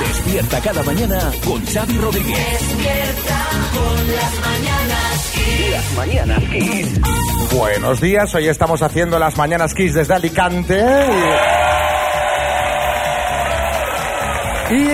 Despierta 0.00 0.60
cada 0.60 0.82
mañana 0.82 1.32
con 1.44 1.64
Xavi 1.66 1.98
Rodríguez. 1.98 2.38
Despierta 2.38 3.46
con 3.74 4.12
las 4.14 4.40
mañanas 4.40 5.32
Las 5.70 5.92
mañanas 5.96 6.44
Kiss. 6.50 7.00
Buenos 7.52 8.00
días, 8.00 8.34
hoy 8.34 8.48
estamos 8.48 8.82
haciendo 8.82 9.18
las 9.18 9.36
Mañanas 9.36 9.74
Kiss 9.74 9.94
desde 9.94 10.14
Alicante. 10.14 10.84
Y 14.70 14.86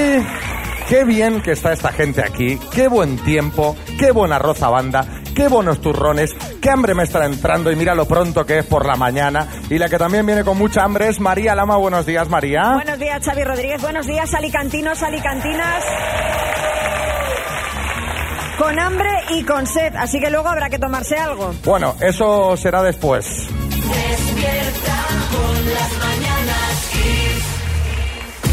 qué 0.88 1.04
bien 1.04 1.42
que 1.42 1.52
está 1.52 1.72
esta 1.72 1.92
gente 1.92 2.22
aquí, 2.22 2.58
qué 2.72 2.88
buen 2.88 3.18
tiempo, 3.18 3.76
qué 3.98 4.10
buena 4.10 4.38
roza 4.38 4.70
banda, 4.70 5.15
qué 5.36 5.48
buenos 5.48 5.80
turrones, 5.82 6.34
qué 6.62 6.70
hambre 6.70 6.94
me 6.94 7.02
está 7.02 7.26
entrando 7.26 7.70
y 7.70 7.76
mira 7.76 7.94
lo 7.94 8.06
pronto 8.06 8.46
que 8.46 8.60
es 8.60 8.64
por 8.64 8.86
la 8.86 8.96
mañana. 8.96 9.46
Y 9.68 9.78
la 9.78 9.88
que 9.88 9.98
también 9.98 10.24
viene 10.24 10.42
con 10.42 10.56
mucha 10.56 10.82
hambre 10.82 11.08
es 11.08 11.20
María 11.20 11.54
Lama. 11.54 11.76
Buenos 11.76 12.06
días, 12.06 12.28
María. 12.28 12.72
Buenos 12.72 12.98
días, 12.98 13.22
Xavi 13.22 13.44
Rodríguez. 13.44 13.82
Buenos 13.82 14.06
días, 14.06 14.32
alicantinos, 14.32 15.02
alicantinas. 15.02 15.84
Con 18.58 18.78
hambre 18.78 19.10
y 19.30 19.44
con 19.44 19.66
sed, 19.66 19.94
así 19.96 20.18
que 20.18 20.30
luego 20.30 20.48
habrá 20.48 20.70
que 20.70 20.78
tomarse 20.78 21.16
algo. 21.16 21.52
Bueno, 21.62 21.94
eso 22.00 22.56
será 22.56 22.82
después. 22.82 23.46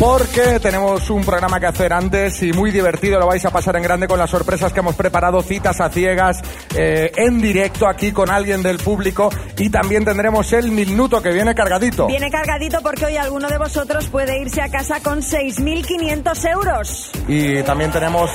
Porque 0.03 0.59
tenemos 0.59 1.09
un 1.09 1.23
programa 1.23 1.61
que 1.61 1.65
hacer 1.65 1.93
antes 1.93 2.43
y 2.43 2.51
muy 2.51 2.71
divertido, 2.71 3.21
lo 3.21 3.25
vais 3.25 3.45
a 3.45 3.51
pasar 3.51 3.77
en 3.77 3.83
grande 3.83 4.05
con 4.05 4.19
las 4.19 4.29
sorpresas 4.29 4.73
que 4.73 4.81
hemos 4.81 4.95
preparado, 4.95 5.41
citas 5.41 5.79
a 5.79 5.87
ciegas, 5.87 6.41
eh, 6.75 7.09
en 7.15 7.39
directo 7.39 7.87
aquí 7.87 8.11
con 8.11 8.29
alguien 8.29 8.61
del 8.61 8.79
público 8.79 9.29
y 9.57 9.69
también 9.69 10.03
tendremos 10.03 10.51
el 10.51 10.71
minuto 10.71 11.21
que 11.21 11.31
viene 11.31 11.55
cargadito. 11.55 12.07
Viene 12.07 12.29
cargadito 12.29 12.81
porque 12.81 13.05
hoy 13.05 13.15
alguno 13.15 13.47
de 13.47 13.57
vosotros 13.57 14.09
puede 14.09 14.41
irse 14.41 14.61
a 14.61 14.67
casa 14.69 14.99
con 14.99 15.21
6.500 15.21 16.51
euros. 16.51 17.11
Y 17.29 17.63
también 17.63 17.89
tenemos... 17.93 18.29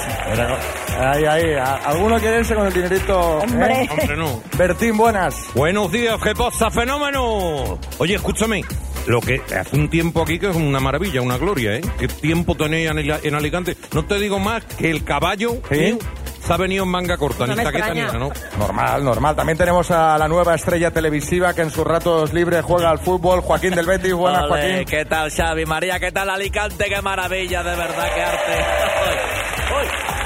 Ahí, 0.99 1.27
ahí, 1.27 1.55
¿alguno 1.85 2.19
quiere 2.19 2.39
irse 2.39 2.55
con 2.55 2.67
el 2.67 2.73
dinerito? 2.73 3.21
Hombre. 3.41 3.83
eh? 3.83 3.89
Hombre, 3.91 4.17
no. 4.17 4.41
Bertín, 4.57 4.97
buenas. 4.97 5.35
Buenos 5.55 5.93
días, 5.93 6.19
¿qué 6.25 6.35
pasa, 6.35 6.71
fenómeno? 6.71 7.79
Oye, 7.99 8.15
escúchame. 8.15 8.63
Lo 9.09 9.23
que 9.23 9.41
hace 9.59 9.75
un 9.75 9.89
tiempo 9.89 10.21
aquí 10.21 10.39
que 10.39 10.51
es 10.51 10.57
una 10.57 10.81
maravilla, 10.81 11.23
una 11.23 11.39
gloria, 11.39 11.77
¿eh? 11.77 11.81
¿Qué 11.99 12.09
tiempo 12.09 12.55
tenéis 12.55 12.91
en, 12.91 13.35
Alicante? 13.35 13.75
No 13.95 14.05
te 14.05 14.19
digo 14.19 14.39
más 14.39 14.63
que 14.67 14.91
el 14.91 15.03
caballo 15.03 15.53
¿Sí? 15.71 15.77
¿eh? 15.77 15.99
se 16.47 16.53
ha 16.53 16.59
venido 16.59 16.85
en 16.85 16.91
manga 16.91 17.17
corta, 17.17 17.47
No 17.47 17.55
ni 17.55 17.57
me 17.57 17.65
chaqueta 17.65 17.95
ni 17.95 18.03
¿no? 18.03 18.31
Normal, 18.59 19.03
normal. 19.03 19.35
También 19.35 19.57
tenemos 19.57 19.91
a 19.91 20.19
la 20.19 20.29
nueva 20.29 20.55
estrella 20.55 20.91
televisiva 20.91 21.55
que 21.55 21.63
en 21.63 21.71
sus 21.71 21.87
ratos 21.87 22.35
libres 22.35 22.63
juega 22.63 22.91
al 22.91 22.99
fútbol, 22.99 23.41
Joaquín 23.41 23.75
del 23.75 23.87
Betis. 23.87 24.13
Buenas, 24.13 24.47
Joaquín. 24.47 24.85
¿Qué 24.85 25.07
tal, 25.07 25.31
Xavi? 25.31 25.65
María, 25.65 25.99
¿qué 25.99 26.13
tal 26.13 26.29
Alicante? 26.29 26.85
¡Qué 26.85 27.01
maravilla, 27.01 27.63
de 27.63 27.77
verdad, 27.77 28.09
qué 28.15 28.23
arte! 28.23 29.28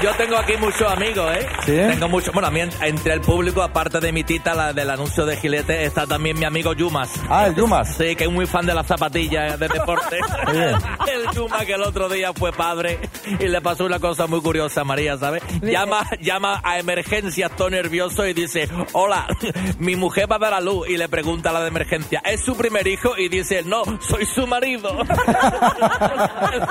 Yo 0.03 0.11
tengo 0.17 0.35
aquí 0.37 0.53
muchos 0.57 0.91
amigos, 0.91 1.31
¿eh? 1.33 1.47
¿Sí? 1.65 1.71
Tengo 1.93 2.09
muchos. 2.09 2.33
Bueno, 2.33 2.49
a 2.49 2.51
mí, 2.51 2.59
en- 2.59 2.71
entre 2.81 3.13
el 3.13 3.21
público, 3.21 3.61
aparte 3.61 4.01
de 4.01 4.11
mi 4.11 4.23
tita, 4.25 4.53
la 4.53 4.73
del 4.73 4.89
anuncio 4.89 5.25
de 5.25 5.37
Gilete, 5.37 5.85
está 5.85 6.05
también 6.05 6.37
mi 6.37 6.43
amigo 6.45 6.73
Yumas. 6.73 7.09
Ah, 7.29 7.47
el 7.47 7.55
Yumas. 7.55 7.95
Sí, 7.95 8.13
que 8.17 8.25
es 8.25 8.29
muy 8.29 8.45
fan 8.45 8.65
de 8.65 8.73
las 8.73 8.85
zapatillas 8.85 9.57
de 9.57 9.67
deporte. 9.69 10.17
el 11.07 11.33
Yuma 11.33 11.65
que 11.65 11.73
el 11.73 11.83
otro 11.83 12.09
día 12.09 12.33
fue 12.33 12.51
padre 12.51 12.99
y 13.39 13.47
le 13.47 13.61
pasó 13.61 13.85
una 13.85 13.99
cosa 13.99 14.27
muy 14.27 14.41
curiosa 14.41 14.81
a 14.81 14.83
María, 14.83 15.17
¿sabes? 15.17 15.41
Llama, 15.61 16.05
llama 16.19 16.59
a 16.63 16.79
emergencias 16.79 17.55
todo 17.55 17.69
nervioso 17.69 18.27
y 18.27 18.33
dice, 18.33 18.67
hola, 18.91 19.25
mi 19.79 19.95
mujer 19.95 20.29
va 20.29 20.35
a 20.35 20.39
dar 20.39 20.53
a 20.53 20.59
luz 20.61 20.89
y 20.89 20.97
le 20.97 21.07
pregunta 21.07 21.49
a 21.51 21.53
la 21.53 21.61
de 21.61 21.69
emergencia, 21.69 22.21
¿es 22.25 22.43
su 22.43 22.57
primer 22.57 22.85
hijo? 22.87 23.17
Y 23.17 23.29
dice, 23.29 23.63
no, 23.63 23.83
soy 24.01 24.25
su 24.25 24.45
marido. 24.47 24.97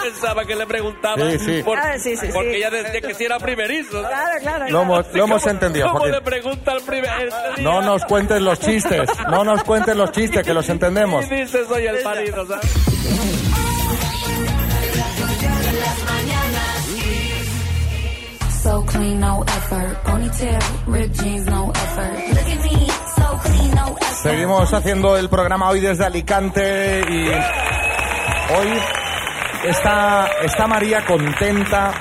Pensaba 0.02 0.44
que 0.44 0.54
le 0.54 0.66
preguntaba 0.66 1.30
Sí, 1.30 1.38
sí. 1.38 1.62
por- 1.62 1.78
Ah, 1.78 1.98
sí, 1.98 2.16
sí, 2.16 2.26
sí. 2.26 2.32
porque 2.34 2.56
ella 2.58 2.70
decía 2.70 3.00
que 3.00 3.14
si 3.22 3.26
era 3.26 3.38
primerizo. 3.38 4.00
Claro, 4.00 4.30
claro. 4.40 4.68
Lo 4.68 4.82
hemos, 4.82 5.06
lo 5.14 5.24
hemos 5.24 5.42
¿Cómo- 5.42 5.50
entendido, 5.52 5.86
¿Cómo 5.86 5.98
Joaquín. 6.00 6.14
le 6.16 6.20
pregunta 6.22 6.72
al 6.72 6.82
primer? 6.82 7.32
No 7.60 7.80
nos 7.82 8.04
cuentes 8.04 8.40
los 8.40 8.58
chistes, 8.60 9.08
no 9.30 9.44
nos 9.44 9.62
cuentes 9.64 9.96
los 9.96 10.10
chistes, 10.12 10.42
que 10.44 10.54
los 10.54 10.68
entendemos. 10.68 11.24
Y 11.26 11.34
dice, 11.36 11.64
soy 11.66 11.86
el 11.86 12.02
marido, 12.04 12.46
¿sabes? 12.46 12.70
So 18.62 18.84
clean, 18.86 19.18
no 19.20 19.42
effort. 19.44 20.02
Ponytail, 20.04 20.58
ripped 20.86 21.14
jeans, 21.22 21.46
no 21.46 21.72
effort. 21.74 22.14
Look 22.28 22.38
at 22.38 22.62
me, 22.62 22.86
so 23.16 23.38
clean, 23.42 23.70
no 23.74 23.86
effort. 23.88 24.22
Seguimos 24.22 24.72
haciendo 24.72 25.16
el 25.16 25.28
programa 25.28 25.68
hoy 25.70 25.80
desde 25.80 26.04
Alicante 26.04 27.00
y 27.10 27.28
hoy 28.54 28.78
está, 29.64 30.28
está 30.44 30.66
María 30.68 31.04
contenta, 31.04 31.92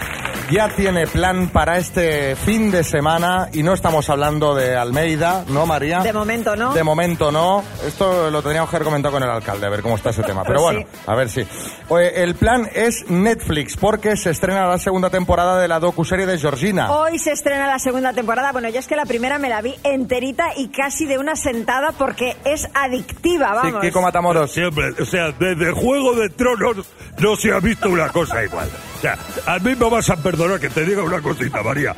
ya 0.51 0.67
tiene 0.75 1.07
plan 1.07 1.47
para 1.47 1.77
este 1.77 2.35
fin 2.35 2.71
de 2.71 2.83
semana 2.83 3.47
y 3.53 3.63
no 3.63 3.73
estamos 3.73 4.09
hablando 4.09 4.53
de 4.53 4.75
Almeida, 4.75 5.45
¿no, 5.47 5.65
María? 5.65 6.01
De 6.01 6.11
momento, 6.11 6.57
¿no? 6.57 6.73
De 6.73 6.83
momento 6.83 7.31
no. 7.31 7.63
Esto 7.85 8.29
lo 8.29 8.41
tendríamos 8.41 8.69
que 8.69 8.75
haber 8.75 8.85
comentado 8.85 9.13
con 9.13 9.23
el 9.23 9.29
alcalde, 9.29 9.65
a 9.65 9.69
ver 9.69 9.81
cómo 9.81 9.95
está 9.95 10.09
ese 10.09 10.23
tema. 10.23 10.43
Pero 10.43 10.61
bueno, 10.61 10.81
sí. 10.81 10.87
a 11.07 11.15
ver 11.15 11.29
si. 11.29 11.47
El 11.89 12.35
plan 12.35 12.69
es 12.73 13.09
Netflix 13.09 13.77
porque 13.77 14.17
se 14.17 14.31
estrena 14.31 14.67
la 14.67 14.77
segunda 14.77 15.09
temporada 15.09 15.61
de 15.61 15.69
la 15.69 15.79
docuserie 15.79 16.25
de 16.25 16.37
Georgina. 16.37 16.91
Hoy 16.91 17.17
se 17.17 17.31
estrena 17.31 17.67
la 17.67 17.79
segunda 17.79 18.11
temporada. 18.11 18.51
Bueno, 18.51 18.67
yo 18.69 18.79
es 18.79 18.87
que 18.87 18.97
la 18.97 19.05
primera 19.05 19.39
me 19.39 19.47
la 19.47 19.61
vi 19.61 19.75
enterita 19.83 20.49
y 20.57 20.67
casi 20.67 21.05
de 21.05 21.17
una 21.17 21.37
sentada 21.37 21.93
porque 21.93 22.35
es 22.43 22.67
adictiva, 22.73 23.51
Sí, 23.61 23.67
vamos. 23.67 23.81
Kiko 23.81 24.01
Matamoros. 24.01 24.51
Siempre, 24.51 24.89
o 24.99 25.05
sea, 25.05 25.31
desde 25.31 25.71
Juego 25.71 26.13
de 26.15 26.29
Tronos 26.29 26.85
no 27.19 27.35
se 27.37 27.53
ha 27.53 27.59
visto 27.59 27.89
una 27.89 28.09
cosa 28.09 28.43
igual. 28.43 28.69
O 29.01 29.03
sea, 29.03 29.17
a 29.47 29.57
mí 29.57 29.73
me 29.73 29.89
vas 29.89 30.11
a 30.11 30.15
perdonar 30.17 30.59
que 30.59 30.69
te 30.69 30.85
diga 30.85 31.01
una 31.01 31.21
cosita, 31.21 31.63
María. 31.63 31.95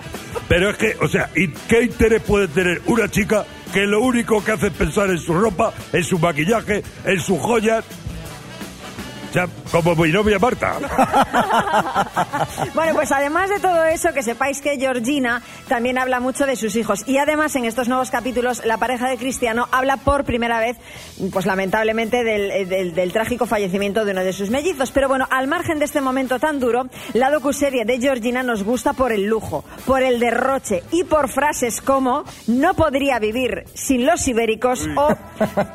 Pero 0.48 0.70
es 0.70 0.78
que, 0.78 0.96
o 1.02 1.08
sea, 1.10 1.30
¿y 1.36 1.50
qué 1.50 1.84
interés 1.84 2.22
puede 2.22 2.48
tener 2.48 2.82
una 2.86 3.10
chica 3.10 3.46
que 3.74 3.82
lo 3.82 4.00
único 4.02 4.42
que 4.42 4.54
hace 4.54 4.68
es 4.68 4.74
pensar 4.74 5.10
en 5.10 5.18
su 5.18 5.34
ropa, 5.34 5.74
en 5.92 6.02
su 6.06 6.18
maquillaje, 6.18 6.82
en 7.04 7.20
sus 7.20 7.40
joyas? 7.40 7.84
Sea, 9.34 9.48
como 9.72 9.96
mi 9.96 10.12
novia 10.12 10.38
Marta. 10.40 10.76
Bueno, 12.74 12.94
pues 12.94 13.12
además 13.12 13.50
de 13.50 13.60
todo 13.60 13.84
eso, 13.86 14.14
que 14.14 14.24
sepáis 14.24 14.62
que 14.62 14.78
Georgina 14.78 15.42
también 15.68 15.98
habla 15.98 16.20
mucho 16.20 16.46
de 16.46 16.56
sus 16.56 16.76
hijos. 16.76 17.04
Y 17.08 17.18
además 17.18 17.56
en 17.56 17.66
estos 17.66 17.88
nuevos 17.88 18.10
capítulos, 18.12 18.66
la 18.66 18.78
pareja 18.78 19.08
de 19.10 19.18
Cristiano 19.18 19.68
habla 19.72 19.98
por 19.98 20.24
primera 20.24 20.60
vez, 20.60 20.78
pues 21.32 21.46
lamentablemente, 21.46 22.24
del, 22.24 22.52
eh, 22.52 22.66
del- 22.66 22.94
del 22.96 23.12
trágico 23.14 23.46
fallecimiento 23.46 24.06
de 24.06 24.12
uno 24.12 24.24
de 24.24 24.34
sus 24.34 24.50
mellizos. 24.50 24.92
Pero 24.92 25.08
bueno, 25.08 25.28
al 25.30 25.48
margen 25.48 25.80
de 25.80 25.86
este 25.86 26.02
momento 26.02 26.40
tan 26.40 26.60
duro, 26.60 26.86
la 27.14 27.30
docuserie 27.32 27.86
de 27.86 28.00
Georgina 28.00 28.44
nos 28.44 28.64
gusta 28.64 28.94
por 28.94 29.12
el 29.12 29.26
lujo, 29.26 29.64
por 29.86 30.02
el 30.04 30.20
derroche 30.20 30.84
y 30.92 31.04
por 31.04 31.30
frases 31.30 31.82
como 31.82 32.24
no 32.48 32.74
podría 32.74 33.20
vivir 33.20 33.66
sin 33.74 34.06
los 34.06 34.28
ibéricos 34.28 34.88
o 34.96 35.10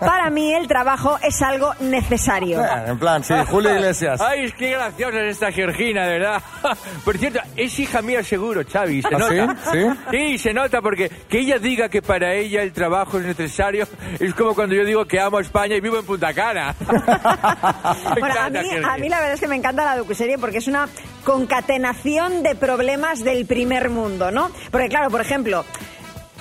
para 0.01 0.31
mí 0.31 0.53
el 0.55 0.67
trabajo 0.69 1.19
es 1.23 1.41
algo 1.43 1.75
necesario. 1.81 2.63
En 2.87 2.99
plan, 2.99 3.23
sí, 3.25 3.35
Julio 3.51 3.75
Iglesias. 3.75 4.21
Ay, 4.21 4.53
qué 4.53 4.71
graciosa 4.71 5.21
es 5.23 5.33
esta 5.33 5.53
Georgina, 5.53 6.07
de 6.07 6.19
verdad. 6.19 6.43
Por 7.05 7.19
cierto, 7.19 7.41
es 7.57 7.79
hija 7.79 8.03
mía 8.03 8.23
seguro, 8.23 8.63
Xavi. 8.71 9.03
¿Se 9.03 9.09
¿Ah, 9.15 9.19
nota? 9.19 9.57
sí? 9.73 9.79
¿Sí? 9.79 9.87
Sí, 10.11 10.39
se 10.39 10.53
nota 10.53 10.81
porque 10.83 11.09
que 11.29 11.41
ella 11.41 11.59
diga 11.59 11.89
que 11.89 12.03
para 12.03 12.35
ella 12.35 12.63
el 12.63 12.73
trabajo 12.73 13.19
es 13.19 13.25
necesario 13.25 13.87
es 14.19 14.35
como 14.35 14.55
cuando 14.55 14.75
yo 14.75 14.85
digo 14.85 15.05
que 15.07 15.21
amo 15.21 15.39
a 15.39 15.41
España 15.41 15.77
y 15.77 15.81
vivo 15.81 15.99
en 15.99 16.07
Punta 16.07 16.33
Cana. 16.35 16.75
Bueno, 18.19 18.35
a 18.41 18.51
mí, 18.51 18.59
a 18.85 18.97
mí 18.99 19.09
la 19.09 19.19
verdad 19.19 19.35
es 19.35 19.41
que 19.41 19.49
me 19.49 19.57
encanta 19.57 19.85
la 19.85 19.97
docuserie 19.97 20.39
porque 20.39 20.59
es 20.59 20.67
una 20.67 20.89
concatenación 21.25 22.43
de 22.43 22.55
problemas 22.55 23.23
del 23.25 23.47
primer 23.47 23.91
mundo, 23.91 24.31
¿no? 24.31 24.51
Porque 24.71 24.89
claro, 24.89 25.11
por 25.11 25.21
ejemplo, 25.21 25.65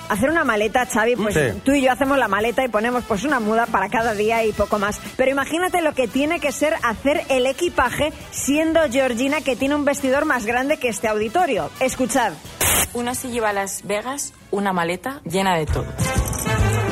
hacer 0.08 0.30
una 0.30 0.44
maleta, 0.44 0.86
Xavi, 0.86 1.16
pues 1.16 1.34
Sí. 1.34 1.60
tú 1.64 1.72
y 1.72 1.82
yo 1.82 1.92
hacemos 1.92 2.18
la 2.18 2.28
maleta 2.28 2.64
y 2.64 2.68
ponemos 2.68 3.04
pues 3.04 3.24
una 3.24 3.40
muda 3.40 3.66
para 3.66 3.88
cada 3.88 4.14
día 4.14 4.44
y 4.44 4.52
poco 4.52 4.78
más. 4.78 5.00
Pero 5.16 5.30
imagínate 5.30 5.82
lo 5.82 5.94
que 5.94 6.08
tiene 6.08 6.40
que 6.40 6.52
ser 6.52 6.74
hacer 6.82 7.22
el 7.28 7.46
equipaje 7.46 8.12
siendo 8.30 8.80
Georgina 8.90 9.40
que 9.40 9.56
tiene 9.56 9.74
un 9.74 9.84
vestidor 9.84 10.24
más 10.24 10.46
grande 10.46 10.78
que 10.78 10.88
este 10.88 11.08
auditorio. 11.08 11.70
Escuchad. 11.80 12.32
Una 12.94 13.14
se 13.14 13.28
lleva 13.30 13.50
a 13.50 13.52
Las 13.52 13.82
Vegas 13.86 14.32
una 14.50 14.72
maleta 14.72 15.20
llena 15.24 15.56
de 15.56 15.66
todo. 15.66 15.84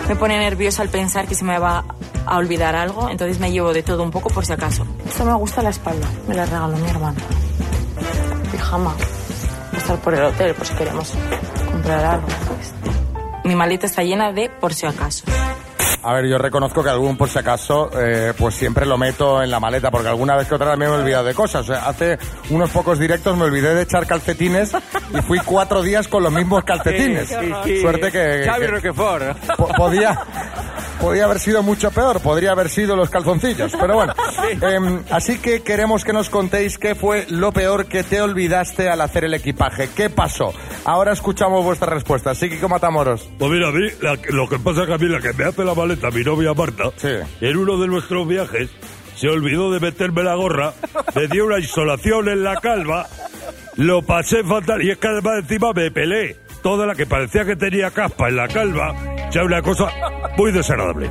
Me 0.08 0.14
pone 0.16 0.38
nerviosa 0.38 0.82
al 0.82 0.88
pensar 0.88 1.26
que 1.26 1.34
se 1.34 1.44
me 1.44 1.58
va 1.58 1.84
a 2.26 2.36
olvidar 2.38 2.76
algo, 2.76 3.08
entonces 3.08 3.38
me 3.40 3.50
llevo 3.50 3.72
de 3.72 3.82
todo 3.82 4.02
un 4.02 4.10
poco 4.10 4.28
por 4.30 4.44
si 4.46 4.52
acaso. 4.52 4.86
Esto 5.06 5.24
me 5.24 5.34
gusta 5.34 5.62
la 5.62 5.70
espalda, 5.70 6.06
me 6.28 6.34
la 6.34 6.44
regaló 6.44 6.76
mi 6.76 6.88
hermano. 6.88 7.18
Pijama. 8.52 8.94
A 9.72 9.76
estar 9.76 9.98
por 9.98 10.14
el 10.14 10.22
hotel 10.24 10.54
por 10.54 10.66
si 10.66 10.74
queremos 10.74 11.12
comprar 11.70 12.04
algo. 12.04 12.26
Mi 13.46 13.54
maleta 13.54 13.86
está 13.86 14.02
llena 14.02 14.32
de 14.32 14.50
por 14.50 14.74
si 14.74 14.86
acaso. 14.86 15.24
A 16.02 16.12
ver, 16.12 16.26
yo 16.28 16.38
reconozco 16.38 16.84
que 16.84 16.90
algún, 16.90 17.16
por 17.16 17.28
si 17.28 17.38
acaso, 17.38 17.90
eh, 17.98 18.32
pues 18.38 18.54
siempre 18.54 18.86
lo 18.86 18.96
meto 18.96 19.42
en 19.42 19.50
la 19.50 19.58
maleta, 19.58 19.90
porque 19.90 20.06
alguna 20.08 20.36
vez 20.36 20.46
que 20.46 20.54
otra 20.54 20.70
también 20.70 20.90
me 20.92 20.96
he 20.96 21.00
olvidado 21.00 21.24
de 21.24 21.34
cosas. 21.34 21.62
O 21.68 21.72
sea, 21.74 21.86
hace 21.88 22.16
unos 22.50 22.70
pocos 22.70 22.98
directos 23.00 23.36
me 23.36 23.44
olvidé 23.44 23.74
de 23.74 23.82
echar 23.82 24.06
calcetines 24.06 24.72
y 25.12 25.20
fui 25.22 25.40
cuatro 25.40 25.82
días 25.82 26.06
con 26.06 26.22
los 26.22 26.32
mismos 26.32 26.62
calcetines. 26.64 27.28
Sí, 27.28 27.34
sí, 27.40 27.52
sí. 27.64 27.80
Suerte 27.80 28.12
que, 28.12 28.44
Xavi 28.46 28.60
que- 28.66 28.70
Roquefort. 28.70 29.36
po- 29.56 29.68
podía, 29.76 30.20
podía 31.06 31.24
haber 31.24 31.38
sido 31.38 31.62
mucho 31.62 31.90
peor, 31.92 32.20
podría 32.20 32.50
haber 32.52 32.68
sido 32.68 32.96
los 32.96 33.08
calzoncillos, 33.10 33.72
pero 33.80 33.94
bueno. 33.94 34.12
Em, 34.60 35.02
así 35.10 35.38
que 35.38 35.62
queremos 35.62 36.04
que 36.04 36.12
nos 36.12 36.30
contéis 36.30 36.78
qué 36.78 36.94
fue 36.94 37.26
lo 37.28 37.52
peor 37.52 37.86
que 37.86 38.02
te 38.04 38.20
olvidaste 38.20 38.88
al 38.88 39.00
hacer 39.00 39.24
el 39.24 39.34
equipaje. 39.34 39.88
¿Qué 39.94 40.08
pasó? 40.10 40.52
Ahora 40.84 41.12
escuchamos 41.12 41.64
vuestras 41.64 41.90
respuestas. 41.92 42.38
Psíquico 42.38 42.68
Matamoros. 42.68 43.28
Pues 43.38 43.50
mira, 43.50 43.68
a 43.68 43.72
mí, 43.72 43.86
la- 44.00 44.18
lo 44.30 44.48
que 44.48 44.58
pasa 44.58 44.82
es 44.82 44.86
que 44.88 44.94
a 44.94 44.98
mí 44.98 45.08
la 45.08 45.20
que 45.20 45.32
me 45.32 45.44
hace 45.44 45.64
la 45.64 45.74
maleta, 45.74 46.10
mi 46.10 46.22
novia 46.24 46.54
Marta, 46.54 46.84
en 47.40 47.56
uno 47.56 47.78
de 47.78 47.86
nuestros 47.88 48.26
viajes, 48.26 48.70
se 49.16 49.28
olvidó 49.28 49.70
de 49.72 49.80
meterme 49.80 50.22
la 50.22 50.34
gorra, 50.34 50.72
me 51.14 51.26
dio 51.28 51.46
una 51.46 51.58
insolación 51.58 52.28
en 52.28 52.42
la 52.44 52.56
calva, 52.56 53.06
lo 53.76 54.02
pasé 54.02 54.42
fatal 54.44 54.82
y 54.82 54.90
es 54.90 54.98
que 54.98 55.08
además 55.08 55.34
encima 55.40 55.72
me 55.74 55.90
pelé 55.90 56.36
toda 56.62 56.84
la 56.86 56.94
que 56.94 57.06
parecía 57.06 57.44
que 57.44 57.56
tenía 57.56 57.90
caspa 57.90 58.28
en 58.28 58.36
la 58.36 58.48
calva, 58.48 58.94
sea, 59.32 59.44
una 59.44 59.62
cosa 59.62 59.88
muy 60.36 60.52
desagradable. 60.52 61.10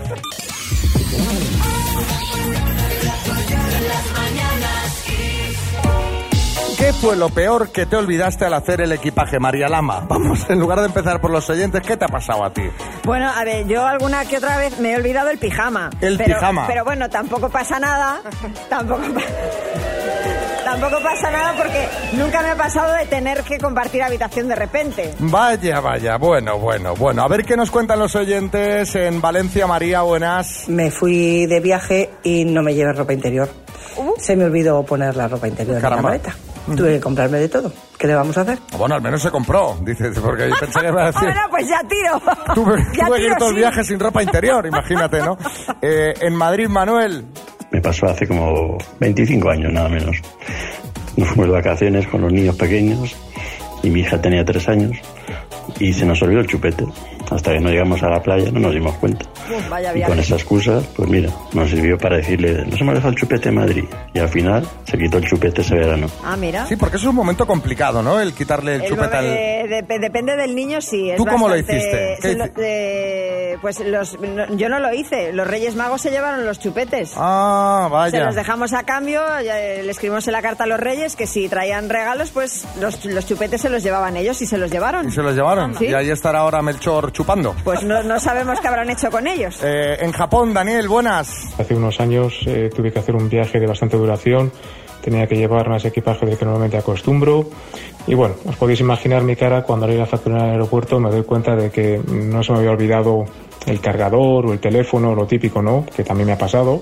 ¿Qué 6.77 6.91
fue 6.93 7.15
lo 7.15 7.29
peor 7.29 7.71
que 7.71 7.85
te 7.85 7.95
olvidaste 7.95 8.45
al 8.45 8.53
hacer 8.53 8.81
el 8.81 8.91
equipaje, 8.91 9.39
María 9.39 9.69
Lama? 9.69 10.05
Vamos, 10.09 10.45
en 10.49 10.59
lugar 10.59 10.79
de 10.81 10.87
empezar 10.87 11.21
por 11.21 11.31
los 11.31 11.49
oyentes, 11.49 11.81
¿qué 11.81 11.95
te 11.95 12.03
ha 12.05 12.07
pasado 12.09 12.43
a 12.43 12.51
ti? 12.53 12.63
Bueno, 13.03 13.31
a 13.33 13.43
ver, 13.45 13.65
yo 13.65 13.85
alguna 13.85 14.25
que 14.25 14.37
otra 14.37 14.57
vez 14.57 14.77
me 14.79 14.91
he 14.91 14.95
olvidado 14.97 15.29
el 15.29 15.37
pijama. 15.37 15.89
El 16.01 16.17
Pero- 16.17 16.35
pijama. 16.35 16.67
Pero 16.67 16.83
bueno, 16.83 17.09
tampoco 17.09 17.49
pasa 17.49 17.79
nada. 17.79 18.19
Tampoco 18.69 19.01
pa- 19.13 19.21
Tampoco 20.65 21.01
pasa 21.01 21.29
nada 21.31 21.53
porque 21.55 21.87
nunca 22.13 22.41
me 22.41 22.49
ha 22.49 22.55
pasado 22.55 22.93
de 22.95 23.05
tener 23.05 23.43
que 23.43 23.59
compartir 23.59 24.01
habitación 24.01 24.47
de 24.47 24.55
repente. 24.55 25.13
Vaya, 25.19 25.79
vaya, 25.79 26.17
bueno, 26.17 26.57
bueno, 26.57 26.95
bueno. 26.95 27.21
A 27.21 27.27
ver 27.27 27.45
qué 27.45 27.55
nos 27.55 27.69
cuentan 27.69 27.99
los 27.99 28.15
oyentes 28.15 28.95
en 28.95 29.21
Valencia, 29.21 29.67
María, 29.67 30.01
buenas. 30.01 30.67
Me 30.67 30.89
fui 30.91 31.45
de 31.45 31.59
viaje 31.59 32.09
y 32.23 32.45
no 32.45 32.63
me 32.63 32.73
llevé 32.73 32.93
ropa 32.93 33.13
interior. 33.13 33.47
Se 34.17 34.35
me 34.35 34.45
olvidó 34.45 34.83
poner 34.83 35.15
la 35.15 35.27
ropa 35.27 35.47
interior 35.47 35.79
Caramba. 35.79 36.15
en 36.15 36.21
la 36.21 36.29
maleta. 36.29 36.35
Tuve 36.75 36.95
que 36.95 36.99
comprarme 36.99 37.37
de 37.37 37.47
todo. 37.47 37.71
¿Qué 37.97 38.07
le 38.07 38.15
vamos 38.15 38.35
a 38.39 38.41
hacer? 38.41 38.57
Bueno, 38.75 38.95
al 38.95 39.01
menos 39.03 39.21
se 39.21 39.29
compró, 39.29 39.77
dices, 39.81 40.17
porque 40.19 40.49
yo 40.49 40.55
pensé 40.59 40.79
que 40.81 40.87
iba 40.87 41.03
a 41.03 41.05
decir... 41.11 41.21
Bueno, 41.25 41.41
pues 41.51 41.67
ya 41.69 41.79
tiro. 41.87 42.19
Tuve, 42.55 42.83
Ya 42.97 43.05
tuve 43.05 43.17
que 43.17 43.21
ir 43.23 43.27
tiro, 43.27 43.37
todo 43.37 43.49
el 43.49 43.55
sí. 43.55 43.59
viaje 43.59 43.83
sin 43.83 43.99
ropa 43.99 44.23
interior, 44.23 44.65
imagínate, 44.65 45.19
¿no? 45.21 45.37
Eh, 45.81 46.15
en 46.21 46.33
Madrid, 46.35 46.67
Manuel. 46.67 47.25
Me 47.71 47.81
pasó 47.81 48.07
hace 48.07 48.27
como 48.27 48.77
25 48.99 49.49
años, 49.49 49.73
nada 49.73 49.89
menos. 49.89 50.17
Nos 51.17 51.27
fuimos 51.29 51.47
de 51.47 51.53
vacaciones 51.53 52.07
con 52.07 52.21
los 52.21 52.31
niños 52.31 52.55
pequeños 52.55 53.15
y 53.83 53.89
mi 53.89 54.01
hija 54.01 54.21
tenía 54.21 54.43
3 54.43 54.69
años 54.69 54.97
y 55.79 55.93
se 55.93 56.05
nos 56.05 56.21
olvidó 56.21 56.41
el 56.41 56.47
chupete. 56.47 56.85
Hasta 57.31 57.51
que 57.53 57.59
no 57.59 57.69
llegamos 57.69 58.01
a 58.03 58.09
la 58.09 58.21
playa 58.21 58.51
no 58.51 58.59
nos 58.59 58.73
dimos 58.73 58.95
cuenta. 58.97 59.25
Vaya 59.69 59.95
Y 59.95 60.01
con 60.03 60.19
esa 60.19 60.35
excusa, 60.35 60.81
pues 60.95 61.09
mira, 61.09 61.29
nos 61.53 61.69
sirvió 61.69 61.97
para 61.97 62.17
decirle, 62.17 62.65
nos 62.65 62.79
hemos 62.79 62.93
dejado 62.95 63.11
el 63.13 63.19
chupete 63.19 63.49
en 63.49 63.55
Madrid. 63.55 63.85
Y 64.13 64.19
al 64.19 64.29
final 64.29 64.65
se 64.85 64.97
quitó 64.97 65.17
el 65.17 65.27
chupete 65.27 65.61
ese 65.61 65.75
verano. 65.75 66.07
Ah, 66.23 66.35
mira. 66.37 66.65
Sí, 66.67 66.75
porque 66.75 66.97
es 66.97 67.03
un 67.03 67.15
momento 67.15 67.45
complicado, 67.47 68.01
¿no? 68.03 68.19
El 68.19 68.33
quitarle 68.33 68.75
el, 68.75 68.81
El 68.83 68.89
chupete 68.89 69.15
al... 69.17 69.25
eh, 69.25 69.65
dep- 69.87 69.99
depende 69.99 70.35
del 70.35 70.55
niño, 70.55 70.81
sí. 70.81 71.09
Es 71.09 71.17
¿Tú 71.17 71.25
cómo 71.25 71.49
lo 71.49 71.55
hiciste? 71.57 72.17
¿Qué 72.21 72.31
se 72.31 72.35
lo- 72.37 72.45
hici- 72.45 72.51
eh, 72.57 73.57
pues 73.61 73.79
los, 73.79 74.19
no- 74.19 74.55
yo 74.55 74.69
no 74.69 74.79
lo 74.79 74.93
hice. 74.93 75.33
Los 75.33 75.47
Reyes 75.47 75.75
Magos 75.75 76.01
se 76.01 76.11
llevaron 76.11 76.45
los 76.45 76.59
chupetes. 76.59 77.13
Ah, 77.15 77.87
vaya. 77.91 78.19
Se 78.19 78.25
los 78.25 78.35
dejamos 78.35 78.73
a 78.73 78.83
cambio, 78.83 79.21
ya, 79.43 79.59
eh, 79.59 79.83
le 79.83 79.91
escribimos 79.91 80.27
en 80.27 80.33
la 80.33 80.41
carta 80.41 80.63
a 80.65 80.67
los 80.67 80.79
Reyes 80.79 81.15
que 81.15 81.27
si 81.27 81.49
traían 81.49 81.89
regalos, 81.89 82.31
pues 82.31 82.65
los, 82.79 83.03
los 83.05 83.25
chupetes 83.25 83.61
se 83.61 83.69
los 83.69 83.83
llevaban 83.83 84.17
ellos 84.17 84.41
y 84.41 84.45
se 84.45 84.57
los 84.57 84.69
llevaron. 84.71 85.07
Y 85.07 85.11
se 85.11 85.21
los 85.21 85.35
llevaron. 85.35 85.75
Sí. 85.77 85.85
Y 85.87 85.93
ahí 85.93 86.09
estará 86.09 86.39
ahora 86.39 86.61
Melchor 86.61 87.11
chupando. 87.15 87.55
Pues 87.63 87.83
no, 87.83 88.03
no 88.03 88.19
sabemos 88.19 88.59
qué 88.59 88.67
habrán 88.67 88.89
hecho 88.89 89.09
con 89.09 89.25
ellos. 89.25 89.59
Eh, 89.63 89.97
en 90.01 90.11
Japón, 90.11 90.53
Daniel, 90.53 90.87
buenas. 90.87 91.55
Hace 91.57 91.73
unos 91.73 91.99
años 91.99 92.41
eh, 92.45 92.69
tuve 92.75 92.91
que 92.91 92.99
hacer 92.99 93.15
un 93.15 93.29
viaje 93.29 93.59
de 93.59 93.65
bastante 93.65 93.97
duración, 93.97 94.51
tenía 95.01 95.25
que 95.25 95.35
llevar 95.35 95.69
más 95.69 95.85
equipaje 95.85 96.25
del 96.25 96.37
que 96.37 96.45
normalmente 96.45 96.77
acostumbro 96.77 97.49
y 98.05 98.13
bueno, 98.13 98.35
os 98.45 98.55
podéis 98.57 98.81
imaginar 98.81 99.23
mi 99.23 99.35
cara 99.35 99.63
cuando 99.63 99.87
leí 99.87 99.97
la 99.97 100.05
factura 100.05 100.37
en 100.39 100.45
el 100.45 100.51
aeropuerto 100.51 100.99
me 100.99 101.09
doy 101.09 101.23
cuenta 101.23 101.55
de 101.55 101.71
que 101.71 101.99
no 102.05 102.43
se 102.43 102.51
me 102.51 102.59
había 102.59 102.71
olvidado 102.71 103.23
el 103.65 103.79
cargador 103.79 104.45
o 104.45 104.53
el 104.53 104.59
teléfono, 104.59 105.15
lo 105.15 105.25
típico, 105.25 105.61
¿no? 105.61 105.85
Que 105.95 106.03
también 106.03 106.27
me 106.27 106.33
ha 106.33 106.37
pasado, 106.37 106.81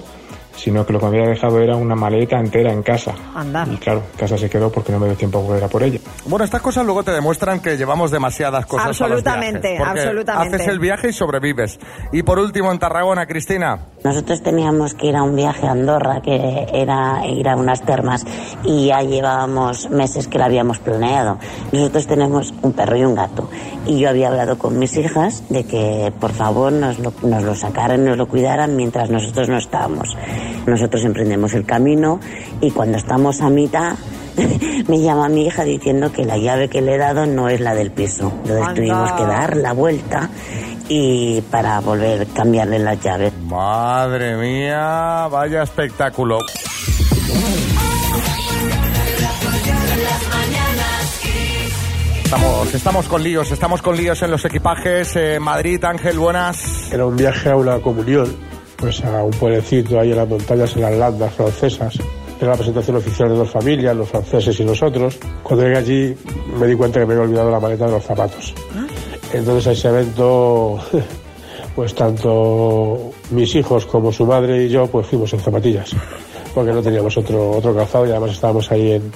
sino 0.56 0.86
que 0.86 0.94
lo 0.94 1.00
que 1.00 1.08
me 1.08 1.18
había 1.18 1.30
dejado 1.30 1.60
era 1.60 1.76
una 1.76 1.96
maleta 1.96 2.40
entera 2.40 2.72
en 2.72 2.84
casa. 2.84 3.14
Anda. 3.36 3.66
Y 3.70 3.78
claro, 3.78 4.04
casa 4.18 4.38
se 4.38 4.50
quedó 4.50 4.72
porque 4.72 4.92
no 4.92 5.00
me 5.00 5.08
dio 5.08 5.16
tiempo 5.16 5.40
a 5.40 5.42
volver 5.42 5.64
a 5.64 5.68
por 5.68 5.84
ella. 5.84 6.00
Bueno, 6.26 6.46
estas 6.46 6.62
cosas 6.62 6.86
luego 6.86 7.04
te 7.04 7.12
demuestran 7.12 7.60
que 7.60 7.78
llevamos 7.78 8.12
demasiadas 8.12 8.66
cosas 8.66 8.88
Absolutamente, 8.88 9.78
a 9.78 9.80
los 9.80 9.80
viajes, 9.80 10.04
absolutamente. 10.04 10.56
Haces 10.56 10.68
el 10.68 10.80
viaje 10.80 11.10
y 11.10 11.14
sobrevives. 11.14 11.80
Y 12.12 12.24
por 12.24 12.40
último, 12.40 12.72
en 12.72 12.80
Tarragona, 12.80 13.26
Cristina. 13.26 13.80
Nosotros 14.04 14.44
teníamos 14.44 14.94
que 14.94 15.08
ir 15.08 15.16
a 15.16 15.24
un 15.24 15.36
viaje 15.36 15.66
a 15.68 15.72
Andorra, 15.72 16.22
que 16.22 16.68
era 16.74 17.26
ir 17.26 17.48
a 17.48 17.56
unas 17.56 17.82
termas, 17.82 18.26
y 18.64 18.88
ya 18.88 19.02
llevábamos 19.02 19.90
meses 19.90 20.28
que 20.28 20.38
lo 20.38 20.46
habíamos 20.46 20.80
planeado. 20.80 21.38
Nosotros 21.72 22.08
tenemos 22.08 22.54
un 22.62 22.74
perro 22.74 22.98
y 22.98 23.06
un 23.06 23.16
gato, 23.16 23.50
y 23.86 24.00
yo 24.00 24.10
había 24.10 24.28
hablado 24.28 24.58
con 24.58 24.78
mis 24.78 24.96
hijas 24.98 25.44
de 25.50 25.66
que 25.66 26.14
por 26.20 26.32
favor 26.32 26.72
nos 26.72 27.00
lo, 27.00 27.14
nos 27.24 27.44
lo 27.44 27.56
sacaran, 27.56 28.06
nos 28.06 28.18
lo 28.18 28.28
cuidaran 28.28 28.76
mientras 28.76 29.10
nosotros 29.10 29.50
no 29.50 29.58
estábamos. 29.58 30.16
Nosotros 30.66 31.04
emprendemos 31.04 31.54
el 31.54 31.66
camino 31.66 32.20
y 32.62 32.72
cuando 32.72 32.98
estamos 32.98 33.42
a 33.42 33.50
mitad 33.50 33.96
me 34.88 35.00
llama 35.02 35.30
mi 35.30 35.46
hija 35.48 35.64
diciendo 35.64 36.12
que 36.12 36.26
la 36.26 36.38
llave 36.38 36.70
que 36.70 36.82
le 36.82 36.96
he 36.96 36.98
dado 36.98 37.26
no 37.26 37.50
es 37.50 37.60
la 37.60 37.76
del 37.76 37.92
piso. 37.92 38.32
Entonces 38.44 38.62
Anda. 38.62 38.74
tuvimos 38.74 39.12
que 39.14 39.24
dar 39.24 39.58
la 39.58 39.74
vuelta 39.74 40.30
y 40.90 41.42
para 41.42 41.80
volver 41.80 42.22
a 42.22 42.26
cambiarle 42.34 42.80
las 42.80 43.00
llaves. 43.02 43.34
Madre 43.44 44.36
mía, 44.36 45.28
vaya 45.32 45.64
espectáculo. 45.64 46.40
Estamos, 52.24 52.74
estamos 52.74 53.08
con 53.08 53.22
líos, 53.24 53.52
estamos 53.52 53.82
con 53.84 53.96
líos 53.96 54.22
en 54.24 54.32
los 54.32 54.44
equipajes. 54.44 55.16
Eh, 55.16 55.40
Madrid, 55.40 55.84
Ángel, 55.84 56.18
buenas. 56.18 56.92
Era 56.92 57.06
un 57.06 57.16
viaje 57.16 57.52
a 57.52 57.56
una 57.56 57.80
comunión, 57.80 58.36
pues 58.84 59.02
a 59.06 59.24
un 59.24 59.32
pueblecito 59.32 59.98
ahí 59.98 60.12
en 60.12 60.18
las 60.18 60.28
montañas, 60.28 60.76
en 60.76 60.82
las 60.82 60.94
landas 60.94 61.34
francesas. 61.34 61.98
Era 62.38 62.50
la 62.50 62.58
presentación 62.58 62.98
oficial 62.98 63.30
de 63.30 63.36
dos 63.36 63.50
familias, 63.50 63.96
los 63.96 64.10
franceses 64.10 64.60
y 64.60 64.66
nosotros. 64.66 65.18
Cuando 65.42 65.64
llegué 65.64 65.78
allí 65.78 66.18
me 66.60 66.68
di 66.68 66.76
cuenta 66.76 67.00
que 67.00 67.06
me 67.06 67.14
había 67.14 67.24
olvidado 67.24 67.50
la 67.50 67.62
maleta 67.62 67.86
de 67.86 67.94
los 67.94 68.04
zapatos. 68.04 68.54
Entonces 69.32 69.68
a 69.68 69.72
ese 69.72 69.88
evento, 69.88 70.82
pues 71.78 71.96
tanto 71.96 73.12
mis 73.32 73.56
hijos 73.56 73.86
como 73.86 74.12
su 74.12 74.26
madre 74.26 74.66
y 74.66 74.68
yo, 74.68 74.86
pues 74.88 75.08
fuimos 75.08 75.32
en 75.32 75.40
zapatillas, 75.40 75.96
porque 76.54 76.74
no 76.74 76.82
teníamos 76.82 77.16
otro, 77.16 77.52
otro 77.52 77.74
calzado 77.74 78.06
y 78.06 78.12
además 78.12 78.32
estábamos 78.32 78.70
ahí 78.70 78.92
en, 78.92 79.10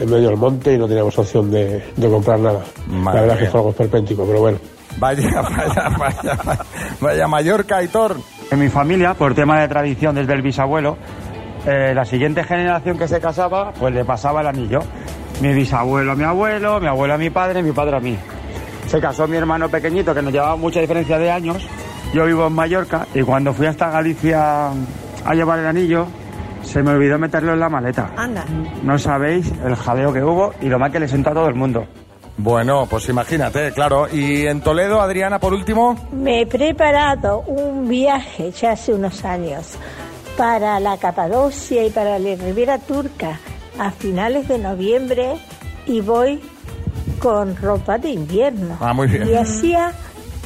en 0.00 0.10
medio 0.10 0.28
del 0.28 0.36
monte 0.36 0.74
y 0.74 0.76
no 0.76 0.86
teníamos 0.86 1.18
opción 1.18 1.50
de, 1.50 1.82
de 1.96 2.08
comprar 2.10 2.38
nada. 2.40 2.62
Madre 2.88 3.14
la 3.14 3.20
verdad 3.22 3.36
mía. 3.36 3.44
que 3.46 3.50
fue 3.50 3.60
algo 3.60 3.70
esperpéntico, 3.70 4.26
pero 4.26 4.40
bueno. 4.40 4.58
Vaya, 4.98 5.40
vaya, 5.40 5.88
vaya, 5.98 6.34
vaya, 6.44 6.68
vaya 7.00 7.26
Mallorca, 7.26 7.78
Aitor. 7.78 8.16
En 8.54 8.60
mi 8.60 8.68
familia, 8.68 9.14
por 9.14 9.34
tema 9.34 9.60
de 9.60 9.66
tradición 9.66 10.14
desde 10.14 10.32
el 10.32 10.40
bisabuelo, 10.40 10.96
eh, 11.66 11.92
la 11.92 12.04
siguiente 12.04 12.44
generación 12.44 12.96
que 12.96 13.08
se 13.08 13.20
casaba, 13.20 13.72
pues 13.72 13.92
le 13.92 14.04
pasaba 14.04 14.42
el 14.42 14.46
anillo. 14.46 14.78
Mi 15.42 15.52
bisabuelo 15.52 16.12
a 16.12 16.14
mi 16.14 16.22
abuelo, 16.22 16.78
mi 16.78 16.86
abuelo 16.86 17.14
a 17.14 17.18
mi 17.18 17.30
padre, 17.30 17.64
mi 17.64 17.72
padre 17.72 17.96
a 17.96 17.98
mí. 17.98 18.16
Se 18.86 19.00
casó 19.00 19.26
mi 19.26 19.36
hermano 19.36 19.68
pequeñito, 19.68 20.14
que 20.14 20.22
nos 20.22 20.32
llevaba 20.32 20.54
mucha 20.54 20.78
diferencia 20.80 21.18
de 21.18 21.32
años. 21.32 21.68
Yo 22.14 22.26
vivo 22.26 22.46
en 22.46 22.52
Mallorca 22.52 23.08
y 23.12 23.22
cuando 23.22 23.52
fui 23.52 23.66
hasta 23.66 23.90
Galicia 23.90 24.68
a 24.68 25.34
llevar 25.34 25.58
el 25.58 25.66
anillo, 25.66 26.06
se 26.62 26.80
me 26.80 26.92
olvidó 26.92 27.18
meterlo 27.18 27.54
en 27.54 27.58
la 27.58 27.68
maleta. 27.68 28.12
Anda. 28.16 28.44
No 28.84 28.96
sabéis 29.00 29.52
el 29.64 29.74
jaleo 29.74 30.12
que 30.12 30.22
hubo 30.22 30.54
y 30.60 30.66
lo 30.66 30.78
mal 30.78 30.92
que 30.92 31.00
le 31.00 31.08
sentó 31.08 31.30
a 31.30 31.34
todo 31.34 31.48
el 31.48 31.56
mundo. 31.56 31.88
Bueno, 32.36 32.86
pues 32.90 33.08
imagínate, 33.08 33.72
claro. 33.72 34.08
Y 34.12 34.46
en 34.46 34.60
Toledo, 34.60 35.00
Adriana, 35.00 35.38
por 35.38 35.54
último. 35.54 35.96
Me 36.12 36.42
he 36.42 36.46
preparado 36.46 37.40
un 37.46 37.88
viaje 37.88 38.50
ya 38.50 38.72
hace 38.72 38.92
unos 38.92 39.24
años 39.24 39.74
para 40.36 40.80
la 40.80 40.96
Capadocia 40.98 41.84
y 41.84 41.90
para 41.90 42.18
la 42.18 42.34
Riviera 42.34 42.78
Turca 42.78 43.38
a 43.78 43.90
finales 43.90 44.48
de 44.48 44.58
noviembre 44.58 45.36
y 45.86 46.00
voy 46.00 46.40
con 47.20 47.56
ropa 47.56 47.98
de 47.98 48.10
invierno. 48.10 48.76
Ah, 48.80 48.92
muy 48.92 49.06
bien. 49.06 49.28
Y 49.28 49.34
hacía 49.34 49.92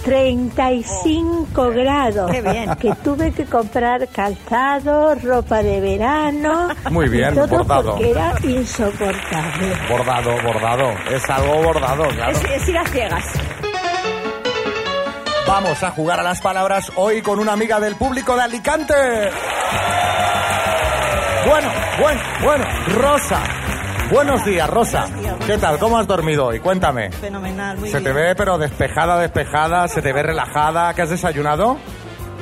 35 0.04 1.70
grados. 1.70 2.30
Qué 2.30 2.42
bien. 2.42 2.74
Que 2.76 2.92
tuve 3.04 3.32
que 3.32 3.44
comprar 3.44 4.08
calzado, 4.08 5.14
ropa 5.16 5.62
de 5.62 5.80
verano. 5.80 6.68
Muy 6.90 7.08
bien, 7.08 7.34
todo 7.34 7.48
bordado. 7.48 7.92
porque 7.92 8.10
era 8.10 8.34
insoportable. 8.42 9.74
Bordado, 9.88 10.42
bordado. 10.42 10.90
Es 11.10 11.28
algo 11.30 11.62
bordado, 11.62 12.08
claro. 12.08 12.32
Es, 12.32 12.44
es 12.44 12.68
ir 12.68 12.78
a 12.78 12.84
ciegas. 12.86 13.24
Vamos 15.46 15.82
a 15.82 15.90
jugar 15.92 16.20
a 16.20 16.22
las 16.22 16.40
palabras 16.42 16.92
hoy 16.96 17.22
con 17.22 17.38
una 17.38 17.52
amiga 17.54 17.80
del 17.80 17.96
público 17.96 18.36
de 18.36 18.42
Alicante. 18.42 18.94
Bueno, 21.46 21.72
bueno, 22.00 22.20
bueno, 22.42 22.64
Rosa. 22.94 23.42
Buenos 24.10 24.44
días, 24.44 24.68
Rosa. 24.68 25.08
¿Qué 25.48 25.56
tal? 25.56 25.78
¿Cómo 25.78 25.96
has 25.96 26.06
dormido 26.06 26.44
hoy? 26.44 26.60
Cuéntame. 26.60 27.10
Fenomenal, 27.10 27.78
muy 27.78 27.88
Se 27.88 28.02
te 28.02 28.12
ve 28.12 28.34
pero 28.36 28.58
despejada, 28.58 29.18
despejada, 29.18 29.88
se 29.88 30.02
te 30.02 30.12
ve 30.12 30.22
relajada. 30.22 30.92
¿Qué 30.92 31.00
has 31.00 31.08
desayunado? 31.08 31.78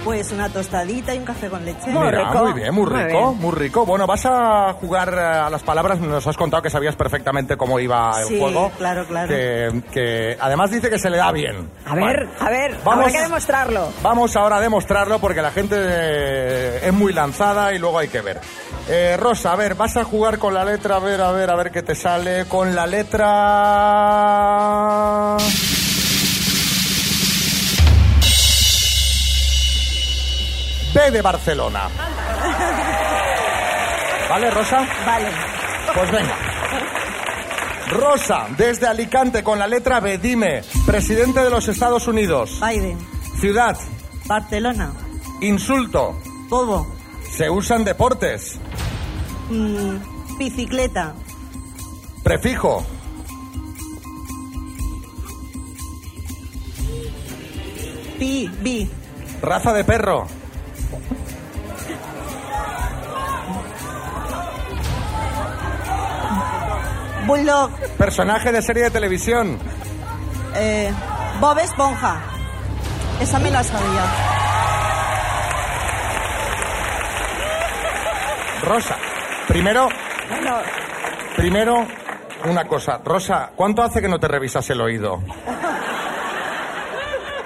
Pues 0.06 0.30
una 0.30 0.48
tostadita 0.48 1.12
y 1.14 1.18
un 1.18 1.25
café 1.25 1.48
con 1.48 1.64
leche. 1.64 1.88
Mira, 1.88 2.30
muy 2.32 2.52
bien, 2.52 2.72
muy 2.72 2.86
rico, 2.86 3.34
muy 3.34 3.52
rico. 3.52 3.84
Bueno, 3.84 4.06
vas 4.06 4.25
a 4.25 4.72
jugar 4.80 5.12
eh, 5.12 5.18
a 5.20 5.50
las 5.50 5.64
palabras. 5.64 5.98
Nos 5.98 6.25
has 6.25 6.36
contado 6.36 6.62
que 6.62 6.70
sabías 6.70 6.94
perfectamente 6.94 7.56
cómo 7.56 7.80
iba 7.80 8.12
el 8.22 8.28
Sí, 8.28 8.38
juego. 8.38 8.70
claro, 8.78 9.04
claro. 9.08 9.28
Que, 9.28 9.82
que 9.92 10.36
además 10.40 10.70
dice 10.70 10.88
que 10.90 11.00
se 11.00 11.10
le 11.10 11.16
da 11.16 11.32
bien. 11.32 11.68
A 11.84 11.96
ver, 11.96 12.28
a 12.38 12.48
ver, 12.50 12.76
Vamos. 12.84 13.06
habrá 13.06 13.18
que 13.18 13.22
demostrarlo. 13.25 13.88
Vamos 14.00 14.36
ahora 14.36 14.58
a 14.58 14.60
demostrarlo 14.60 15.18
porque 15.18 15.42
la 15.42 15.50
gente 15.50 15.75
eh, 15.76 16.80
es 16.86 16.92
muy 16.92 17.12
lanzada 17.12 17.75
y 17.75 17.80
luego 17.80 17.98
hay 17.98 18.06
que 18.06 18.20
ver. 18.20 18.40
Eh, 18.88 19.16
Rosa, 19.18 19.54
a 19.54 19.56
ver, 19.56 19.75
vas 19.75 19.96
a 19.96 20.04
jugar 20.04 20.38
con 20.38 20.54
la 20.54 20.64
letra, 20.64 20.94
a 20.96 21.00
ver, 21.00 21.20
a 21.20 21.32
ver, 21.32 21.50
a 21.50 21.56
ver 21.56 21.72
qué 21.72 21.82
te 21.82 21.96
sale. 21.96 22.44
Con 22.44 22.76
la 22.76 22.86
letra... 22.86 23.26
B 30.97 31.11
de 31.11 31.21
Barcelona. 31.21 31.91
¿Vale, 34.31 34.50
Rosa? 34.50 34.87
Vale. 35.05 35.29
Pues 35.95 36.11
venga. 36.11 36.37
Rosa, 37.91 38.47
desde 38.57 38.87
Alicante 38.87 39.45
con 39.45 39.59
la 39.59 39.67
letra 39.67 40.00
B, 40.00 40.17
dime, 40.17 40.62
presidente 40.87 41.41
de 41.41 41.50
los 41.50 41.69
Estados 41.69 42.09
Unidos. 42.09 42.59
Biden. 42.67 42.99
Ciudad. 43.38 43.76
Barcelona. 44.25 44.91
Insulto. 45.43 46.19
Bobo. 46.49 46.87
Se 47.31 47.50
usan 47.50 47.85
deportes. 47.85 48.59
Mm, 49.50 50.38
bicicleta. 50.38 51.12
Prefijo. 52.23 52.87
Pi, 58.19 58.50
bi. 58.62 58.91
Raza 59.43 59.75
de 59.75 59.85
perro. 59.85 60.26
Bulldog. 67.26 67.71
Personaje 67.99 68.52
de 68.52 68.62
serie 68.62 68.85
de 68.85 68.90
televisión. 68.90 69.59
Eh, 70.55 70.93
Bob 71.40 71.59
Esponja. 71.59 72.21
Esa 73.21 73.38
me 73.38 73.50
la 73.50 73.62
sabía. 73.64 74.05
Rosa. 78.62 78.97
Primero, 79.49 79.88
Bueno, 80.28 80.57
primero, 81.37 81.87
una 82.47 82.64
cosa. 82.66 83.00
Rosa, 83.05 83.50
¿cuánto 83.55 83.83
hace 83.83 84.00
que 84.02 84.09
no 84.09 84.19
te 84.19 84.26
revisas 84.28 84.69
el 84.71 84.81
oído? 84.81 85.21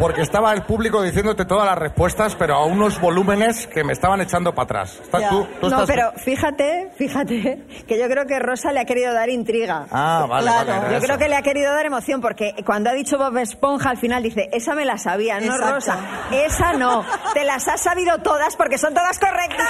Porque 0.01 0.23
estaba 0.23 0.53
el 0.55 0.63
público 0.63 1.03
diciéndote 1.03 1.45
todas 1.45 1.67
las 1.67 1.77
respuestas, 1.79 2.35
pero 2.35 2.55
a 2.55 2.65
unos 2.65 2.99
volúmenes 3.01 3.67
que 3.67 3.85
me 3.85 3.93
estaban 3.93 4.21
echando 4.23 4.55
para 4.55 4.65
atrás. 4.65 4.99
¿Estás 5.03 5.29
tú? 5.29 5.47
tú 5.61 5.69
no, 5.69 5.83
estás- 5.83 5.87
pero 5.87 6.13
fíjate, 6.25 6.91
fíjate, 6.97 7.65
que 7.87 7.99
yo 7.99 8.09
creo 8.09 8.27
que 8.27 8.39
Rosa 8.39 8.73
le 8.73 8.81
ha 8.81 8.85
querido 8.87 9.13
dar 9.13 9.29
intriga. 9.29 9.87
Ah, 9.93 10.27
vale, 10.29 10.47
Claro. 10.51 10.71
vale. 10.73 10.91
Yo 10.93 10.97
eso. 10.97 11.07
creo 11.07 11.19
que 11.19 11.29
le 11.29 11.37
ha 11.37 11.43
querido 11.43 11.73
dar 11.75 11.85
emoción 11.85 12.21
porque 12.23 12.55
cuando 12.65 12.89
ha 12.91 12.95
dicho 12.95 13.19
Bob 13.19 13.37
Esponja 13.37 13.91
al 13.91 13.99
final 13.99 14.23
dice, 14.23 14.49
esa 14.53 14.75
me 14.75 14.85
la 14.87 14.97
sabía, 14.97 15.39
no 15.39 15.55
Exacto. 15.55 15.75
Rosa, 15.75 15.99
esa 16.33 16.73
no, 16.73 17.05
te 17.35 17.45
las 17.45 17.69
has 17.69 17.83
sabido 17.83 18.17
todas 18.19 18.57
porque 18.57 18.79
son 18.79 18.95
todas 18.95 19.19
correctas. 19.19 19.69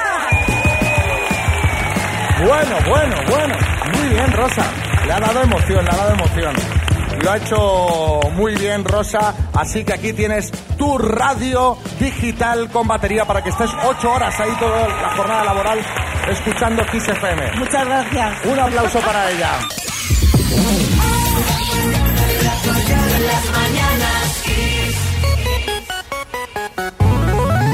Bueno, 2.46 2.76
bueno, 2.88 3.16
bueno. 3.28 3.54
Muy 3.98 4.08
bien, 4.10 4.32
Rosa. 4.32 4.62
Le 5.06 5.12
ha 5.12 5.20
dado 5.20 5.42
emoción, 5.42 5.84
le 5.84 5.90
ha 5.90 5.96
dado 5.96 6.12
emoción. 6.14 6.54
Lo 7.22 7.30
ha 7.30 7.36
hecho 7.36 8.20
muy 8.32 8.54
bien, 8.54 8.84
Rosa. 8.84 9.34
Así 9.54 9.84
que 9.84 9.92
aquí 9.92 10.12
tienes 10.12 10.50
tu 10.76 10.98
radio 10.98 11.76
digital 11.98 12.70
con 12.70 12.88
batería 12.88 13.24
para 13.24 13.42
que 13.42 13.50
estés 13.50 13.70
ocho 13.84 14.12
horas 14.12 14.38
ahí 14.40 14.50
toda 14.58 14.88
la 14.88 15.16
jornada 15.16 15.44
laboral 15.44 15.78
escuchando 16.28 16.84
Kiss 16.86 17.08
FM. 17.08 17.56
Muchas 17.56 17.86
gracias. 17.86 18.44
Un 18.44 18.58
aplauso 18.58 19.00
para 19.00 19.30
ella. 19.30 19.58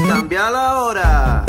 Cambia 0.07 0.49
la 0.49 0.77
hora. 0.77 1.45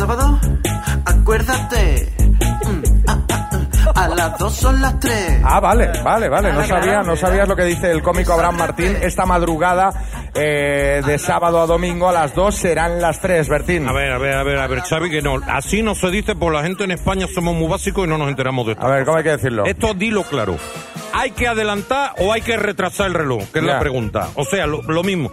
Sábado, 0.00 0.40
acuérdate. 1.04 2.08
mm, 2.18 2.82
ah, 3.06 3.18
ah, 3.30 3.50
ah, 3.52 4.04
a 4.04 4.08
las 4.08 4.38
dos 4.38 4.54
son 4.54 4.80
las 4.80 4.98
tres. 4.98 5.40
Ah, 5.44 5.60
vale, 5.60 5.90
vale, 6.02 6.30
vale. 6.30 6.54
No 6.54 6.64
sabía, 6.64 7.02
no 7.02 7.16
sabías 7.16 7.46
lo 7.46 7.54
que 7.54 7.64
dice 7.64 7.90
el 7.90 8.00
cómico 8.02 8.32
Abraham 8.32 8.56
Martín. 8.56 8.96
Esta 9.02 9.26
madrugada 9.26 9.90
eh, 10.34 11.02
de 11.04 11.18
sábado 11.18 11.60
a 11.60 11.66
domingo 11.66 12.08
a 12.08 12.12
las 12.12 12.34
dos 12.34 12.54
serán 12.54 12.98
las 13.02 13.20
tres, 13.20 13.50
Bertín. 13.50 13.86
A 13.88 13.92
ver, 13.92 14.10
a 14.12 14.16
ver, 14.18 14.34
a 14.36 14.42
ver, 14.42 14.58
a 14.58 14.66
ver, 14.68 14.80
Xavi, 14.80 15.10
que 15.10 15.20
no. 15.20 15.34
Así 15.46 15.82
no 15.82 15.94
se 15.94 16.10
dice, 16.10 16.34
por 16.34 16.54
la 16.54 16.62
gente 16.62 16.84
en 16.84 16.92
España 16.92 17.26
somos 17.34 17.54
muy 17.54 17.68
básicos 17.68 18.06
y 18.06 18.08
no 18.08 18.16
nos 18.16 18.28
enteramos 18.30 18.64
de 18.66 18.72
esto. 18.72 18.86
A 18.86 18.90
ver, 18.90 19.04
¿cómo 19.04 19.18
hay 19.18 19.24
que 19.24 19.30
decirlo? 19.32 19.66
Esto 19.66 19.92
dilo 19.92 20.22
claro. 20.22 20.56
¿Hay 21.12 21.32
que 21.32 21.46
adelantar 21.46 22.14
o 22.20 22.32
hay 22.32 22.40
que 22.40 22.56
retrasar 22.56 23.08
el 23.08 23.14
reloj? 23.14 23.42
Que 23.52 23.58
es 23.58 23.66
Ya. 23.66 23.74
la 23.74 23.80
pregunta. 23.80 24.28
O 24.36 24.44
sea, 24.46 24.66
lo, 24.66 24.80
lo 24.82 25.02
mismo. 25.02 25.30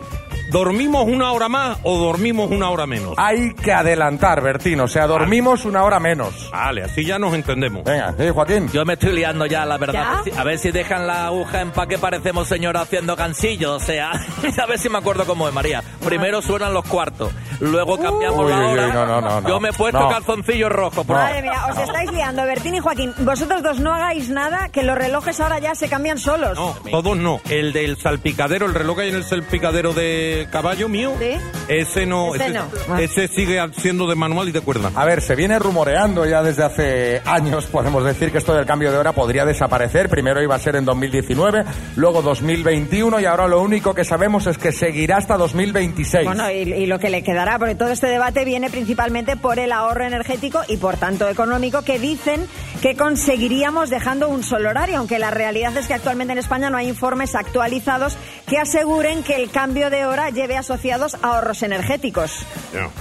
¿Dormimos 0.50 1.04
una 1.06 1.32
hora 1.34 1.50
más 1.50 1.78
o 1.84 1.98
dormimos 1.98 2.50
una 2.52 2.70
hora 2.70 2.86
menos? 2.88 3.14
Hay 3.18 3.54
que 3.54 3.74
adelantar, 3.74 4.42
Bertín. 4.42 4.80
O 4.80 4.88
sea, 4.88 5.06
dormimos 5.06 5.66
una 5.66 5.84
hora 5.84 6.00
menos. 6.00 6.50
Vale, 6.52 6.84
así 6.84 7.04
ya 7.06 7.20
nos 7.20 7.34
entendemos. 7.34 7.84
Venga, 7.84 8.16
sí, 8.18 8.30
Joaquín. 8.30 8.70
Yo 8.72 8.86
me 8.86 8.94
estoy 8.94 9.14
liando 9.14 9.46
ya, 9.46 9.66
la 9.66 9.78
verdad. 9.78 10.22
¿Ya? 10.26 10.40
A 10.40 10.44
ver 10.46 10.58
si- 10.58 10.72
dejan 10.72 11.08
la 11.08 11.26
aguja 11.28 11.62
en 11.62 11.72
pa' 11.72 11.88
que 11.88 11.98
parecemos 11.98 12.48
señora 12.48 12.82
haciendo 12.82 13.16
gansillo. 13.16 13.76
O 13.76 13.80
sea, 13.80 14.12
a 14.62 14.66
ver 14.68 14.78
si 14.80 14.90
me 14.90 14.98
acuerdo 15.00 15.26
cómo 15.26 15.48
es, 15.48 15.54
María. 15.54 15.82
Primero 16.06 16.42
suenan 16.42 16.74
los 16.74 16.86
cuartos, 16.86 17.32
luego 17.60 17.98
cambiamos 18.00 18.46
Uy, 18.46 18.52
la 18.52 18.58
uy, 18.60 18.66
uy, 18.66 18.72
hora. 18.72 18.88
no, 18.94 19.06
no, 19.06 19.22
no, 19.22 19.42
no. 19.42 19.50
Yo 19.50 19.60
me 19.60 19.70
he 19.70 19.74
puesto 19.74 20.00
No. 20.00 20.10
calzoncillos 20.10 20.72
rojos. 20.72 21.06
por- 21.06 21.16
Madre 21.18 21.42
mía, 21.42 21.60
os 21.72 21.78
estáis 21.78 22.12
liando, 22.12 22.44
Bertín 22.46 22.76
y 22.76 22.80
Joaquín. 22.80 23.14
Vosotros 23.20 23.64
dos 23.64 23.80
no 23.80 23.94
hagáis 23.94 24.30
nada, 24.30 24.70
que 24.70 24.84
los 24.84 24.98
relojes 24.98 25.40
ahora 25.40 25.60
ya 25.60 25.74
se 25.76 25.90
cambian 25.90 26.18
solos. 26.20 26.56
No, 26.56 26.76
todos 26.92 27.18
no. 27.18 27.42
El 27.50 27.74
del 27.74 27.98
salpicadero, 27.98 28.66
el 28.66 28.74
reloj 28.74 28.98
que 28.98 29.02
hay 29.04 29.10
en 29.10 29.16
el 29.16 29.24
salpicadero 29.24 29.94
de 29.94 30.37
caballo 30.46 30.88
mío, 30.88 31.14
¿Sí? 31.20 31.38
ese 31.68 32.06
no. 32.06 32.36
Ese 32.36 32.46
ese, 32.46 32.54
no. 32.54 32.98
ese 32.98 33.28
sigue 33.28 33.60
siendo 33.78 34.08
de 34.08 34.16
manual 34.16 34.50
y 34.50 34.52
de 34.52 34.62
cuerda. 34.62 34.92
A 34.96 35.06
ver, 35.06 35.22
se 35.22 35.36
viene 35.36 35.58
rumoreando 35.60 36.26
ya 36.26 36.44
desde 36.44 36.64
hace 36.64 37.22
años, 37.26 37.66
podemos 37.66 38.04
decir 38.04 38.32
que 38.32 38.38
esto 38.38 38.54
del 38.54 38.66
cambio 38.66 38.92
de 38.92 38.98
hora 38.98 39.14
podría 39.14 39.46
desaparecer. 39.46 40.10
Primero 40.10 40.42
iba 40.42 40.56
a 40.56 40.60
ser 40.60 40.76
en 40.76 40.86
2019, 40.86 41.64
luego 41.96 42.22
2021 42.22 43.20
y 43.20 43.26
ahora 43.26 43.48
lo 43.48 43.62
único 43.62 43.94
que 43.94 44.04
sabemos 44.04 44.48
es 44.48 44.58
que 44.58 44.72
seguirá 44.72 45.18
hasta 45.18 45.38
2026. 45.38 46.26
Bueno, 46.26 46.50
y, 46.52 46.74
y 46.74 46.86
lo 46.86 47.00
que 47.00 47.10
le 47.10 47.24
quedará, 47.24 47.58
porque 47.60 47.76
todo 47.76 47.90
este 47.90 48.08
debate 48.08 48.46
viene 48.46 48.70
principalmente 48.70 49.36
por 49.36 49.60
el 49.60 49.72
ahorro 49.72 50.06
energético 50.06 50.62
y 50.68 50.78
por 50.78 50.98
tanto 50.98 51.28
económico 51.28 51.82
que 51.82 52.00
dicen 52.00 52.46
que 52.82 52.96
conseguiríamos 52.96 53.90
dejando 53.90 54.30
un 54.30 54.44
solo 54.44 54.70
horario, 54.70 55.00
aunque 55.00 55.20
la 55.20 55.32
realidad 55.32 55.76
es 55.78 55.88
que 55.88 55.94
actualmente 55.94 56.34
en 56.34 56.40
España 56.40 56.70
no 56.70 56.78
hay 56.78 56.88
informes 56.88 57.36
actualizados 57.36 58.18
que 58.48 58.58
aseguren 58.58 59.24
que 59.24 59.36
el 59.36 59.50
cambio 59.50 59.90
de 59.90 60.06
hora 60.06 60.27
lleve 60.30 60.58
asociados 60.58 61.18
ahorros 61.22 61.64
energéticos. 61.64 62.46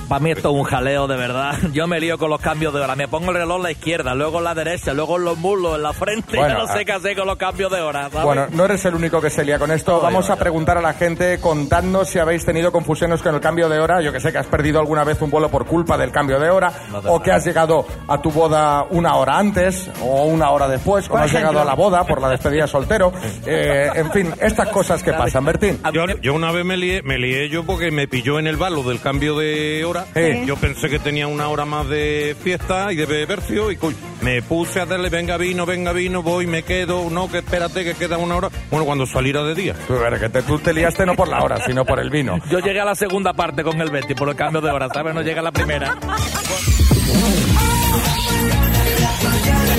Para 0.09 0.21
mí 0.21 0.31
esto 0.31 0.51
es 0.51 0.55
un 0.55 0.65
jaleo, 0.65 1.07
de 1.07 1.17
verdad. 1.17 1.55
Yo 1.73 1.87
me 1.87 2.01
lío 2.01 2.19
con 2.19 2.31
los 2.31 2.41
cambios 2.41 2.73
de 2.75 2.81
hora. 2.81 2.95
Me 2.95 3.09
pongo 3.09 3.31
el 3.31 3.37
reloj 3.39 3.57
en 3.59 3.63
la 3.63 3.71
izquierda, 3.73 4.15
luego 4.15 4.39
en 4.39 4.45
la 4.45 4.55
derecha, 4.55 4.93
luego 4.93 5.17
en 5.17 5.25
los 5.25 5.39
muslos, 5.39 5.77
en 5.77 5.83
la 5.83 5.93
frente. 5.93 6.37
Bueno, 6.37 6.55
Yo 6.55 6.67
no 6.67 6.73
sé 6.73 6.81
ah. 6.81 6.85
qué 6.85 6.93
hacer 6.93 7.17
con 7.17 7.27
los 7.27 7.37
cambios 7.37 7.71
de 7.71 7.81
hora, 7.81 8.09
¿sabes? 8.11 8.25
Bueno, 8.25 8.47
no 8.51 8.65
eres 8.65 8.85
el 8.85 8.95
único 8.95 9.21
que 9.21 9.31
se 9.31 9.45
lía 9.45 9.59
con 9.59 9.71
esto. 9.71 10.01
Vamos 10.01 10.31
a 10.31 10.37
preguntar 10.37 10.79
a 10.79 10.83
la 10.83 10.95
gente 10.95 11.39
contadnos 11.41 12.09
si 12.09 12.19
habéis 12.19 12.45
tenido 12.45 12.73
confusiones 12.73 13.23
con 13.23 13.35
el 13.35 13.41
cambio 13.41 13.69
de 13.69 13.79
hora. 13.79 14.01
Yo 14.01 14.13
que 14.13 14.21
sé 14.21 14.33
que 14.33 14.39
has 14.39 14.47
perdido 14.47 14.81
alguna 14.81 15.05
vez 15.05 15.21
un 15.23 15.31
vuelo 15.31 15.51
por 15.51 15.67
culpa 15.67 15.97
del 15.99 16.11
cambio 16.11 16.39
de 16.39 16.51
hora 16.51 16.73
No 16.91 16.99
o 17.11 17.21
que 17.21 17.33
has 17.33 17.45
llegado 17.45 17.87
a 18.09 18.21
tu 18.21 18.31
boda 18.31 18.85
una 18.91 19.17
hora 19.17 19.39
antes 19.39 19.91
o 20.01 20.25
una 20.25 20.51
hora 20.51 20.69
después 20.69 21.09
o 21.09 21.15
no 21.15 21.19
has 21.19 21.27
ejemplo. 21.27 21.51
llegado 21.51 21.63
a 21.63 21.65
la 21.65 21.75
boda 21.75 22.05
por 22.05 22.21
la 22.21 22.29
despedida 22.29 22.67
soltero. 22.67 23.13
Eh, 23.49 23.91
en 23.95 24.11
fin, 24.11 24.35
estas 24.41 24.69
cosas 24.71 25.03
que 25.03 25.13
pasan, 25.13 25.45
Bertín. 25.45 25.81
Yo, 25.93 26.05
yo 26.21 26.35
una 26.35 26.51
vez 26.51 26.65
me 26.65 26.77
lié, 26.77 27.03
me 27.03 27.16
lié 27.19 27.49
yo 27.49 27.65
porque 27.65 27.91
me 27.91 28.07
pilló 28.09 28.39
en 28.39 28.47
el 28.47 28.57
balo 28.57 28.83
del 28.83 29.01
cambio 29.01 29.37
de 29.37 29.85
hora. 29.85 30.07
Yo 30.47 30.57
pensé 30.57 30.89
que 30.89 30.99
tenía 30.99 31.27
una 31.27 31.49
hora 31.49 31.65
más 31.65 31.89
de 31.89 32.37
fiesta 32.43 32.93
y 32.93 32.97
de 32.97 33.07
bebercio 33.07 33.71
y 33.71 33.77
coño, 33.77 33.97
me 34.23 34.43
puse 34.43 34.81
a 34.81 34.87
darle 34.87 35.09
venga 35.09 35.37
vino, 35.37 35.67
venga 35.67 35.93
vino, 35.93 36.23
voy, 36.23 36.47
me 36.47 36.63
quedo, 36.63 37.09
no, 37.11 37.31
que 37.31 37.39
espérate 37.39 37.85
que 37.85 37.95
queda 37.95 38.19
una 38.19 38.37
hora. 38.37 38.49
Bueno, 38.71 38.85
cuando 38.87 39.07
saliera 39.07 39.43
de 39.43 39.55
día. 39.55 39.75
Tú, 39.87 39.95
ver, 39.99 40.19
que 40.19 40.29
te- 40.29 40.43
tú 40.43 40.59
te 40.59 40.73
liaste 40.73 41.05
no 41.07 41.15
por 41.15 41.29
la 41.29 41.43
hora, 41.43 41.59
sino 41.67 41.85
por 41.85 41.99
el 42.01 42.11
vino. 42.11 42.39
Yo 42.51 42.59
llegué 42.61 42.81
a 42.81 42.85
la 42.85 42.95
segunda 42.95 43.33
parte 43.33 43.63
con 43.63 43.81
el 43.81 43.91
Betty 43.91 44.15
por 44.15 44.29
el 44.29 44.37
cambio 44.37 44.61
de 44.61 44.71
hora, 44.71 44.89
¿sabes? 44.93 45.15
No 45.15 45.23
llegué 45.23 45.39
a 45.39 45.43
la 45.43 45.53
primera. 45.53 45.97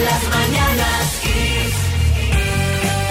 Las 0.07 0.23
mañanas 0.29 0.96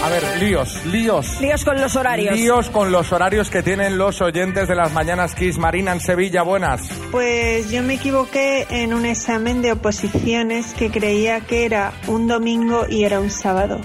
ver, 0.09 0.23
líos, 0.39 0.85
líos. 0.87 1.41
Líos 1.41 1.65
con 1.65 1.81
los 1.81 1.97
horarios. 1.97 2.37
Líos 2.37 2.71
con 2.71 2.93
los 2.93 3.13
horarios 3.13 3.51
que 3.51 3.63
tienen 3.63 3.99
los 3.99 4.21
oyentes 4.21 4.69
de 4.69 4.75
las 4.75 4.93
mañanas 4.93 5.35
Kiss. 5.35 5.59
Marina 5.59 5.93
en 5.93 6.01
Sevilla, 6.01 6.43
buenas. 6.43 6.89
Pues 7.11 7.71
yo 7.71 7.83
me 7.83 7.95
equivoqué 7.95 8.67
en 8.71 8.95
un 8.95 9.07
examen 9.07 9.63
de 9.63 9.73
oposiciones 9.73 10.75
que 10.75 10.91
creía 10.91 11.41
que 11.41 11.65
era 11.65 11.93
un 12.07 12.27
domingo 12.27 12.87
y 12.89 13.05
era 13.05 13.21
un 13.21 13.31
sábado. 13.31 13.81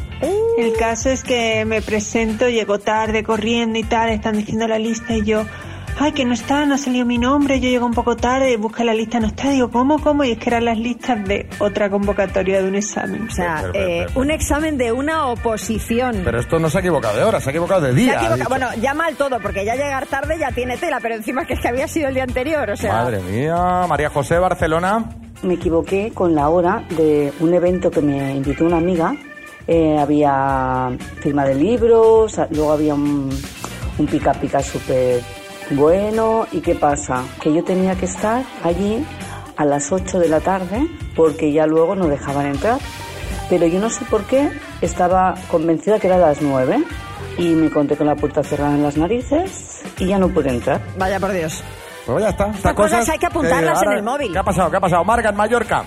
El 0.57 0.73
caso 0.73 1.09
es 1.09 1.23
que 1.23 1.65
me 1.65 1.81
presento, 1.81 2.49
llego 2.49 2.79
tarde 2.79 3.23
corriendo 3.23 3.79
y 3.79 3.83
tal, 3.83 4.09
están 4.09 4.37
diciendo 4.37 4.67
la 4.67 4.77
lista 4.77 5.15
y 5.15 5.23
yo, 5.23 5.45
ay, 6.01 6.11
que 6.13 6.25
no 6.25 6.33
está, 6.33 6.65
no 6.65 6.75
ha 6.75 6.77
salido 6.77 7.05
mi 7.05 7.17
nombre, 7.17 7.59
yo 7.59 7.69
llego 7.69 7.85
un 7.85 7.93
poco 7.93 8.15
tarde, 8.15 8.57
busqué 8.57 8.83
la 8.83 8.93
lista, 8.93 9.19
no 9.19 9.27
está, 9.27 9.49
digo, 9.49 9.69
¿cómo, 9.71 9.99
cómo? 10.01 10.23
Y 10.23 10.31
es 10.31 10.37
que 10.39 10.49
eran 10.49 10.65
las 10.65 10.77
listas 10.77 11.23
de 11.27 11.47
otra 11.59 11.89
convocatoria 11.89 12.61
de 12.61 12.67
un 12.67 12.75
examen. 12.75 13.27
O 13.27 13.31
sea, 13.31 13.63
eh, 13.73 14.07
un 14.15 14.31
examen 14.31 14.77
de 14.77 14.91
una 14.91 15.27
oposición. 15.27 16.21
Pero 16.23 16.39
esto 16.39 16.59
no 16.59 16.69
se 16.69 16.77
ha 16.77 16.81
equivocado 16.81 17.17
de 17.17 17.23
hora, 17.23 17.39
se 17.39 17.49
ha 17.49 17.51
equivocado 17.51 17.81
de 17.81 17.89
Se 17.93 17.95
día. 17.95 18.13
ha 18.13 18.21
ha 18.21 18.25
equivocado. 18.35 18.49
Bueno, 18.49 18.67
ya 18.81 18.93
mal 18.93 19.15
todo, 19.15 19.39
porque 19.39 19.63
ya 19.65 19.75
llegar 19.75 20.05
tarde 20.07 20.37
ya 20.39 20.51
tiene 20.51 20.77
tela, 20.77 20.99
pero 21.01 21.15
encima 21.15 21.45
que 21.45 21.53
es 21.53 21.59
que 21.59 21.67
había 21.67 21.87
sido 21.87 22.07
el 22.09 22.13
día 22.15 22.23
anterior, 22.23 22.69
o 22.69 22.75
sea... 22.75 22.93
Madre 22.93 23.19
mía, 23.21 23.85
María 23.87 24.09
José, 24.09 24.37
Barcelona. 24.39 25.05
Me 25.43 25.55
equivoqué 25.55 26.11
con 26.13 26.35
la 26.35 26.49
hora 26.49 26.83
de 26.89 27.33
un 27.39 27.53
evento 27.53 27.89
que 27.89 28.01
me 28.01 28.35
invitó 28.35 28.65
una 28.65 28.77
amiga. 28.77 29.15
Eh, 29.67 29.97
había 29.99 30.89
firma 31.19 31.45
de 31.45 31.55
libros, 31.55 32.37
a- 32.39 32.47
luego 32.51 32.71
había 32.73 32.93
un, 32.93 33.29
un 33.97 34.05
pica 34.07 34.33
pica 34.33 34.61
súper 34.61 35.21
bueno. 35.71 36.47
¿Y 36.51 36.61
qué 36.61 36.75
pasa? 36.75 37.23
Que 37.41 37.53
yo 37.53 37.63
tenía 37.63 37.95
que 37.95 38.05
estar 38.05 38.43
allí 38.63 39.05
a 39.55 39.65
las 39.65 39.91
8 39.91 40.19
de 40.19 40.29
la 40.29 40.39
tarde 40.39 40.87
porque 41.15 41.51
ya 41.51 41.67
luego 41.67 41.95
no 41.95 42.07
dejaban 42.07 42.47
entrar. 42.47 42.79
Pero 43.49 43.67
yo 43.67 43.79
no 43.79 43.89
sé 43.89 44.05
por 44.05 44.23
qué 44.25 44.49
estaba 44.81 45.35
convencida 45.49 45.99
que 45.99 46.07
era 46.07 46.15
a 46.15 46.19
las 46.19 46.41
9 46.41 46.83
y 47.37 47.49
me 47.49 47.69
conté 47.69 47.97
con 47.97 48.07
la 48.07 48.15
puerta 48.15 48.43
cerrada 48.43 48.73
en 48.73 48.83
las 48.83 48.97
narices 48.97 49.83
y 49.97 50.07
ya 50.07 50.17
no 50.17 50.29
pude 50.29 50.49
entrar. 50.49 50.81
Vaya 50.97 51.19
por 51.19 51.31
Dios. 51.31 51.63
Pues 52.05 52.23
ya 52.23 52.29
está. 52.29 52.47
Estas 52.49 52.73
cosas 52.73 53.09
hay 53.09 53.19
que 53.19 53.25
apuntarlas 53.25 53.81
en 53.83 53.91
el 53.91 54.03
móvil. 54.03 54.31
¿Qué 54.31 54.39
ha 54.39 54.43
pasado? 54.43 54.71
¿Qué 54.71 54.77
ha 54.77 54.81
pasado? 54.81 55.03
Marga 55.03 55.29
en 55.29 55.35
Mallorca. 55.35 55.83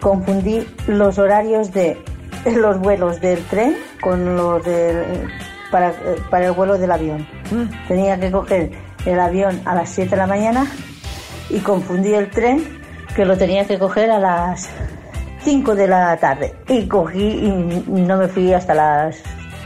Confundí 0.00 0.66
los 0.86 1.18
horarios 1.18 1.72
de 1.72 2.02
los 2.56 2.78
vuelos 2.78 3.20
del 3.20 3.42
tren 3.44 3.76
con 4.00 4.36
los 4.36 4.62
del 4.64 5.28
para, 5.70 5.92
para 6.30 6.46
el 6.46 6.52
vuelo 6.52 6.78
del 6.78 6.90
avión. 6.90 7.26
Tenía 7.88 8.18
que 8.18 8.30
coger 8.30 8.70
el 9.06 9.20
avión 9.20 9.60
a 9.64 9.74
las 9.74 9.88
7 9.90 10.10
de 10.10 10.16
la 10.16 10.26
mañana 10.26 10.66
y 11.50 11.58
confundí 11.60 12.14
el 12.14 12.30
tren 12.30 12.64
que 13.14 13.24
lo 13.24 13.36
tenía 13.36 13.66
que 13.66 13.78
coger 13.78 14.10
a 14.10 14.18
las 14.18 14.68
5 15.42 15.74
de 15.74 15.86
la 15.88 16.16
tarde. 16.16 16.54
Y 16.68 16.86
cogí 16.88 17.22
y 17.22 17.84
no 17.90 18.16
me 18.16 18.28
fui 18.28 18.52
hasta 18.52 18.74
las 18.74 19.16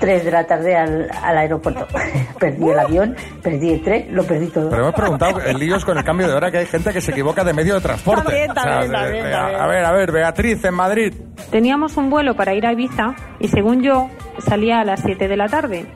3 0.00 0.24
de 0.24 0.30
la 0.30 0.44
tarde 0.44 0.76
al, 0.76 1.08
al 1.22 1.38
aeropuerto. 1.38 1.86
perdí 2.38 2.68
el 2.68 2.78
avión, 2.78 3.16
perdí 3.42 3.72
el 3.74 3.82
tren, 3.82 4.08
lo 4.10 4.24
perdí 4.24 4.46
todo. 4.48 4.70
Pero 4.70 4.82
hemos 4.82 4.94
preguntado 4.94 5.40
en 5.40 5.58
líos 5.58 5.84
con 5.84 5.96
el 5.98 6.04
cambio 6.04 6.28
de 6.28 6.34
hora 6.34 6.50
que 6.50 6.58
hay 6.58 6.66
gente 6.66 6.92
que 6.92 7.00
se 7.00 7.10
equivoca 7.12 7.42
de 7.44 7.52
medio 7.52 7.74
de 7.74 7.80
transporte. 7.80 8.22
También, 8.24 8.52
también, 8.54 8.90
de- 8.90 8.96
también, 8.96 9.24
de- 9.24 9.30
también. 9.32 9.60
A 9.60 9.66
ver, 9.66 9.84
a 9.84 9.92
ver, 9.92 10.12
Beatriz 10.12 10.64
en 10.64 10.74
Madrid. 10.74 11.14
Teníamos 11.50 11.96
un 11.96 12.10
vuelo 12.10 12.34
para 12.36 12.54
ir 12.54 12.66
a 12.66 12.72
Ibiza 12.72 13.14
y 13.40 13.48
según 13.48 13.82
yo 13.82 14.08
salía 14.46 14.80
a 14.80 14.84
las 14.84 15.00
7 15.00 15.26
de 15.28 15.36
la 15.36 15.48
tarde. 15.48 15.86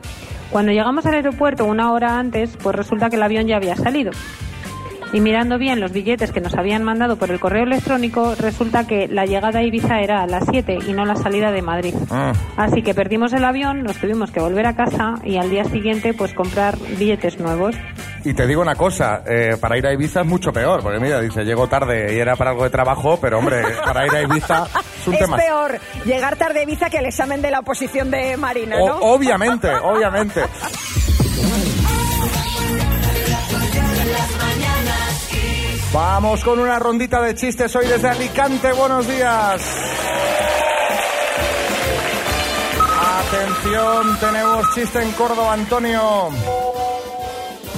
Cuando 0.52 0.70
llegamos 0.70 1.06
al 1.06 1.14
aeropuerto 1.14 1.64
una 1.64 1.92
hora 1.92 2.18
antes, 2.18 2.58
pues 2.62 2.76
resulta 2.76 3.08
que 3.08 3.16
el 3.16 3.22
avión 3.22 3.46
ya 3.46 3.56
había 3.56 3.74
salido. 3.74 4.12
Y 5.12 5.20
mirando 5.20 5.58
bien 5.58 5.78
los 5.78 5.92
billetes 5.92 6.32
que 6.32 6.40
nos 6.40 6.54
habían 6.54 6.82
mandado 6.84 7.16
por 7.16 7.30
el 7.30 7.38
correo 7.38 7.64
electrónico, 7.64 8.34
resulta 8.34 8.86
que 8.86 9.08
la 9.08 9.26
llegada 9.26 9.58
a 9.58 9.62
Ibiza 9.62 10.00
era 10.00 10.22
a 10.22 10.26
las 10.26 10.44
7 10.50 10.78
y 10.88 10.92
no 10.94 11.04
la 11.04 11.16
salida 11.16 11.50
de 11.52 11.60
Madrid. 11.60 11.94
Ah. 12.10 12.32
Así 12.56 12.82
que 12.82 12.94
perdimos 12.94 13.32
el 13.34 13.44
avión, 13.44 13.82
nos 13.82 13.98
tuvimos 13.98 14.30
que 14.30 14.40
volver 14.40 14.66
a 14.66 14.74
casa 14.74 15.16
y 15.22 15.36
al 15.36 15.50
día 15.50 15.64
siguiente 15.64 16.14
pues 16.14 16.32
comprar 16.32 16.78
billetes 16.98 17.38
nuevos. 17.38 17.76
Y 18.24 18.32
te 18.34 18.46
digo 18.46 18.62
una 18.62 18.74
cosa, 18.76 19.22
eh, 19.26 19.56
para 19.60 19.76
ir 19.76 19.86
a 19.86 19.92
Ibiza 19.92 20.20
es 20.22 20.26
mucho 20.26 20.50
peor, 20.52 20.80
porque 20.82 20.98
mira, 21.00 21.20
dice, 21.20 21.44
llego 21.44 21.66
tarde 21.66 22.14
y 22.14 22.18
era 22.18 22.36
para 22.36 22.50
algo 22.52 22.64
de 22.64 22.70
trabajo, 22.70 23.18
pero 23.20 23.38
hombre, 23.38 23.62
para 23.84 24.06
ir 24.06 24.14
a 24.14 24.22
Ibiza 24.22 24.66
es 25.00 25.08
un 25.08 25.14
Es 25.14 25.20
tema. 25.20 25.36
peor 25.36 25.78
llegar 26.06 26.36
tarde 26.36 26.60
a 26.60 26.62
Ibiza 26.62 26.88
que 26.88 26.98
el 26.98 27.06
examen 27.06 27.42
de 27.42 27.50
la 27.50 27.58
oposición 27.58 28.10
de 28.10 28.36
Marina, 28.38 28.76
¿no? 28.78 28.84
O- 28.96 29.14
obviamente, 29.16 29.68
obviamente. 29.74 30.40
Vamos 35.92 36.42
con 36.42 36.58
una 36.58 36.78
rondita 36.78 37.20
de 37.20 37.34
chistes 37.34 37.76
hoy 37.76 37.86
desde 37.86 38.08
Alicante. 38.08 38.72
Buenos 38.72 39.06
días. 39.06 39.62
Atención, 43.28 44.18
tenemos 44.18 44.74
chiste 44.74 45.02
en 45.02 45.12
Córdoba, 45.12 45.52
Antonio. 45.52 46.30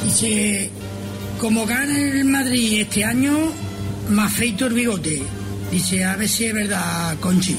Dice, 0.04 0.70
como 1.40 1.66
gana 1.66 1.98
el 1.98 2.24
Madrid 2.26 2.82
este 2.82 3.04
año, 3.04 3.36
me 4.08 4.22
afeito 4.22 4.66
el 4.66 4.74
bigote. 4.74 5.20
Dice, 5.72 6.04
a 6.04 6.14
ver 6.14 6.28
si 6.28 6.46
es 6.46 6.54
verdad, 6.54 7.16
Conchi. 7.18 7.58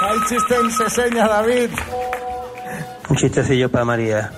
Hay 0.00 0.18
chiste 0.28 0.54
en 0.54 0.70
Seseña, 0.70 1.26
David. 1.26 1.70
Un 3.08 3.16
chistecillo 3.16 3.70
para 3.70 3.84
María. 3.84 4.30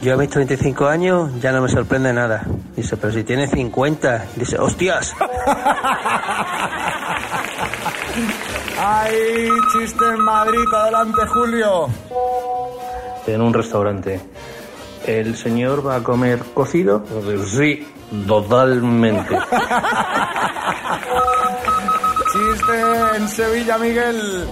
Yo 0.00 0.14
a 0.14 0.16
mis 0.16 0.28
35 0.30 0.86
años 0.86 1.30
ya 1.40 1.52
no 1.52 1.62
me 1.62 1.68
sorprende 1.68 2.12
nada. 2.12 2.42
Dice, 2.76 2.96
pero 2.96 3.12
si 3.12 3.22
tiene 3.24 3.46
50. 3.46 4.26
Dice, 4.36 4.58
hostias. 4.58 5.14
Hay 8.78 9.48
chiste 9.72 10.04
en 10.04 10.20
Madrid, 10.22 10.64
adelante, 10.74 11.20
Julio. 11.32 11.86
en 13.26 13.40
un 13.40 13.54
restaurante. 13.54 14.20
¿El 15.06 15.36
señor 15.36 15.86
va 15.86 15.96
a 15.96 16.02
comer 16.02 16.40
cocido? 16.52 17.04
Sí, 17.46 17.86
totalmente. 18.26 19.38
Chiste 22.32 23.16
en 23.16 23.28
Sevilla, 23.28 23.78
Miguel. 23.78 24.48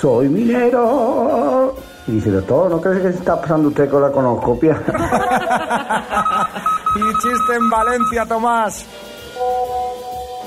Soy 0.00 0.28
minero. 0.28 1.74
Y 2.06 2.12
dice, 2.12 2.30
doctor, 2.30 2.70
¿no 2.70 2.80
crees 2.80 3.02
que 3.02 3.12
se 3.12 3.18
está 3.18 3.40
pasando 3.40 3.68
usted 3.68 3.88
con 3.88 4.02
la 4.02 4.10
colonoscopia? 4.10 4.80
Y 6.96 7.02
chiste 7.22 7.54
en 7.54 7.70
Valencia, 7.70 8.26
Tomás. 8.26 8.84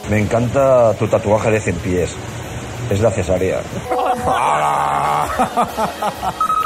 Me 0.09 0.19
encanta 0.19 0.93
tu 0.95 1.07
tatuaje 1.07 1.51
de 1.51 1.61
100 1.61 1.75
pies. 1.77 2.13
Es 2.89 2.99
la 2.99 3.09
cesárea. 3.11 3.61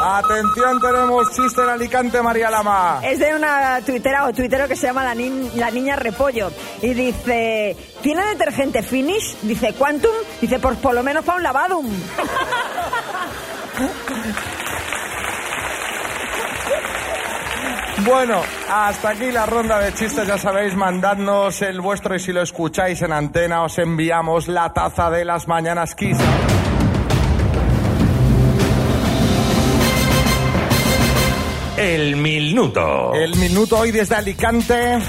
Atención, 0.01 0.81
tenemos 0.81 1.29
chiste 1.35 1.61
en 1.61 1.69
Alicante, 1.69 2.23
María 2.23 2.49
Lama. 2.49 3.01
Es 3.03 3.19
de 3.19 3.35
una 3.35 3.79
tuitera 3.85 4.25
o 4.25 4.33
tuitero 4.33 4.67
que 4.67 4.75
se 4.75 4.87
llama 4.87 5.03
la, 5.03 5.13
niña 5.13 5.95
repollo. 5.95 6.49
Y 6.81 6.95
dice, 6.95 7.77
¿tiene 8.01 8.25
detergente 8.25 8.81
Finish? 8.81 9.37
Dice, 9.43 9.73
¿Quantum? 9.73 10.15
Dice, 10.41 10.57
pues 10.57 10.75
por 10.79 10.95
lo 10.95 11.03
menos 11.03 11.23
para 11.23 11.37
un 11.37 11.43
lavadum. 11.43 11.87
Bueno, 18.07 18.41
hasta 18.69 19.09
aquí 19.09 19.31
la 19.31 19.45
ronda 19.45 19.79
de 19.79 19.93
chistes, 19.93 20.25
ya 20.25 20.37
sabéis, 20.37 20.73
mandadnos 20.75 21.61
el 21.61 21.81
vuestro 21.81 22.15
y 22.15 22.19
si 22.19 22.31
lo 22.31 22.41
escucháis 22.41 23.01
en 23.01 23.11
antena 23.11 23.63
os 23.63 23.77
enviamos 23.79 24.47
la 24.47 24.71
taza 24.71 25.09
de 25.09 25.25
las 25.25 25.45
mañanas 25.49 25.93
Kiss. 25.93 26.17
El 31.75 32.15
minuto. 32.15 33.13
El 33.13 33.35
minuto 33.35 33.77
hoy 33.77 33.91
desde 33.91 34.15
Alicante 34.15 34.99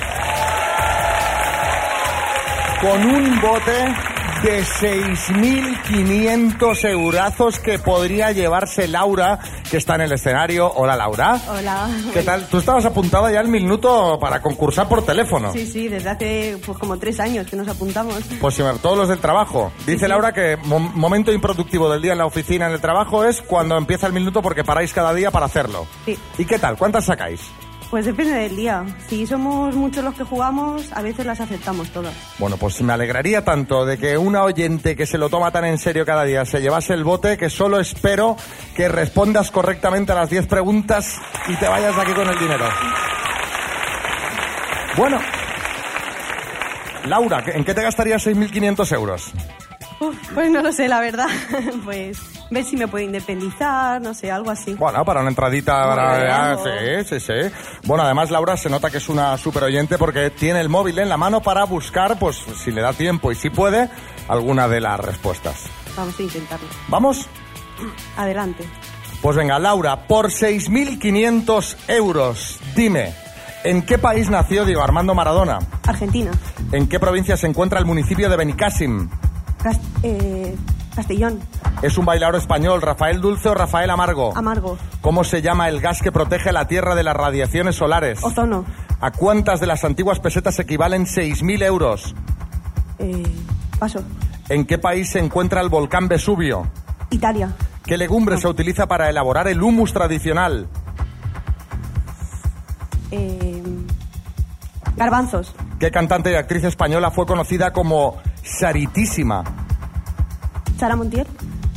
con 2.81 3.05
un 3.05 3.41
bote 3.41 4.18
de 4.43 4.63
6.500 4.63 6.85
eurazos 6.91 7.59
que 7.59 7.79
podría 7.79 8.33
llevarse 8.33 8.87
Laura, 8.89 9.39
que 9.71 9.77
está 9.79 9.95
en 9.97 10.03
el 10.03 10.13
escenario. 10.13 10.71
Hola, 10.75 10.97
Laura. 10.97 11.41
Hola. 11.49 11.89
¿Qué 12.13 12.23
tal? 12.23 12.47
Tú 12.49 12.59
estabas 12.59 12.85
apuntada 12.85 13.31
ya 13.33 13.41
al 13.41 13.49
minuto 13.49 14.19
para 14.21 14.41
concursar 14.43 14.89
por 14.89 15.05
teléfono. 15.05 15.53
Sí, 15.53 15.67
sí, 15.67 15.89
desde 15.89 16.11
hace 16.11 16.59
pues 16.65 16.79
como 16.79 16.99
tres 16.99 17.19
años 17.21 17.47
que 17.49 17.57
nos 17.57 17.69
apuntamos. 17.69 18.17
Pues 18.41 18.55
sí, 18.55 18.63
todos 18.83 18.99
los 18.99 19.09
del 19.09 19.19
trabajo. 19.19 19.73
Dice 19.87 20.09
Laura 20.09 20.33
que 20.33 20.57
mo- 20.65 20.79
momento 20.81 21.33
improductivo 21.33 21.91
del 21.91 22.03
día 22.03 22.13
en 22.13 22.19
la 22.19 22.27
oficina, 22.27 22.67
en 22.67 22.73
el 22.73 22.81
trabajo, 22.81 23.25
es 23.25 23.41
cuando 23.43 23.77
empieza 23.77 24.07
el 24.07 24.13
minuto 24.13 24.43
porque 24.43 24.65
paráis 24.65 24.93
cada 24.93 25.13
día 25.15 25.31
para 25.31 25.47
hacerlo. 25.47 25.87
Sí. 26.05 26.19
¿Y 26.39 26.45
qué 26.45 26.59
tal? 26.59 26.77
¿Cuántas 26.77 27.07
sacáis? 27.07 27.41
Pues 27.91 28.05
depende 28.05 28.35
del 28.35 28.55
día. 28.55 28.85
Si 29.09 29.27
somos 29.27 29.75
muchos 29.75 30.05
los 30.05 30.15
que 30.15 30.25
jugamos, 30.25 30.93
a 30.93 31.01
veces 31.01 31.25
las 31.25 31.41
aceptamos 31.41 31.89
todas. 31.89 32.15
Bueno, 32.39 32.59
pues 32.59 32.81
me 32.83 32.93
alegraría 32.93 33.45
tanto 33.45 33.87
de 33.87 33.97
que 33.97 34.19
una 34.19 34.45
oyente 34.45 34.95
que 34.95 35.07
se 35.07 35.17
lo 35.17 35.31
toma 35.31 35.51
tan 35.51 35.65
en 35.65 35.79
serio 35.79 36.05
cada 36.05 36.25
día 36.25 36.45
se 36.45 36.61
llevase 36.61 36.93
el 36.93 37.05
bote 37.05 37.39
que 37.39 37.49
solo 37.49 37.81
espero 37.81 38.37
que 38.77 38.89
respondas 38.89 39.51
correctamente 39.51 40.13
a 40.13 40.17
las 40.17 40.29
10 40.29 40.47
preguntas 40.47 41.19
y 41.49 41.57
te 41.57 41.67
vayas 41.67 41.97
de 41.97 42.03
aquí 42.03 42.13
con 42.13 42.29
el 42.29 42.39
dinero. 42.39 42.67
Bueno, 44.97 45.19
Laura, 47.07 47.43
¿en 47.47 47.65
qué 47.65 47.73
te 47.73 47.83
gastarías 47.83 48.27
6.500 48.27 48.93
euros? 48.95 49.33
Uf, 50.01 50.15
pues 50.35 50.51
no 50.51 50.63
lo 50.63 50.73
sé, 50.73 50.89
la 50.89 51.01
verdad. 51.01 51.29
Pues 51.85 52.38
ver 52.51 52.65
si 52.65 52.77
me 52.77 52.89
puedo 52.89 53.05
independizar, 53.05 54.01
no 54.01 54.15
sé, 54.15 54.31
algo 54.31 54.51
así. 54.51 54.75
Bueno, 54.75 55.05
para 55.05 55.21
una 55.21 55.29
entradita, 55.31 55.73
para- 55.89 56.53
ah, 56.53 56.57
sí, 56.57 57.05
sí, 57.09 57.21
sí. 57.21 57.55
Bueno, 57.85 58.05
además 58.05 58.31
Laura 58.31 58.57
se 58.57 58.71
nota 58.71 58.91
que 58.91 58.99
es 58.99 59.09
una 59.09 59.37
super 59.39 59.65
oyente 59.65 59.99
porque 59.99 60.31
tiene 60.31 60.61
el 60.61 60.69
móvil 60.69 60.99
en 60.99 61.09
la 61.09 61.17
mano 61.17 61.41
para 61.43 61.65
buscar, 61.65 62.19
pues 62.19 62.43
si 62.63 62.71
le 62.71 62.81
da 62.81 62.93
tiempo 62.93 63.31
y 63.33 63.35
si 63.35 63.51
puede, 63.51 63.89
alguna 64.29 64.69
de 64.69 64.81
las 64.81 64.99
respuestas. 65.01 65.65
Vamos 65.97 66.19
a 66.19 66.23
intentarlo. 66.23 66.67
¿Vamos? 66.89 67.27
Adelante. 68.17 68.65
Pues 69.21 69.37
venga, 69.37 69.59
Laura, 69.59 70.07
por 70.07 70.31
6.500 70.31 71.77
euros, 71.89 72.59
dime, 72.77 73.13
¿en 73.65 73.83
qué 73.83 73.99
país 73.99 74.31
nació 74.31 74.65
Diego 74.65 74.83
Armando 74.83 75.15
Maradona? 75.15 75.59
Argentina. 75.87 76.31
¿En 76.73 76.89
qué 76.89 77.01
provincia 77.01 77.37
se 77.37 77.47
encuentra 77.47 77.79
el 77.81 77.85
municipio 77.85 78.29
de 78.29 78.37
Benicàssim? 78.37 79.09
Cas- 79.63 79.81
eh, 80.05 80.57
Castellón. 80.99 81.39
¿Es 81.81 81.97
un 81.97 82.05
bailador 82.05 82.35
español, 82.35 82.83
Rafael 82.83 83.21
Dulce 83.21 83.49
o 83.49 83.55
Rafael 83.55 83.89
Amargo? 83.89 84.37
Amargo. 84.37 84.77
¿Cómo 85.01 85.23
se 85.23 85.43
llama 85.43 85.69
el 85.69 85.81
gas 85.81 86.03
que 86.03 86.11
protege 86.11 86.51
la 86.51 86.67
Tierra 86.67 86.97
de 86.97 87.05
las 87.05 87.15
radiaciones 87.17 87.77
solares? 87.77 88.19
Ozono. 88.25 88.65
¿A 89.01 89.13
cuántas 89.13 89.61
de 89.61 89.69
las 89.69 89.85
antiguas 89.85 90.19
pesetas 90.19 90.59
equivalen 90.59 91.07
6.000 91.07 91.63
euros? 91.63 92.17
Eh, 92.99 93.23
paso. 93.79 94.03
¿En 94.49 94.65
qué 94.65 94.79
país 94.79 95.11
se 95.11 95.21
encuentra 95.21 95.61
el 95.61 95.69
volcán 95.69 96.09
Vesubio? 96.09 96.67
Italia. 97.11 97.53
¿Qué 97.85 97.97
legumbre 97.97 98.37
se 98.39 98.49
utiliza 98.49 98.89
para 98.89 99.09
elaborar 99.09 99.47
el 99.47 99.63
humus 99.63 99.93
tradicional? 99.93 100.67
Eh, 103.13 103.63
garbanzos. 104.97 105.55
¿Qué 105.79 105.93
cantante 105.93 106.33
y 106.33 106.35
actriz 106.35 106.65
española 106.65 107.13
fue 107.13 107.25
conocida 107.25 107.73
como 107.73 108.17
Saritísima? 108.43 109.45
Sara 110.79 110.97
Montiel. 110.97 111.27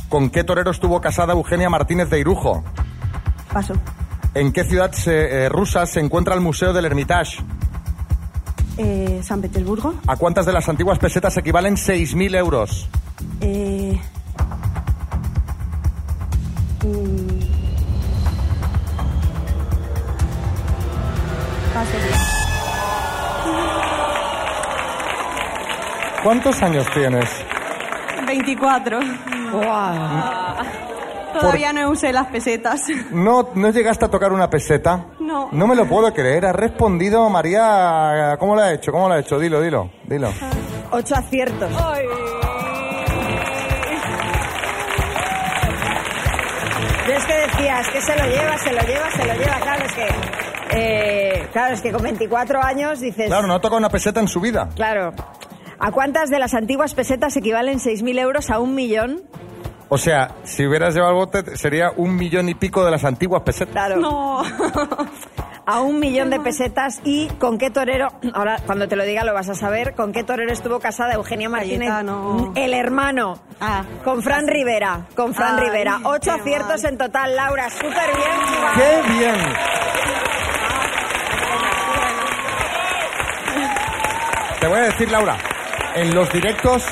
¿Con 0.08 0.30
qué 0.30 0.44
torero 0.44 0.70
estuvo 0.70 1.00
casada 1.00 1.32
Eugenia 1.32 1.68
Martínez 1.70 2.08
de 2.10 2.20
Irujo? 2.20 2.62
Paso. 3.52 3.74
¿En 4.34 4.52
qué 4.52 4.64
ciudad 4.64 4.92
se- 4.92 5.44
eh, 5.44 5.48
rusa 5.48 5.84
se 5.86 6.00
encuentra 6.00 6.34
el 6.34 6.40
Museo 6.40 6.72
del 6.72 6.84
Hermitage? 6.86 7.38
Eh, 8.78 9.20
San 9.22 9.40
Petersburgo. 9.42 9.94
¿A 10.06 10.16
cuántas 10.16 10.46
de 10.46 10.52
las 10.52 10.68
antiguas 10.68 10.98
pesetas 10.98 11.36
equivalen 11.36 11.76
6.000 11.76 12.34
euros? 12.34 12.88
Eh, 13.40 14.00
mm, 16.84 17.38
paso. 21.74 21.96
¿Cuántos 26.22 26.62
años 26.62 26.86
tienes? 26.94 27.28
24. 28.32 28.98
Todavía 31.38 31.72
no 31.72 31.90
usé 31.90 32.12
las 32.12 32.28
pesetas. 32.28 32.80
¿No, 33.10 33.50
¿No 33.54 33.70
llegaste 33.70 34.06
a 34.06 34.08
tocar 34.08 34.32
una 34.32 34.48
peseta? 34.48 35.06
No. 35.20 35.50
No 35.52 35.66
me 35.66 35.74
lo 35.74 35.86
puedo 35.86 36.12
creer. 36.14 36.46
Ha 36.46 36.52
respondido 36.52 37.28
María... 37.28 38.36
¿Cómo 38.38 38.54
lo 38.54 38.62
ha 38.62 38.72
hecho? 38.72 38.90
¿Cómo 38.90 39.08
lo 39.08 39.14
ha 39.14 39.18
hecho? 39.18 39.38
Dilo, 39.38 39.60
dilo, 39.60 39.90
dilo. 40.04 40.32
Ocho 40.92 41.14
aciertos. 41.14 41.70
Yo 47.06 47.14
es 47.14 47.24
que 47.26 47.34
decía, 47.34 47.80
es 47.80 47.88
que 47.90 48.00
se 48.00 48.16
lo 48.16 48.24
lleva, 48.24 48.58
se 48.58 48.72
lo 48.72 48.80
lleva, 48.80 49.10
se 49.10 49.26
lo 49.26 49.34
lleva. 49.34 49.60
Claro, 49.60 49.84
es 49.84 49.92
que, 49.92 50.06
eh, 50.74 51.48
claro, 51.52 51.74
es 51.74 51.82
que 51.82 51.92
con 51.92 52.02
24 52.02 52.62
años 52.62 53.00
dices... 53.00 53.26
Claro, 53.26 53.46
no 53.46 53.54
ha 53.54 53.60
tocado 53.60 53.78
una 53.78 53.90
peseta 53.90 54.20
en 54.20 54.28
su 54.28 54.40
vida. 54.40 54.68
Claro. 54.74 55.12
¿A 55.84 55.90
cuántas 55.90 56.30
de 56.30 56.38
las 56.38 56.54
antiguas 56.54 56.94
pesetas 56.94 57.36
equivalen 57.36 57.80
6.000 57.80 58.20
euros 58.20 58.50
a 58.50 58.60
un 58.60 58.76
millón? 58.76 59.20
O 59.88 59.98
sea, 59.98 60.36
si 60.44 60.64
hubieras 60.64 60.94
llevado 60.94 61.10
el 61.10 61.18
bote, 61.18 61.56
sería 61.56 61.90
un 61.96 62.14
millón 62.14 62.48
y 62.48 62.54
pico 62.54 62.84
de 62.84 62.92
las 62.92 63.04
antiguas 63.04 63.42
pesetas. 63.42 63.72
Claro. 63.72 63.96
No. 63.96 64.42
A 65.64 65.80
un 65.80 66.00
millón 66.00 66.28
de 66.30 66.40
pesetas. 66.40 67.00
¿Y 67.04 67.28
con 67.38 67.56
qué 67.56 67.70
torero, 67.70 68.08
ahora 68.34 68.58
cuando 68.66 68.88
te 68.88 68.96
lo 68.96 69.04
diga 69.04 69.22
lo 69.22 69.32
vas 69.32 69.48
a 69.48 69.54
saber, 69.54 69.94
con 69.94 70.12
qué 70.12 70.24
torero 70.24 70.52
estuvo 70.52 70.80
casada 70.80 71.14
Eugenia 71.14 71.48
Martínez? 71.48 71.88
Cayetano. 71.88 72.52
El 72.56 72.74
hermano. 72.74 73.38
Ah. 73.60 73.84
Con 74.04 74.22
Fran 74.22 74.48
Rivera. 74.48 75.06
Con 75.14 75.34
Fran 75.34 75.58
Ay, 75.58 75.66
Rivera. 75.66 76.00
Ocho 76.04 76.32
aciertos 76.32 76.82
en 76.84 76.98
total, 76.98 77.36
Laura. 77.36 77.70
Súper 77.70 77.92
bien. 77.92 78.72
¡Qué 78.76 79.12
bien! 79.12 79.36
Te 84.60 84.68
voy 84.68 84.78
a 84.78 84.82
decir, 84.82 85.10
Laura, 85.10 85.38
en 85.94 86.14
los 86.14 86.32
directos 86.32 86.84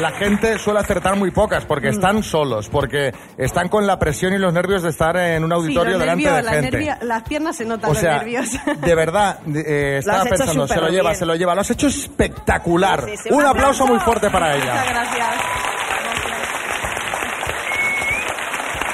la 0.00 0.10
gente 0.12 0.58
suele 0.58 0.80
acertar 0.80 1.16
muy 1.16 1.30
pocas 1.30 1.64
porque 1.64 1.88
están 1.88 2.22
solos, 2.22 2.68
porque 2.68 3.12
están 3.38 3.68
con 3.68 3.86
la 3.86 3.98
presión 3.98 4.34
y 4.34 4.38
los 4.38 4.52
nervios 4.52 4.82
de 4.82 4.90
estar 4.90 5.16
en 5.16 5.42
un 5.44 5.52
auditorio 5.52 5.94
Sí, 5.94 5.98
delante 6.00 6.22
nervios, 6.24 6.36
de 6.36 6.42
las 6.42 6.54
gente. 6.54 6.70
nervia- 6.78 6.98
las 7.02 7.22
piernas 7.22 7.56
se 7.56 7.64
notan 7.64 7.90
O 7.90 7.94
los 7.94 8.02
nervios. 8.02 8.50
de 8.80 8.94
verdad, 8.94 9.38
eh, 9.54 9.96
estaba 9.98 10.24
pensando, 10.24 10.68
se 10.68 10.76
lo 10.76 10.88
lleva, 10.88 11.10
bien. 11.10 11.16
se 11.18 11.26
lo 11.26 11.34
lleva. 11.34 11.54
Lo 11.54 11.62
has 11.62 11.70
hecho 11.70 11.86
espectacular. 11.86 13.04
Sí, 13.06 13.10
sí, 13.16 13.22
sí. 13.24 13.28
Un 13.30 13.36
Un 13.40 13.46
aplauso 13.46 13.84
aplauso. 13.84 13.86
muy 13.86 13.98
fuerte 14.00 14.30
para 14.30 14.54
ella. 14.56 14.74
Muchas 14.74 14.88
gracias. 14.90 15.28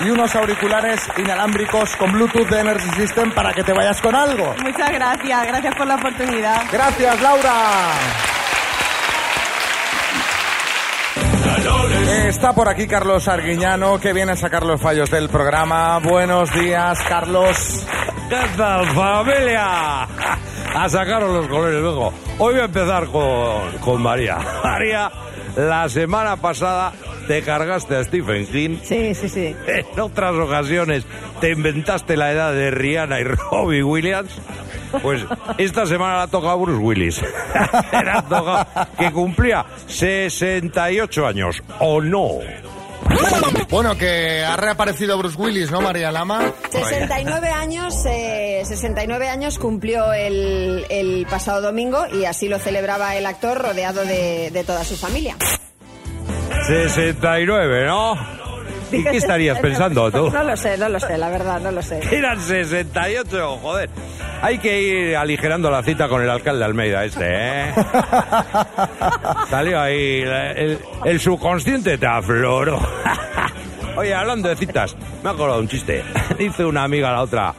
Y 0.00 0.10
unos 0.10 0.34
auriculares 0.34 1.00
inalámbricos 1.16 1.96
con 1.96 2.12
Bluetooth 2.12 2.48
de 2.48 2.60
Energy 2.60 2.90
System 2.96 3.32
para 3.32 3.52
que 3.52 3.62
te 3.64 3.72
vayas 3.72 4.00
con 4.00 4.14
algo. 4.14 4.54
Muchas 4.62 4.90
gracias. 4.92 5.46
Gracias 5.46 5.74
por 5.76 5.86
la 5.86 5.94
oportunidad. 5.96 6.62
Gracias, 6.70 7.20
Laura. 7.22 7.54
Está 12.34 12.52
por 12.52 12.68
aquí 12.68 12.88
Carlos 12.88 13.28
Arguiñano, 13.28 14.00
que 14.00 14.12
viene 14.12 14.32
a 14.32 14.36
sacar 14.36 14.66
los 14.66 14.80
fallos 14.80 15.08
del 15.08 15.28
programa. 15.28 16.00
Buenos 16.00 16.52
días, 16.52 16.98
Carlos. 17.08 17.86
¿Qué 18.28 18.40
tal, 18.56 18.86
familia? 18.88 20.02
A 20.02 20.88
sacaros 20.88 21.32
los 21.32 21.46
colores 21.46 21.80
luego. 21.80 22.12
Hoy 22.38 22.54
voy 22.54 22.62
a 22.62 22.64
empezar 22.64 23.06
con, 23.06 23.78
con 23.78 24.02
María. 24.02 24.38
María, 24.64 25.12
la 25.56 25.88
semana 25.88 26.36
pasada 26.36 26.92
te 27.28 27.40
cargaste 27.42 27.94
a 27.94 28.04
Stephen 28.04 28.46
King. 28.48 28.78
Sí, 28.82 29.14
sí, 29.14 29.28
sí. 29.28 29.56
En 29.68 30.00
otras 30.00 30.34
ocasiones 30.34 31.06
te 31.40 31.52
inventaste 31.52 32.16
la 32.16 32.32
edad 32.32 32.52
de 32.52 32.72
Rihanna 32.72 33.20
y 33.20 33.24
Robbie 33.24 33.84
Williams. 33.84 34.40
Pues 35.02 35.24
esta 35.58 35.86
semana 35.86 36.16
le 36.16 36.22
ha 36.22 36.26
tocado 36.26 36.52
a 36.52 36.56
Bruce 36.56 36.80
Willis. 36.82 37.20
Tocado 38.28 38.66
que 38.98 39.12
cumplía 39.12 39.64
68 39.86 41.26
años, 41.26 41.62
¿o 41.80 42.00
no? 42.00 42.38
Bueno, 43.70 43.96
que 43.96 44.42
ha 44.42 44.56
reaparecido 44.56 45.18
Bruce 45.18 45.36
Willis, 45.36 45.70
¿no, 45.70 45.80
María 45.80 46.10
Lama? 46.10 46.52
69 46.70 47.48
años, 47.48 47.94
eh, 48.06 48.62
69 48.64 49.28
años 49.28 49.58
cumplió 49.58 50.12
el, 50.12 50.86
el 50.88 51.26
pasado 51.28 51.60
domingo 51.60 52.06
y 52.12 52.24
así 52.24 52.48
lo 52.48 52.58
celebraba 52.58 53.16
el 53.16 53.26
actor 53.26 53.58
rodeado 53.58 54.04
de, 54.04 54.50
de 54.50 54.64
toda 54.64 54.84
su 54.84 54.96
familia. 54.96 55.36
69, 56.66 57.86
¿no? 57.86 58.43
¿Y 58.92 59.02
qué 59.04 59.16
estarías 59.16 59.58
pensando 59.62 60.10
tú? 60.10 60.30
No 60.30 60.42
lo 60.42 60.56
sé, 60.56 60.76
no 60.78 60.88
lo 60.88 61.00
sé, 61.00 61.18
la 61.18 61.30
verdad, 61.30 61.60
no 61.60 61.70
lo 61.70 61.82
sé. 61.82 62.00
Eran 62.16 62.40
68, 62.40 63.58
joder. 63.62 63.90
Hay 64.42 64.58
que 64.58 64.80
ir 64.82 65.16
aligerando 65.16 65.70
la 65.70 65.82
cita 65.82 66.08
con 66.08 66.22
el 66.22 66.28
alcalde 66.28 66.58
de 66.58 66.64
Almeida 66.66 67.04
este, 67.04 67.24
¿eh? 67.26 67.74
Salió 69.50 69.80
ahí, 69.80 70.20
el, 70.22 70.78
el 71.04 71.20
subconsciente 71.20 71.96
te 71.96 72.06
afloró. 72.06 72.78
Oye, 73.96 74.12
hablando 74.12 74.48
de 74.48 74.56
citas, 74.56 74.96
me 75.22 75.30
ha 75.30 75.32
acordado 75.32 75.60
un 75.60 75.68
chiste. 75.68 76.02
Dice 76.38 76.64
una 76.64 76.84
amiga 76.84 77.08
a 77.10 77.12
la 77.12 77.22
otra, 77.22 77.54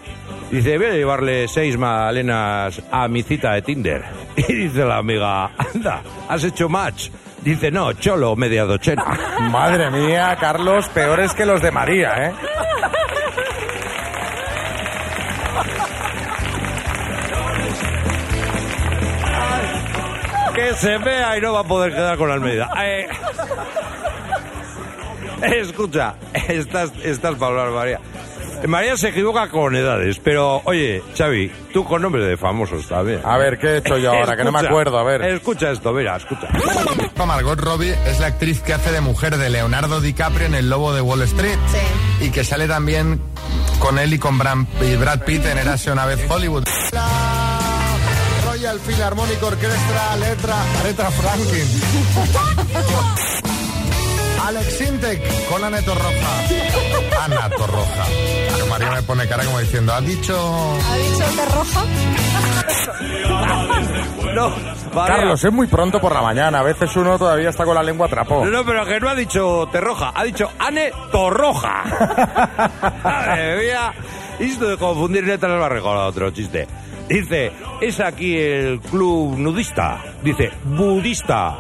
dice, 0.52 0.78
voy 0.78 0.88
a 0.88 0.94
llevarle 0.94 1.48
seis 1.48 1.78
magdalenas 1.78 2.82
a 2.92 3.08
mi 3.08 3.24
cita 3.24 3.54
de 3.54 3.62
Tinder. 3.62 4.04
Y 4.36 4.54
dice 4.54 4.84
la 4.86 4.98
amiga, 4.98 5.52
anda, 5.74 6.04
¿has 6.28 6.44
hecho 6.44 6.68
match? 6.70 7.10
Dice, 7.46 7.70
no, 7.70 7.94
cholo, 7.94 8.36
media 8.36 8.66
docena. 8.66 9.06
Madre 9.52 9.92
mía, 9.92 10.36
Carlos, 10.40 10.90
peores 10.90 11.32
que 11.36 11.46
los 11.46 11.62
de 11.62 11.70
María, 11.70 12.26
¿eh? 12.26 12.34
que 20.56 20.74
se 20.74 20.98
vea 20.98 21.38
y 21.38 21.42
no 21.42 21.54
va 21.54 21.60
a 21.60 21.64
poder 21.66 21.94
quedar 21.94 22.18
con 22.18 22.32
Almeida. 22.32 22.68
Eh, 22.84 23.08
escucha, 25.60 26.16
estás, 26.34 26.94
estás 27.04 27.36
para 27.36 27.52
hablar, 27.52 27.70
María. 27.70 28.00
María 28.68 28.98
se 28.98 29.10
equivoca 29.10 29.50
con 29.50 29.76
edades, 29.76 30.20
pero 30.20 30.62
oye, 30.64 31.04
Xavi, 31.16 31.52
tú 31.72 31.86
con 31.86 32.02
nombres 32.02 32.26
de 32.26 32.38
famosos 32.38 32.88
también. 32.88 33.20
A 33.24 33.38
ver, 33.38 33.60
¿qué 33.60 33.68
he 33.68 33.78
hecho 33.78 33.98
yo 34.00 34.12
ahora? 34.14 34.36
Que 34.36 34.44
no 34.44 34.52
me 34.52 34.60
acuerdo, 34.60 34.98
a 34.98 35.04
ver. 35.04 35.22
Escucha 35.24 35.70
esto, 35.70 35.94
mira, 35.94 36.16
escucha. 36.16 36.48
Margot 37.24 37.56
Robbie 37.60 37.96
es 38.06 38.20
la 38.20 38.28
actriz 38.28 38.62
que 38.62 38.74
hace 38.74 38.92
de 38.92 39.02
mujer 39.02 39.38
de 39.38 39.50
Leonardo 39.50 40.00
DiCaprio 40.02 40.46
en 40.48 40.54
El 40.56 40.70
Lobo 40.70 40.94
de 40.94 41.02
Wall 41.02 41.22
Street. 41.24 41.58
Y 42.22 42.30
que 42.30 42.44
sale 42.44 42.68
también 42.68 43.20
con 43.80 43.98
él 43.98 44.14
y 44.14 44.20
con 44.20 44.38
Bram- 44.40 44.68
y 44.82 44.96
Brad 44.96 45.22
Pitt 45.22 45.44
en 45.46 45.58
Érase 45.58 45.92
una 45.92 46.06
vez 46.06 46.20
Hollywood. 46.30 46.66
La 46.92 47.08
Royal 48.46 48.80
Philharmonic 48.80 49.42
Orchestra, 49.42 50.16
letra 50.18 50.56
Aretha 50.82 51.10
Franklin. 51.12 51.82
Alex 54.46 54.78
Sintek 54.78 55.50
con 55.50 55.64
Ana 55.64 55.82
Torroja. 55.82 56.46
Ana 57.24 57.50
Torroja. 57.50 58.06
María 58.70 58.92
me 58.92 59.02
pone 59.02 59.28
cara 59.28 59.44
como 59.44 59.60
diciendo, 59.60 59.92
¿ha 59.94 60.02
dicho...? 60.02 60.78
¿Ha 60.92 60.98
dicho 60.98 61.26
que 61.36 61.46
roja? 61.46 61.84
No, 64.36 64.50
María. 64.94 65.16
Carlos, 65.16 65.44
es 65.44 65.52
muy 65.52 65.66
pronto 65.66 66.00
por 66.00 66.14
la 66.14 66.22
mañana. 66.22 66.60
A 66.60 66.64
veces 66.64 66.96
uno 66.96 67.18
todavía 67.18 67.50
está 67.50 67.66
con 67.66 67.74
la 67.74 67.82
lengua 67.82 68.06
atrapó. 68.06 68.46
No, 68.46 68.52
no, 68.52 68.66
pero 68.66 68.86
que 68.86 69.00
no 69.00 69.10
ha 69.10 69.16
dicho 69.16 69.68
Terroja, 69.72 70.12
ha 70.14 70.24
dicho 70.24 70.52
Ane 70.60 70.92
Torroja. 71.12 71.84
Madre 73.04 73.64
mía. 73.64 73.94
Esto 74.40 74.68
de 74.68 74.78
confundir 74.78 75.24
letras 75.24 75.58
me 75.58 75.64
ha 75.64 75.70
recordado 75.70 76.08
otro 76.08 76.30
chiste. 76.32 76.68
Dice, 77.08 77.52
es 77.82 78.00
aquí 78.00 78.38
el 78.38 78.80
club 78.80 79.38
nudista. 79.38 80.04
Dice, 80.22 80.52
budista. 80.66 81.58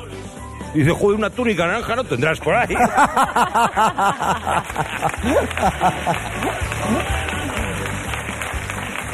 Dice, 0.75 0.91
joder, 0.91 1.17
una 1.17 1.29
túnica 1.29 1.65
naranja 1.65 1.95
no 1.95 2.03
tendrás 2.03 2.37
por 2.39 2.53
ahí. 2.53 2.75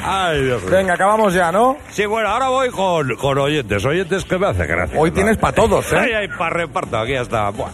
Ay, 0.04 0.43
Dios 0.43 0.63
mío. 0.63 0.71
Venga, 0.71 0.95
acabamos 0.95 1.34
ya, 1.34 1.52
¿no? 1.52 1.78
Sí, 1.91 2.06
bueno, 2.08 2.30
ahora 2.30 2.50
voy 2.50 2.69
con, 2.69 3.15
con 3.15 3.38
oyentes. 3.38 3.86
Oyentes 3.86 4.26
que 4.26 4.39
me 4.39 4.47
hace 4.47 4.65
gracia. 4.65 5.00
Hoy 5.00 5.12
tienes 5.12 5.38
para 5.38 5.54
todos, 5.54 5.93
¿eh? 5.93 5.97
Ay, 6.00 6.12
ay, 6.13 6.28
para 6.30 6.50
reparto, 6.50 6.97
aquí 6.97 7.15
hasta. 7.15 7.50
Buah. 7.52 7.69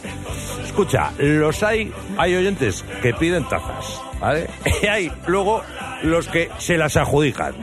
Escucha, 0.66 1.12
los 1.18 1.64
hay, 1.64 1.92
hay 2.18 2.36
oyentes 2.36 2.84
que 3.02 3.14
piden 3.14 3.48
tazas, 3.48 4.02
¿vale? 4.20 4.48
Y 4.82 4.86
hay 4.86 5.12
luego 5.26 5.64
los 6.04 6.28
que 6.28 6.52
se 6.58 6.78
las 6.78 6.98
adjudican. 6.98 7.56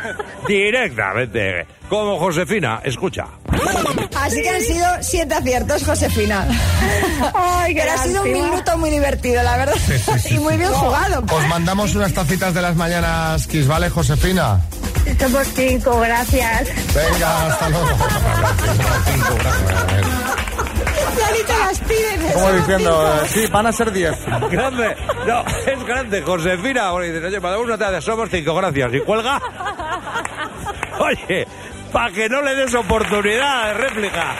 Directamente. 0.46 1.66
Como 1.88 2.18
Josefina, 2.18 2.80
escucha. 2.84 3.26
Así 4.20 4.42
que 4.42 4.50
han 4.50 4.62
sido 4.62 4.86
siete 5.00 5.34
aciertos, 5.34 5.84
Josefina. 5.84 6.46
Ay, 7.34 7.74
Pero 7.74 7.92
ha 7.92 7.98
sido 7.98 8.22
un 8.22 8.32
minuto 8.32 8.78
muy 8.78 8.90
divertido, 8.90 9.42
la 9.42 9.56
verdad. 9.56 9.74
y 10.30 10.38
muy 10.38 10.56
bien 10.56 10.72
jugado. 10.72 11.22
Os 11.30 11.48
mandamos 11.48 11.94
unas 11.94 12.12
tacitas 12.12 12.54
de 12.54 12.62
las 12.62 12.76
mañanas 12.76 13.46
Kiss, 13.46 13.66
¿vale, 13.66 13.90
Josefina? 13.90 14.60
Somos 15.18 15.46
cinco, 15.54 15.98
gracias. 16.00 16.68
Venga, 16.94 17.46
hasta 17.46 17.68
luego. 17.68 17.88
Las 21.48 21.78
piden. 21.80 22.32
Como 22.32 22.52
diciendo, 22.52 23.14
eh, 23.22 23.28
sí, 23.28 23.46
van 23.46 23.66
a 23.66 23.72
ser 23.72 23.92
10. 23.92 24.14
Grande. 24.50 24.96
No, 25.26 25.40
es 25.66 25.84
grande, 25.84 26.22
Josefina. 26.22 26.90
Porque 26.90 27.12
dice, 27.12 27.26
oye, 27.26 27.40
para 27.40 27.58
una 27.58 27.78
taza, 27.78 28.00
somos 28.00 28.28
cinco, 28.30 28.54
gracias. 28.54 28.94
Y 28.94 29.00
cuelga. 29.00 29.40
Oye, 31.00 31.46
para 31.92 32.12
que 32.12 32.28
no 32.28 32.42
le 32.42 32.54
des 32.54 32.74
oportunidad 32.74 33.66
de 33.68 33.74
réplica. 33.74 34.34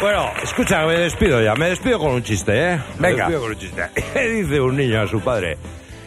Bueno, 0.00 0.30
escucha, 0.42 0.84
me 0.86 0.94
despido 0.98 1.40
ya. 1.42 1.54
Me 1.54 1.70
despido 1.70 1.98
con 1.98 2.12
un 2.12 2.22
chiste, 2.22 2.52
¿eh? 2.74 2.78
Me 2.98 3.08
Venga. 3.08 3.24
despido 3.28 3.40
con 3.40 3.50
un 3.52 3.58
chiste. 3.58 3.82
Dice 4.42 4.60
un 4.60 4.76
niño 4.76 5.00
a 5.00 5.06
su 5.06 5.20
padre. 5.20 5.56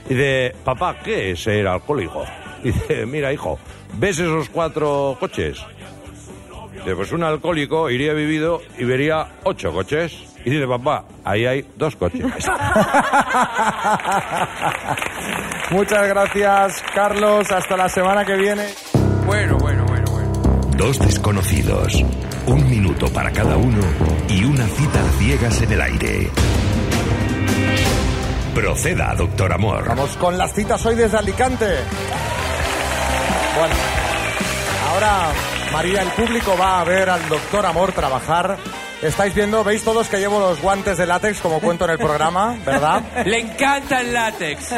Dice, 0.07 0.53
papá, 0.63 0.97
¿qué 1.03 1.31
es 1.31 1.41
ser 1.43 1.67
alcohólico? 1.67 2.25
Dice, 2.63 3.05
mira, 3.05 3.31
hijo, 3.33 3.57
¿ves 3.93 4.19
esos 4.19 4.49
cuatro 4.49 5.17
coches? 5.19 5.63
Dice, 6.73 6.95
pues 6.95 7.11
un 7.11 7.23
alcohólico 7.23 7.89
iría 7.89 8.13
vivido 8.13 8.61
y 8.77 8.83
vería 8.85 9.27
ocho 9.43 9.71
coches. 9.73 10.25
Y 10.45 10.51
dice, 10.51 10.67
papá, 10.67 11.03
ahí 11.25 11.45
hay 11.45 11.65
dos 11.75 11.95
coches. 11.95 12.21
Muchas 15.71 16.07
gracias, 16.07 16.83
Carlos. 16.93 17.51
Hasta 17.51 17.77
la 17.77 17.89
semana 17.89 18.25
que 18.25 18.35
viene. 18.35 18.67
Bueno, 19.25 19.57
bueno, 19.57 19.85
bueno, 19.85 20.11
bueno. 20.11 20.31
Dos 20.75 20.97
desconocidos, 20.99 22.03
un 22.47 22.69
minuto 22.69 23.07
para 23.13 23.31
cada 23.31 23.55
uno 23.57 23.83
y 24.27 24.43
una 24.43 24.65
cita 24.65 24.99
a 24.99 25.19
ciegas 25.19 25.61
en 25.61 25.71
el 25.71 25.81
aire. 25.81 26.31
Proceda, 28.55 29.13
doctor 29.15 29.53
Amor. 29.53 29.87
Vamos 29.87 30.17
con 30.17 30.37
las 30.37 30.53
citas 30.53 30.83
hoy 30.85 30.95
desde 30.95 31.17
Alicante. 31.17 31.65
Bueno, 33.55 33.75
ahora 34.91 35.31
María, 35.71 36.01
el 36.01 36.09
público 36.09 36.57
va 36.59 36.81
a 36.81 36.83
ver 36.83 37.09
al 37.09 37.29
doctor 37.29 37.65
Amor 37.65 37.91
trabajar. 37.91 38.57
Estáis 39.01 39.33
viendo, 39.33 39.63
veis 39.63 39.83
todos 39.83 40.09
que 40.09 40.17
llevo 40.17 40.39
los 40.39 40.61
guantes 40.61 40.97
de 40.97 41.05
látex 41.05 41.39
como 41.39 41.59
cuento 41.59 41.85
en 41.85 41.91
el 41.91 41.97
programa, 41.99 42.57
¿verdad? 42.65 43.03
Le 43.25 43.39
encanta 43.39 44.01
el 44.01 44.13
látex. 44.13 44.73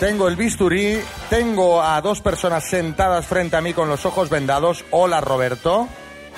Tengo 0.00 0.28
el 0.28 0.36
bisturí, 0.36 0.98
tengo 1.28 1.82
a 1.82 2.00
dos 2.00 2.22
personas 2.22 2.64
sentadas 2.64 3.26
frente 3.26 3.56
a 3.56 3.60
mí 3.60 3.74
con 3.74 3.88
los 3.88 4.06
ojos 4.06 4.30
vendados. 4.30 4.82
Hola, 4.90 5.20
Roberto. 5.20 5.88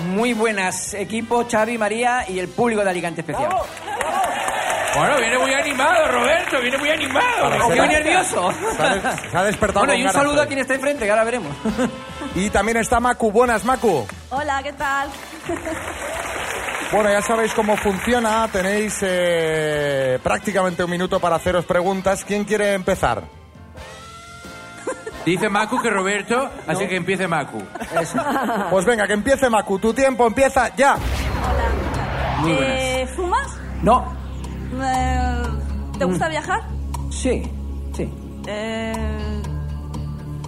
Muy 0.01 0.33
buenas, 0.35 0.95
equipo 0.95 1.47
Xavi, 1.49 1.79
María 1.79 2.25
y 2.29 2.41
el 2.41 2.49
público 2.49 2.83
de 2.83 2.91
Alicante 2.91 3.21
Especial. 3.21 3.55
Bueno, 4.97 5.17
viene 5.19 5.39
muy 5.39 5.55
animado, 5.55 6.09
Roberto, 6.09 6.61
viene 6.61 6.77
muy 6.77 6.91
animado. 6.91 7.43
Parece 7.51 7.65
Muy 7.81 7.89
nervioso. 7.89 8.53
Se 8.77 8.83
ha, 8.83 8.95
des- 8.95 9.31
se 9.31 9.37
ha 9.39 9.45
despertado 9.45 9.87
Bueno, 9.87 10.01
y 10.01 10.05
un 10.05 10.13
saludo 10.13 10.43
a 10.43 10.47
quien 10.47 10.59
está 10.59 10.75
enfrente, 10.75 11.05
que 11.05 11.11
ahora 11.11 11.25
veremos. 11.25 11.55
Y 12.35 12.49
también 12.49 12.79
está 12.79 12.99
Macu. 12.99 13.31
Buenas, 13.31 13.63
Macu. 13.65 14.07
Hola, 14.31 14.63
¿qué 14.63 14.73
tal? 14.73 15.09
Bueno, 16.91 17.11
ya 17.11 17.21
sabéis 17.21 17.53
cómo 17.53 17.77
funciona. 17.77 18.49
Tenéis 18.51 18.97
eh, 19.03 20.19
prácticamente 20.23 20.83
un 20.83 20.91
minuto 20.91 21.21
para 21.21 21.37
haceros 21.37 21.67
preguntas. 21.67 22.25
¿Quién 22.25 22.45
quiere 22.45 22.73
empezar? 22.73 23.23
Dice 25.25 25.49
Macu 25.49 25.81
que 25.81 25.89
Roberto, 25.91 26.51
así 26.67 26.87
que 26.89 26.97
empiece 26.97 27.29
Macu. 27.29 27.63
Pues 28.71 28.85
venga, 28.85 29.07
que 29.07 29.13
empiece 29.13 29.49
Macu. 29.49 29.79
Tu 29.79 29.95
tiempo 29.95 30.27
empieza 30.27 30.75
ya. 30.75 30.97
Muy 32.41 32.53
buenas. 32.55 32.77
Eh, 32.81 33.07
¿Fumas? 33.15 33.49
No, 33.83 34.13
Eh, 34.83 35.43
¿Te 35.99 36.05
gusta 36.05 36.29
viajar? 36.29 36.61
sí, 37.11 37.43
sí. 37.93 38.09
Eh, 38.49 38.93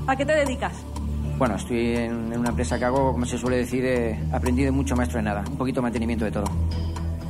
¿A 0.07 0.17
qué 0.17 0.25
te 0.27 0.33
dedicas? 0.35 0.73
Bueno, 1.39 1.55
estoy 1.57 1.97
en, 1.97 2.33
en 2.33 2.41
una 2.41 2.51
empresa 2.51 2.79
que 2.79 2.85
hago, 2.85 3.13
como 3.13 3.27
se 3.27 3.39
suele 3.39 3.59
decir, 3.59 3.85
eh, 3.85 4.19
aprendí 4.33 4.65
de 4.65 4.71
mucho 4.73 4.97
maestro 4.97 5.19
de 5.19 5.25
nada. 5.25 5.45
Un 5.49 5.57
poquito 5.57 5.81
de 5.81 5.83
mantenimiento 5.83 6.25
de 6.25 6.31
todo. 6.33 6.45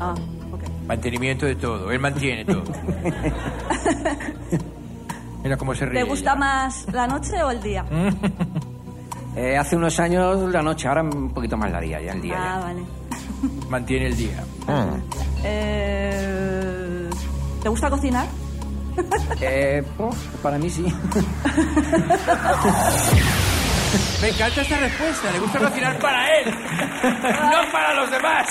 Ah, 0.00 0.14
ok. 0.52 0.62
Mantenimiento 0.87 1.46
de 1.46 1.57
todo, 1.57 1.90
él 1.90 1.98
mantiene 1.98 2.44
todo. 2.44 2.64
Mira 5.44 5.57
cómo 5.59 5.74
se 5.74 5.85
ríe. 5.85 6.02
¿Te 6.02 6.09
gusta 6.09 6.35
más 6.35 6.87
la 6.90 7.07
noche 7.07 7.42
o 7.42 7.50
el 7.50 7.62
día? 7.62 7.85
Eh, 9.37 9.57
hace 9.57 9.74
unos 9.74 9.98
años 9.98 10.48
la 10.52 10.62
noche, 10.62 10.87
ahora 10.87 11.02
un 11.02 11.35
poquito 11.35 11.57
más 11.57 11.68
la 11.68 11.80
día, 11.80 12.00
ya 12.00 12.12
el 12.12 12.22
día. 12.22 12.37
Ah, 12.38 12.61
vale. 12.61 12.85
Mantiene 13.68 14.07
el 14.07 14.16
día. 14.16 14.44
Eh, 15.42 17.11
¿Te 17.61 17.68
gusta 17.68 17.90
cocinar? 17.90 18.26
Eh, 19.40 19.83
pues, 19.96 20.14
para 20.40 20.57
mí 20.57 20.70
sí. 20.70 20.85
Me 24.22 24.28
encanta 24.28 24.61
esta 24.61 24.76
respuesta, 24.78 25.33
le 25.33 25.40
gusta 25.40 25.59
cocinar 25.59 25.98
para 25.98 26.38
él, 26.38 26.54
no 26.54 27.72
para 27.72 27.94
los 27.94 28.09
demás. 28.12 28.46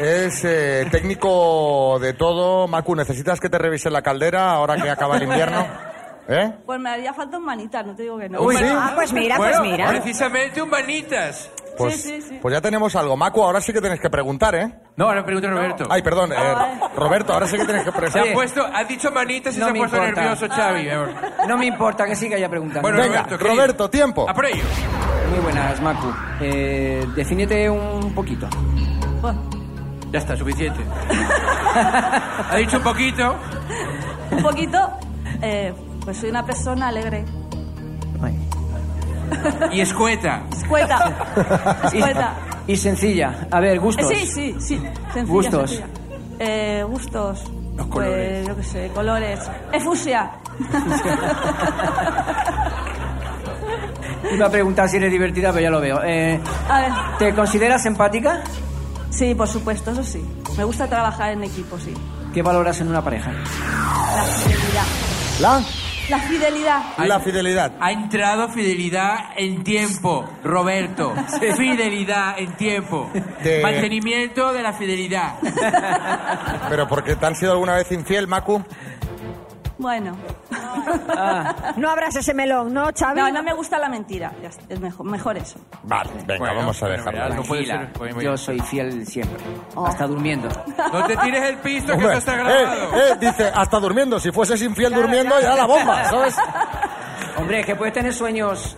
Es 0.00 0.44
eh, 0.44 0.86
técnico 0.90 1.98
de 2.00 2.14
todo. 2.14 2.66
Macu, 2.68 2.94
¿necesitas 2.96 3.38
que 3.38 3.48
te 3.50 3.58
revise 3.58 3.90
la 3.90 4.02
caldera 4.02 4.52
ahora 4.52 4.76
que 4.76 4.88
acaba 4.90 5.16
el 5.16 5.24
invierno? 5.24 5.66
¿Eh? 6.28 6.52
Pues 6.64 6.78
me 6.78 6.90
haría 6.90 7.12
falta 7.12 7.38
un 7.38 7.44
manitas, 7.44 7.84
no 7.84 7.94
te 7.94 8.02
digo 8.04 8.16
que 8.18 8.28
no. 8.28 8.40
Uy, 8.40 8.56
¿sí? 8.56 8.64
Ah, 8.68 8.92
pues 8.94 9.12
mira, 9.12 9.36
Bueno, 9.36 9.58
pues 9.58 9.70
mira. 9.72 9.88
Precisamente 9.88 10.62
un 10.62 10.70
manitas. 10.70 11.50
Pues, 11.76 12.00
Sí, 12.02 12.20
sí, 12.20 12.22
sí. 12.28 12.38
pues 12.40 12.52
ya 12.54 12.60
tenemos 12.60 12.94
algo. 12.94 13.16
Macu, 13.16 13.42
ahora 13.42 13.60
sí 13.60 13.72
que 13.72 13.80
tienes 13.80 14.00
que 14.00 14.10
preguntar, 14.10 14.54
¿eh? 14.54 14.70
No, 14.96 15.06
ahora 15.06 15.24
pregunta 15.24 15.48
Roberto. 15.50 15.86
Ay, 15.90 16.02
perdón. 16.02 16.30
eh, 16.32 16.36
Roberto, 16.94 17.32
ahora 17.32 17.46
sí 17.48 17.56
que 17.56 17.64
tienes 17.64 17.82
que 17.84 17.90
Se 17.90 17.96
ha 17.96 18.00
preguntar. 18.00 18.32
puesto, 18.34 18.64
ha 18.72 18.84
dicho 18.84 19.10
manitas 19.10 19.56
y 19.56 19.60
No 19.60 19.64
se 19.66 19.70
ha 19.70 19.72
me 19.72 19.78
puesto 19.80 19.96
importa. 19.96 20.20
nervioso 20.22 20.48
Xavi. 20.54 20.88
No 21.48 21.56
me 21.58 21.66
importa 21.66 22.06
que 22.06 22.14
siga 22.14 22.38
ya 22.38 22.48
preguntando. 22.48 22.82
Bueno, 22.82 22.98
Venga, 23.02 23.22
Roberto, 23.38 23.88
tiempo. 23.90 24.28
A 24.28 24.34
por 24.34 24.46
ello. 24.46 24.62
Muy 25.30 25.40
buenas, 25.40 25.80
Macu. 25.80 26.12
Eh, 26.40 27.06
defínete 27.16 27.68
un 27.70 28.14
poquito. 28.14 28.46
Bueno, 29.22 29.40
Ya 30.12 30.18
está, 30.18 30.36
suficiente. 30.36 30.80
ha 32.50 32.56
dicho 32.56 32.76
un 32.78 32.82
poquito. 32.82 33.36
un 34.32 34.42
poquito. 34.42 34.90
eh, 35.42 35.72
pues 36.04 36.16
soy 36.18 36.30
una 36.30 36.44
persona 36.44 36.88
alegre. 36.88 37.24
Y 39.70 39.80
escueta. 39.80 40.42
Escueta. 40.52 41.12
Escueta. 41.84 42.32
Y 42.66 42.76
sencilla. 42.76 43.46
A 43.50 43.60
ver, 43.60 43.76
Eh, 43.76 43.78
gustos. 43.78 44.08
sí, 44.08 44.26
sí, 44.26 44.54
sí. 44.58 44.76
Sencilla, 45.12 45.24
Gustos. 45.24 45.70
sencilla. 45.70 45.86
Eh, 46.40 46.84
gustos. 46.88 47.44
Los 47.76 47.86
Pues, 47.86 48.08
colores. 48.08 48.46
yo 48.48 48.56
qué 48.56 48.62
sé, 48.64 48.90
colores. 48.92 49.50
Efusia. 49.72 50.30
Iba 54.34 54.46
a 54.46 54.50
preguntar 54.50 54.88
si 54.88 54.96
eres 54.96 55.10
divertida, 55.10 55.50
pero 55.50 55.62
ya 55.62 55.70
lo 55.70 55.80
veo. 55.80 56.00
Eh, 56.04 56.38
A 56.68 56.80
ver. 56.80 56.92
¿Te 57.18 57.34
consideras 57.34 57.84
empática? 57.86 58.40
Sí, 59.10 59.34
por 59.34 59.48
supuesto, 59.48 59.90
eso 59.90 60.02
sí. 60.04 60.24
Me 60.56 60.64
gusta 60.64 60.86
trabajar 60.88 61.32
en 61.32 61.44
equipo, 61.44 61.78
sí. 61.78 61.92
¿Qué 62.32 62.42
valoras 62.42 62.80
en 62.80 62.88
una 62.88 63.02
pareja? 63.02 63.32
La 63.32 64.22
fidelidad. 64.24 64.84
¿La? 65.40 65.62
La 66.08 66.18
fidelidad. 66.18 66.82
La 67.06 67.20
fidelidad. 67.20 67.72
Ha 67.80 67.92
entrado 67.92 68.48
fidelidad 68.48 69.16
en 69.36 69.62
tiempo, 69.62 70.28
Roberto. 70.42 71.14
Fidelidad 71.56 72.36
en 72.38 72.56
tiempo. 72.56 73.08
De- 73.44 73.62
Mantenimiento 73.62 74.52
de 74.52 74.62
la 74.62 74.72
fidelidad. 74.72 75.34
Pero 76.68 76.88
porque 76.88 77.14
te 77.16 77.26
han 77.26 77.36
sido 77.36 77.52
alguna 77.52 77.74
vez 77.74 77.90
infiel, 77.92 78.26
Macu. 78.26 78.64
Bueno. 79.80 80.14
No 81.76 81.90
abras 81.90 82.14
ese 82.16 82.34
melón, 82.34 82.72
¿no, 82.74 82.90
Xavi? 82.96 83.18
No, 83.18 83.30
no 83.32 83.42
me 83.42 83.54
gusta 83.54 83.78
la 83.78 83.88
mentira. 83.88 84.30
Ya 84.42 84.48
está, 84.48 84.62
Es 84.68 84.78
mejor, 84.78 85.06
mejor 85.06 85.36
eso. 85.38 85.58
Vale, 85.84 86.10
venga, 86.26 86.38
Bueno, 86.38 86.54
vamos 86.56 86.82
a 86.82 86.88
dejarlo. 86.88 87.34
no 87.34 87.42
puede 87.42 87.64
ser. 87.64 87.88
Bien. 87.98 88.20
yo 88.20 88.36
soy 88.36 88.60
fiel 88.60 89.06
siempre. 89.06 89.38
Hasta 89.84 90.06
durmiendo. 90.06 90.48
No 90.92 91.06
te 91.06 91.16
tires 91.16 91.42
el 91.44 91.56
pisto 91.58 91.96
que 91.96 92.02
no 92.02 92.12
está 92.12 92.34
eh, 92.34 92.36
grabado. 92.36 92.96
eh, 92.96 93.16
dice, 93.20 93.50
hasta 93.54 93.80
durmiendo. 93.80 94.20
Si 94.20 94.30
fueses 94.30 94.60
infiel 94.62 94.92
durmiendo, 94.94 95.40
ya 95.40 95.56
la 95.56 95.64
bomba, 95.64 96.04
¿sabes? 96.04 96.36
Hombre, 97.38 97.64
que 97.64 97.74
puedes 97.74 97.94
tener 97.94 98.12
sueños. 98.12 98.76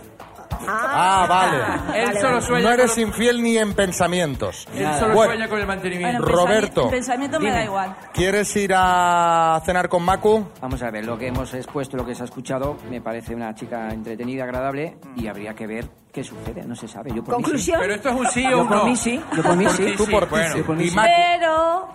Ah, 0.67 1.25
vale. 1.27 2.03
Él 2.03 2.17
solo 2.19 2.41
sueña 2.41 2.67
No 2.67 2.73
eres 2.73 2.91
con 2.93 3.01
infiel 3.01 3.41
ni 3.43 3.57
en 3.57 3.73
pensamientos. 3.73 4.67
Él 4.75 4.87
solo 4.99 5.13
Bueno, 5.15 5.33
sueña 5.33 5.47
con 5.49 5.59
el 5.59 5.67
mantenimiento. 5.67 6.21
Bueno, 6.23 6.27
pensami- 6.27 6.45
Roberto. 6.45 6.89
Pensamiento 6.89 7.39
me 7.39 7.51
da 7.51 7.63
igual. 7.63 7.95
¿Quieres 8.13 8.55
ir 8.55 8.73
a 8.75 9.61
cenar 9.65 9.89
con 9.89 10.03
Macu? 10.03 10.47
Vamos 10.61 10.81
a 10.83 10.91
ver, 10.91 11.05
lo 11.05 11.17
que 11.17 11.27
hemos 11.27 11.53
expuesto, 11.53 11.97
lo 11.97 12.05
que 12.05 12.15
se 12.15 12.21
ha 12.23 12.25
escuchado, 12.25 12.77
me 12.89 13.01
parece 13.01 13.35
una 13.35 13.53
chica 13.55 13.89
entretenida, 13.89 14.43
agradable 14.43 14.97
y 15.15 15.27
habría 15.27 15.53
que 15.53 15.67
ver 15.67 15.89
qué 16.11 16.23
sucede, 16.23 16.63
no 16.63 16.75
se 16.75 16.87
sabe. 16.87 17.11
Yo 17.13 17.23
por 17.23 17.37
mí 17.37 17.43
sí. 17.43 17.43
Conclusión. 17.43 17.79
Pero 17.81 17.93
esto 17.95 18.09
es 18.09 18.15
un 18.15 18.27
sí 18.27 18.45
o 18.45 18.49
Yo 18.51 18.61
un 18.61 18.67
por 18.67 18.77
no. 18.77 18.85
mí 18.85 18.95
sí, 18.95 19.21
yo 19.35 19.43
por 19.43 19.55
mí 19.55 19.65
sí. 19.69 19.93
Tú 19.97 20.05
por 20.07 20.23
ti, 20.25 20.29
bueno. 20.29 20.53
sí. 20.53 20.57
Yo 20.59 20.65
por 20.65 20.75
mí 20.75 20.83
Y 20.83 20.89
sí. 20.89 20.95
Macu, 20.95 21.09
Pero. 21.39 21.87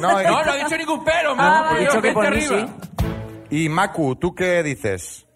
no, 0.00 0.20
y- 0.20 0.24
No, 0.24 0.44
no 0.44 0.50
ha 0.52 0.56
dicho 0.56 0.76
ningún 0.76 1.04
pero, 1.04 1.32
Ah, 1.32 1.34
man. 1.36 1.62
vale. 1.64 1.78
He 1.78 1.84
dicho 1.86 2.02
que 2.02 2.12
por 2.12 2.22
mí 2.30 2.44
arriba. 2.44 2.66
sí. 3.50 3.56
y 3.64 3.68
Macu, 3.68 4.16
¿tú 4.16 4.34
qué 4.34 4.62
dices? 4.62 5.26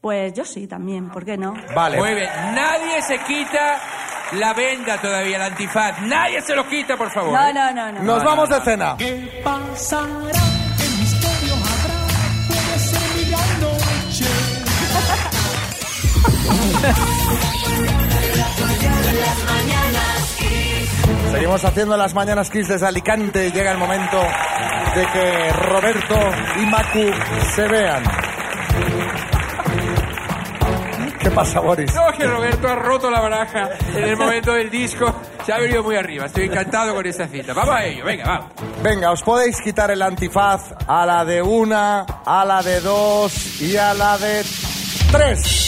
Pues 0.00 0.32
yo 0.32 0.44
sí 0.44 0.66
también, 0.66 1.10
¿por 1.10 1.24
qué 1.24 1.36
no? 1.36 1.54
Vale. 1.74 1.98
Muy 1.98 2.14
bien. 2.14 2.30
Nadie 2.54 3.02
se 3.02 3.18
quita 3.24 3.80
la 4.32 4.54
venda 4.54 5.00
todavía, 5.00 5.36
el 5.36 5.42
antifaz. 5.42 6.00
Nadie 6.02 6.40
se 6.42 6.54
lo 6.54 6.68
quita, 6.68 6.96
por 6.96 7.10
favor. 7.10 7.32
No, 7.32 7.48
¿eh? 7.48 7.52
no, 7.52 7.72
no, 7.72 7.92
no. 7.92 8.02
Nos 8.02 8.24
vamos 8.24 8.48
de 8.48 8.60
cena. 8.60 8.94
¿Qué 8.96 9.40
pasará? 9.42 10.06
¿Qué 10.76 10.88
misterio 11.00 11.54
habrá? 11.54 12.06
Puede 12.48 12.78
ser 12.78 13.16
mi 13.16 13.30
gran 13.30 13.60
noche. 13.60 14.24
Seguimos 21.32 21.64
haciendo 21.64 21.96
las 21.96 22.14
mañanas 22.14 22.50
Kiss 22.50 22.68
desde 22.68 22.86
Alicante. 22.86 23.50
Llega 23.50 23.72
el 23.72 23.78
momento 23.78 24.18
de 24.94 25.06
que 25.06 25.52
Roberto 25.52 26.16
y 26.60 26.66
Macu 26.66 27.10
se 27.54 27.68
vean. 27.68 28.27
¿Qué 31.28 31.34
pasa, 31.34 31.60
Boris? 31.60 31.94
No, 31.94 32.10
que 32.16 32.26
Roberto 32.26 32.68
ha 32.68 32.74
roto 32.74 33.10
la 33.10 33.20
baraja 33.20 33.68
en 33.94 34.02
el 34.02 34.16
momento 34.16 34.54
del 34.54 34.70
disco. 34.70 35.14
Se 35.44 35.52
ha 35.52 35.58
venido 35.58 35.82
muy 35.82 35.94
arriba. 35.94 36.24
Estoy 36.24 36.44
encantado 36.44 36.94
con 36.94 37.04
esta 37.04 37.28
cita. 37.28 37.52
Vamos 37.52 37.74
a 37.74 37.84
ello, 37.84 38.02
venga, 38.02 38.24
vamos. 38.24 38.52
Venga, 38.82 39.10
os 39.10 39.22
podéis 39.22 39.60
quitar 39.60 39.90
el 39.90 40.00
antifaz 40.00 40.72
a 40.86 41.04
la 41.04 41.26
de 41.26 41.42
una, 41.42 42.06
a 42.24 42.46
la 42.46 42.62
de 42.62 42.80
dos 42.80 43.60
y 43.60 43.76
a 43.76 43.92
la 43.92 44.16
de 44.16 44.42
tres. 45.12 45.66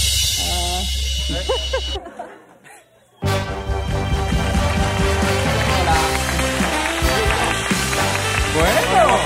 Bueno. 8.55 9.19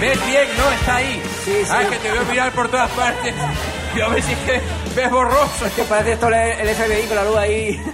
¿Ves 0.00 0.26
bien? 0.26 0.48
No, 0.56 0.72
está 0.72 0.96
ahí. 0.96 1.22
Sí, 1.48 1.64
sí. 1.64 1.70
Ah, 1.72 1.84
que 1.88 1.96
te 1.96 2.10
veo 2.12 2.24
mirar 2.26 2.52
por 2.52 2.68
todas 2.68 2.90
partes. 2.90 3.34
Yo 3.96 4.04
a 4.06 4.08
ver 4.10 4.22
si 4.22 4.32
es 4.32 4.38
que 4.40 4.60
ves 4.94 5.10
borroso. 5.10 5.66
Que 5.74 5.82
parece 5.84 6.12
esto 6.12 6.28
el 6.28 6.68
FBI 6.68 7.06
con 7.06 7.16
la 7.16 7.24
luz 7.24 7.36
ahí. 7.36 7.82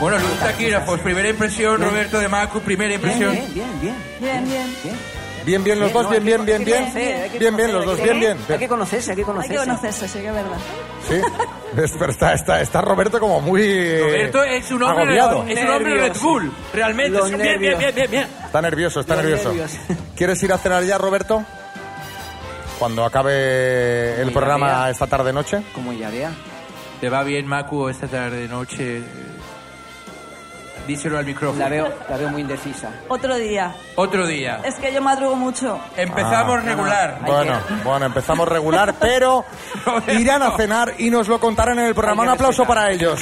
Bueno, 0.00 0.16
Luz 0.18 0.32
Taquira, 0.40 0.82
pues 0.86 0.98
primera 1.02 1.28
impresión, 1.28 1.78
Roberto 1.82 2.18
de 2.18 2.26
Macu, 2.26 2.60
primera 2.60 2.94
impresión. 2.94 3.32
Bien, 3.32 3.52
bien, 3.52 3.80
bien. 3.82 3.94
Bien, 4.18 4.44
bien. 4.48 4.66
Bien, 5.44 5.62
bien 5.64 5.78
los 5.78 5.92
dos, 5.92 6.08
bien, 6.08 6.24
bien, 6.24 6.42
bien, 6.46 6.64
bien. 6.64 6.90
Bien, 7.38 7.54
bien 7.54 7.70
los 7.70 7.84
dos, 7.84 8.02
bien, 8.02 8.18
bien. 8.18 8.38
Hay 8.48 8.56
que 8.58 8.66
conocerse, 8.66 9.10
hay 9.10 9.16
que 9.16 9.20
Hay 9.20 9.24
que 9.26 9.30
conocerse. 9.30 9.56
conocerse, 9.58 10.08
sí 10.08 10.20
que 10.20 10.28
es 10.28 10.32
verdad. 10.32 10.56
Sí. 11.06 11.14
Es- 11.82 11.92
Pero 11.98 12.12
está, 12.12 12.32
está, 12.32 12.62
está 12.62 12.80
Roberto 12.80 13.20
como 13.20 13.42
muy. 13.42 13.60
eh, 13.62 14.00
Roberto 14.02 14.42
es 14.42 14.70
un 14.70 14.82
hombre, 14.84 15.02
agobiado. 15.02 15.44
es 15.46 15.60
un 15.60 15.68
hombre 15.68 15.94
Red. 16.00 16.16
Bull, 16.18 16.52
realmente. 16.72 17.20
Bien, 17.36 17.60
bien, 17.60 17.78
bien, 17.78 17.94
bien, 17.94 18.10
bien. 18.10 18.26
Está 18.46 18.62
nervioso, 18.62 19.00
está 19.00 19.16
nervioso. 19.16 19.50
nervios. 19.50 19.72
¿Quieres 20.16 20.42
ir 20.42 20.50
a 20.54 20.56
cenar 20.56 20.82
ya, 20.84 20.96
Roberto? 20.96 21.44
Cuando 22.80 23.04
acabe 23.04 24.20
el 24.20 24.32
programa 24.32 24.78
bien. 24.80 24.90
esta 24.90 25.06
tarde 25.06 25.32
noche. 25.32 25.62
Como 25.74 25.92
ya 25.92 26.10
vea. 26.10 26.32
¿Te 27.00 27.08
va 27.08 27.22
bien, 27.22 27.46
Macu, 27.46 27.88
esta 27.88 28.08
tarde, 28.08 28.48
noche? 28.48 29.02
Díselo 30.86 31.18
al 31.18 31.24
micrófono. 31.26 31.62
La 31.62 31.68
veo, 31.68 31.92
la 32.08 32.16
veo 32.16 32.30
muy 32.30 32.40
indecisa. 32.40 32.90
Otro 33.08 33.36
día. 33.36 33.74
Otro 33.96 34.26
día. 34.26 34.60
Es 34.64 34.74
que 34.76 34.92
yo 34.92 35.00
madrugo 35.02 35.36
mucho. 35.36 35.78
Empezamos 35.96 36.58
Ah. 36.58 36.62
regular. 36.64 37.18
Bueno, 37.24 37.60
bueno, 37.84 38.06
empezamos 38.06 38.48
regular, 38.48 38.94
pero 38.98 39.44
irán 40.18 40.42
a 40.42 40.56
cenar 40.56 40.94
y 40.98 41.10
nos 41.10 41.28
lo 41.28 41.38
contarán 41.38 41.78
en 41.78 41.84
el 41.86 41.94
programa. 41.94 42.22
Un 42.22 42.28
aplauso 42.30 42.64
para 42.64 42.90
ellos. 42.90 43.20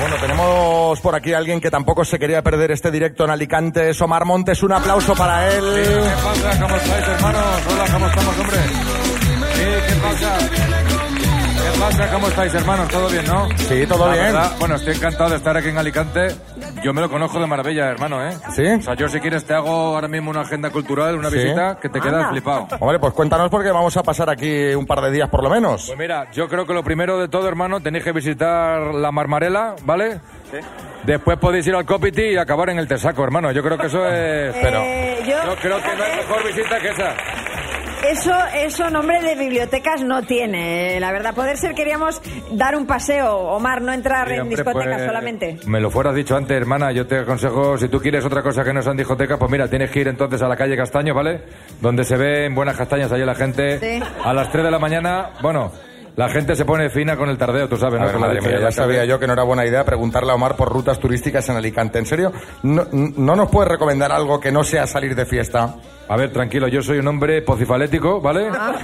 Bueno, 0.00 0.16
tenemos 0.20 1.00
por 1.00 1.14
aquí 1.16 1.32
a 1.32 1.38
alguien 1.38 1.60
que 1.60 1.70
tampoco 1.70 2.04
se 2.04 2.18
quería 2.18 2.42
perder 2.42 2.70
este 2.70 2.90
directo 2.90 3.24
en 3.24 3.30
Alicante, 3.30 3.90
es 3.90 4.00
Omar 4.00 4.24
Montes. 4.24 4.62
Un 4.62 4.72
aplauso 4.72 5.14
para 5.14 5.52
él. 5.52 5.64
¿Qué 5.74 6.22
pasa? 6.22 6.60
¿Cómo 6.60 6.76
estáis, 6.76 7.08
hermanos? 7.08 7.44
Hola, 7.72 7.84
¿cómo 7.92 8.06
estamos, 8.06 8.38
hombre? 8.38 8.58
¿qué 9.88 9.94
pasa? 10.00 10.87
¿Cómo 12.12 12.26
estáis, 12.28 12.52
hermanos? 12.54 12.88
¿Todo 12.88 13.08
bien, 13.08 13.24
no? 13.26 13.48
Sí, 13.56 13.86
todo 13.86 14.06
La 14.08 14.12
bien. 14.12 14.24
verdad, 14.26 14.52
bueno, 14.58 14.74
estoy 14.74 14.94
encantado 14.94 15.30
de 15.30 15.36
estar 15.36 15.56
aquí 15.56 15.68
en 15.68 15.78
Alicante. 15.78 16.28
Yo 16.82 16.92
me 16.92 17.00
lo 17.00 17.08
conozco 17.08 17.38
de 17.38 17.46
maravilla, 17.46 17.86
hermano, 17.88 18.20
¿eh? 18.26 18.32
¿Sí? 18.54 18.64
O 18.66 18.82
sea, 18.82 18.94
yo 18.94 19.08
si 19.08 19.20
quieres 19.20 19.44
te 19.44 19.54
hago 19.54 19.70
ahora 19.94 20.08
mismo 20.08 20.30
una 20.30 20.40
agenda 20.40 20.70
cultural, 20.70 21.16
una 21.16 21.30
Sí. 21.30 21.36
visita, 21.36 21.78
que 21.80 21.88
te 21.88 22.00
quedas 22.00 22.30
flipado. 22.30 22.66
Hombre, 22.80 22.98
pues 22.98 23.12
cuéntanos 23.14 23.48
porque 23.48 23.70
vamos 23.70 23.96
a 23.96 24.02
pasar 24.02 24.28
aquí 24.28 24.74
un 24.74 24.86
par 24.86 25.00
de 25.02 25.10
días 25.12 25.28
por 25.28 25.42
lo 25.42 25.50
menos. 25.50 25.84
Pues 25.86 25.98
mira, 25.98 26.28
yo 26.32 26.48
creo 26.48 26.66
que 26.66 26.74
lo 26.74 26.82
primero 26.82 27.18
de 27.20 27.28
todo, 27.28 27.46
hermano, 27.48 27.80
tenéis 27.80 28.02
que 28.04 28.12
visitar 28.12 28.92
la 28.94 29.12
Marmarela, 29.12 29.76
¿vale? 29.84 30.20
Después 31.04 31.38
podéis 31.38 31.66
ir 31.68 31.74
al 31.76 31.86
Copiti 31.86 32.22
y 32.22 32.36
acabar 32.36 32.70
en 32.70 32.78
el 32.80 32.88
Tesaco, 32.88 33.22
hermano. 33.22 33.52
Yo 33.52 33.62
creo 33.62 33.78
que 33.78 33.86
eso 33.86 34.04
es... 34.08 34.54
Pero 34.60 34.80
Eh, 34.80 35.18
yo, 35.26 35.44
yo 35.46 35.56
creo 35.60 35.80
que 35.82 35.96
no 35.96 36.02
hay 36.04 36.16
mejor 36.16 36.44
visita 36.44 36.80
que 36.80 36.88
esa. 36.88 37.14
Eso, 38.06 38.32
eso 38.54 38.90
nombre 38.90 39.20
de 39.20 39.34
bibliotecas 39.34 40.02
no 40.02 40.22
tiene, 40.22 40.96
eh, 40.96 41.00
la 41.00 41.12
verdad. 41.12 41.34
Poder 41.34 41.56
ser 41.56 41.74
queríamos 41.74 42.20
dar 42.52 42.76
un 42.76 42.86
paseo, 42.86 43.36
Omar, 43.36 43.82
no 43.82 43.92
entrar 43.92 44.28
Sí, 44.28 44.34
en 44.34 44.40
hombre, 44.42 44.56
discotecas 44.56 44.96
pues, 44.96 45.06
solamente. 45.06 45.58
Me 45.66 45.80
lo 45.80 45.90
fueras 45.90 46.14
dicho 46.14 46.36
antes, 46.36 46.56
hermana. 46.56 46.92
Yo 46.92 47.06
te 47.06 47.18
aconsejo, 47.18 47.76
si 47.76 47.88
tú 47.88 48.00
quieres 48.00 48.24
otra 48.24 48.42
cosa 48.42 48.64
que 48.64 48.72
no 48.72 48.82
sean 48.82 48.96
discotecas, 48.96 49.38
pues 49.38 49.50
mira, 49.50 49.68
tienes 49.68 49.90
que 49.90 50.00
ir 50.00 50.08
entonces 50.08 50.40
a 50.42 50.48
la 50.48 50.56
calle 50.56 50.76
Castaño, 50.76 51.14
¿vale? 51.14 51.42
Donde 51.80 52.04
se 52.04 52.16
ven 52.16 52.54
buenas 52.54 52.76
castañas 52.76 53.10
allí 53.12 53.24
la 53.24 53.34
gente. 53.34 53.78
Sí. 53.78 54.02
A 54.24 54.32
las 54.32 54.50
3 54.50 54.64
de 54.64 54.70
la 54.70 54.78
mañana, 54.78 55.30
bueno, 55.42 55.70
la 56.16 56.28
gente 56.28 56.56
se 56.56 56.64
pone 56.64 56.90
fina 56.90 57.16
con 57.16 57.28
el 57.28 57.38
tardeo, 57.38 57.68
tú 57.68 57.76
sabes, 57.76 58.00
¿no? 58.00 58.06
ver, 58.06 58.18
madre 58.18 58.40
mía, 58.40 58.58
ya 58.60 58.72
sabía 58.72 59.04
yo 59.04 59.20
que 59.20 59.26
no 59.26 59.34
era 59.34 59.44
buena 59.44 59.64
idea 59.64 59.84
preguntarle 59.84 60.32
a 60.32 60.34
Omar 60.34 60.56
por 60.56 60.68
rutas 60.68 60.98
turísticas 60.98 61.48
en 61.48 61.56
Alicante. 61.56 61.98
¿En 61.98 62.06
serio? 62.06 62.32
¿No, 62.62 62.86
no 62.92 63.36
nos 63.36 63.50
puedes 63.50 63.70
recomendar 63.70 64.10
algo 64.12 64.40
que 64.40 64.50
no 64.50 64.64
sea 64.64 64.86
salir 64.86 65.14
de 65.14 65.26
fiesta? 65.26 65.76
A 66.08 66.16
ver, 66.16 66.32
tranquilo, 66.32 66.68
yo 66.68 66.82
soy 66.82 66.98
un 66.98 67.08
hombre 67.08 67.42
pocifalético, 67.42 68.20
¿vale? 68.20 68.48
Ah. 68.50 68.74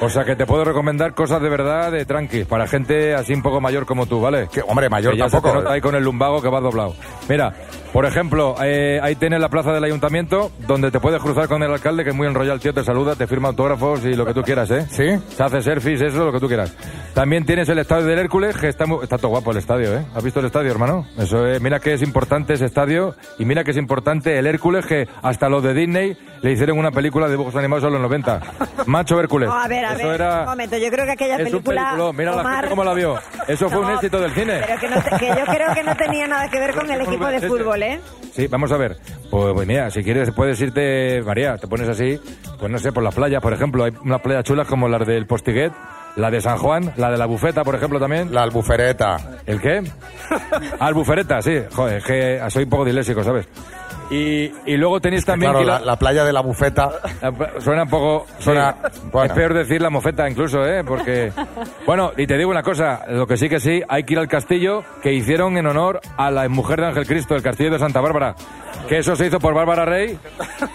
O 0.00 0.08
sea 0.10 0.24
que 0.24 0.36
te 0.36 0.44
puedo 0.44 0.64
recomendar 0.64 1.14
cosas 1.14 1.40
de 1.40 1.48
verdad 1.48 1.90
de 1.90 2.04
tranqui, 2.04 2.44
para 2.44 2.66
gente 2.66 3.14
así 3.14 3.32
un 3.32 3.42
poco 3.42 3.60
mayor 3.60 3.86
como 3.86 4.06
tú, 4.06 4.20
¿vale? 4.20 4.48
Que, 4.52 4.60
hombre, 4.60 4.90
mayor 4.90 5.12
Que 5.12 5.18
ya 5.20 5.24
tampoco. 5.28 5.48
Se 5.48 5.54
te 5.54 5.60
nota 5.62 5.72
ahí 5.74 5.80
con 5.80 5.94
el 5.94 6.04
lumbago 6.04 6.42
que 6.42 6.48
va 6.48 6.60
doblado. 6.60 6.94
Mira, 7.28 7.54
por 7.92 8.04
ejemplo, 8.04 8.54
eh, 8.62 9.00
ahí 9.02 9.14
tienes 9.16 9.40
la 9.40 9.48
plaza 9.48 9.72
del 9.72 9.82
ayuntamiento, 9.84 10.50
donde 10.66 10.90
te 10.90 11.00
puedes 11.00 11.22
cruzar 11.22 11.48
con 11.48 11.62
el 11.62 11.72
alcalde, 11.72 12.04
que 12.04 12.10
es 12.10 12.16
muy 12.16 12.26
enrollado 12.26 12.56
el 12.56 12.60
tío, 12.60 12.74
te 12.74 12.84
saluda, 12.84 13.14
te 13.14 13.26
firma 13.26 13.48
autógrafos 13.48 14.04
y 14.04 14.14
lo 14.14 14.26
que 14.26 14.34
tú 14.34 14.42
quieras, 14.42 14.70
¿eh? 14.70 14.86
¿Sí? 14.90 15.08
Se 15.34 15.42
hace 15.42 15.62
selfies, 15.62 16.02
eso, 16.02 16.24
lo 16.24 16.32
que 16.32 16.40
tú 16.40 16.48
quieras. 16.48 16.76
También 17.14 17.46
tienes 17.46 17.68
el 17.68 17.78
estadio 17.78 18.04
del 18.06 18.18
Hércules, 18.18 18.56
que 18.58 18.68
está, 18.68 18.84
muy- 18.86 19.02
está 19.04 19.16
todo 19.16 19.28
guapo 19.28 19.52
el 19.52 19.58
estadio, 19.58 19.94
¿eh? 19.96 20.04
¿Has 20.14 20.22
visto 20.24 20.40
el 20.40 20.46
estadio, 20.46 20.70
hermano? 20.70 21.06
Eso 21.16 21.46
es, 21.46 21.60
mira 21.62 21.78
que 21.80 21.94
es 21.94 22.02
importante 22.02 22.54
ese 22.54 22.66
estadio, 22.66 23.14
y 23.38 23.44
mira 23.46 23.64
que 23.64 23.70
es 23.70 23.76
importante 23.76 24.36
el 24.38 24.46
Hércules, 24.46 24.84
que 24.84 25.08
hasta 25.22 25.48
los 25.48 25.62
de 25.62 25.72
Disney 25.72 26.16
le 26.42 26.52
hicieron 26.52 26.73
una 26.78 26.90
película 26.90 27.26
de 27.26 27.32
dibujos 27.32 27.54
animados 27.56 27.84
en 27.84 27.92
los 27.92 28.00
90. 28.02 28.40
Macho 28.86 29.18
Hércules. 29.20 29.48
No, 29.48 29.54
a 29.54 29.68
ver, 29.68 29.84
a 29.84 29.94
Eso 29.94 30.06
ver, 30.08 30.20
era- 30.20 30.40
un 30.40 30.46
momento, 30.46 30.76
yo 30.76 30.90
creo 30.90 31.04
que 31.06 31.12
aquella 31.12 31.34
es 31.36 31.40
un 31.40 31.50
película... 31.50 31.82
peliculón. 31.90 32.16
Mira 32.16 32.30
la 32.32 32.40
Omar, 32.40 32.54
gente 32.56 32.68
cómo 32.70 32.84
la 32.84 32.94
vio. 32.94 33.18
Eso 33.48 33.68
fue 33.68 33.78
un 33.80 33.86
No, 33.88 33.94
éxito 33.94 34.20
del 34.20 34.32
cine. 34.32 34.60
Pero 34.66 34.80
que, 34.80 34.88
no 34.88 35.02
te- 35.02 35.16
que 35.18 35.26
yo 35.28 35.44
creo 35.46 35.74
que 35.74 35.82
no 35.82 35.96
tenía 35.96 36.26
nada 36.26 36.48
que 36.50 36.58
ver 36.60 36.74
con 36.74 36.90
el 36.90 37.00
equipo 37.00 37.26
de 37.26 37.40
fútbol, 37.48 37.82
¿eh? 37.82 38.00
Sí, 38.34 38.46
vamos 38.48 38.72
a 38.72 38.76
ver. 38.76 38.96
Pues, 39.30 39.52
pues 39.54 39.66
mira, 39.66 39.90
si 39.90 40.02
quieres 40.04 40.30
puedes 40.32 40.60
irte, 40.60 41.22
María, 41.24 41.56
te 41.56 41.66
pones 41.68 41.88
así, 41.88 42.20
pues 42.58 42.70
no 42.70 42.78
sé, 42.78 42.92
por 42.92 43.02
las 43.02 43.14
playas, 43.14 43.40
por 43.42 43.52
ejemplo, 43.52 43.84
hay 43.84 43.92
unas 44.04 44.20
playas 44.20 44.44
chulas 44.44 44.66
como 44.66 44.88
las 44.88 45.06
del 45.06 45.26
Postiguet, 45.26 45.72
la 46.16 46.30
de 46.30 46.40
San 46.40 46.58
Juan, 46.58 46.92
la 46.96 47.10
de 47.10 47.18
la 47.18 47.26
Bufeta, 47.26 47.64
por 47.64 47.74
ejemplo, 47.74 47.98
también. 47.98 48.32
La 48.32 48.42
albufereta. 48.42 49.16
¿El 49.46 49.60
qué? 49.60 49.82
Albufereta, 50.80 51.42
sí. 51.42 51.58
Joder, 51.74 51.98
es 51.98 52.04
que 52.04 52.40
soy 52.50 52.64
un 52.64 52.70
poco 52.70 52.84
disléxico, 52.84 53.22
¿sabes? 53.24 53.46
Y, 54.10 54.52
y 54.66 54.76
luego 54.76 55.00
tenéis 55.00 55.24
también... 55.24 55.52
Claro, 55.52 55.66
la, 55.66 55.80
la 55.80 55.96
playa 55.96 56.24
de 56.24 56.32
la 56.32 56.40
bufeta. 56.40 56.90
Suena 57.58 57.84
un 57.84 57.88
poco... 57.88 58.26
Suena- 58.38 58.76
sí. 58.92 59.00
bueno. 59.12 59.26
Es 59.26 59.32
peor 59.32 59.54
decir 59.54 59.80
la 59.80 59.90
mofeta 59.90 60.28
incluso, 60.28 60.64
¿eh? 60.66 60.82
Porque... 60.84 61.32
Bueno, 61.86 62.12
y 62.16 62.26
te 62.26 62.38
digo 62.38 62.50
una 62.50 62.62
cosa, 62.62 63.02
lo 63.10 63.26
que 63.26 63.36
sí 63.36 63.48
que 63.48 63.60
sí, 63.60 63.82
hay 63.88 64.04
que 64.04 64.14
ir 64.14 64.18
al 64.18 64.26
castillo 64.28 64.82
que 65.02 65.12
hicieron 65.12 65.58
en 65.58 65.66
honor 65.66 66.00
a 66.16 66.30
la 66.30 66.48
mujer 66.48 66.80
de 66.80 66.86
Ángel 66.86 67.06
Cristo, 67.06 67.34
el 67.34 67.42
castillo 67.42 67.70
de 67.70 67.78
Santa 67.78 68.00
Bárbara. 68.00 68.34
Que 68.88 68.98
eso 68.98 69.14
se 69.16 69.26
hizo 69.26 69.38
por 69.38 69.52
Bárbara 69.54 69.84
Rey, 69.84 70.18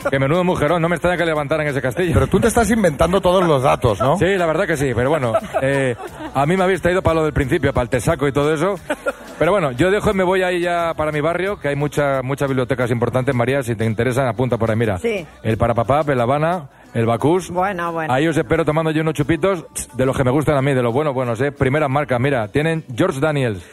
que 0.09 0.19
menudo 0.19 0.43
mujerón, 0.43 0.82
no 0.82 0.88
me 0.89 0.95
extraña 0.95 1.17
que 1.17 1.25
levantaran 1.25 1.65
ese 1.67 1.82
castillo. 1.82 2.11
Pero 2.13 2.27
tú 2.27 2.39
te 2.39 2.47
estás 2.47 2.69
inventando 2.69 3.21
todos 3.21 3.43
los 3.45 3.63
datos, 3.63 3.99
¿no? 3.99 4.17
Sí, 4.17 4.25
la 4.36 4.45
verdad 4.45 4.67
que 4.67 4.77
sí, 4.77 4.91
pero 4.95 5.09
bueno, 5.09 5.34
eh, 5.61 5.95
a 6.34 6.45
mí 6.45 6.55
me 6.55 6.63
habéis 6.63 6.82
traído 6.82 7.01
para 7.01 7.15
lo 7.15 7.23
del 7.23 7.34
principio, 7.34 7.73
para 7.73 7.84
el 7.84 7.89
tesaco 7.89 8.27
y 8.27 8.32
todo 8.32 8.53
eso. 8.53 8.75
Pero 9.38 9.51
bueno, 9.51 9.71
yo 9.71 9.89
dejo 9.91 10.11
y 10.11 10.13
me 10.13 10.23
voy 10.23 10.43
ahí 10.43 10.59
ya 10.61 10.93
para 10.95 11.11
mi 11.11 11.21
barrio, 11.21 11.59
que 11.59 11.69
hay 11.69 11.75
muchas 11.75 12.23
muchas 12.23 12.47
bibliotecas 12.49 12.91
importantes, 12.91 13.18
María, 13.34 13.63
si 13.63 13.76
te 13.76 13.86
interesan, 13.86 14.28
apunta 14.28 14.57
por 14.57 14.70
ahí, 14.70 14.78
mira. 14.78 14.97
Sí. 14.97 15.26
El 15.43 15.57
Parapapá, 15.57 16.01
el 16.07 16.20
Habana, 16.20 16.70
el 16.93 17.05
Bacús. 17.05 17.49
Bueno, 17.49 17.91
bueno. 17.91 18.13
Ahí 18.13 18.28
os 18.28 18.38
espero 18.38 18.65
tomando 18.65 18.91
yo 18.91 19.01
unos 19.01 19.13
chupitos 19.13 19.65
de 19.93 20.05
los 20.05 20.15
que 20.15 20.24
me 20.24 20.32
gustan 20.32 20.57
a 20.57 20.61
mí, 20.61 20.74
de 20.74 20.82
los 20.82 20.93
buenos, 20.93 21.13
buenos, 21.13 21.39
¿eh? 21.41 21.51
Primeras 21.51 21.89
marcas, 21.89 22.20
mira, 22.20 22.47
tienen 22.47 22.86
George 22.95 23.20
Daniels. 23.20 23.63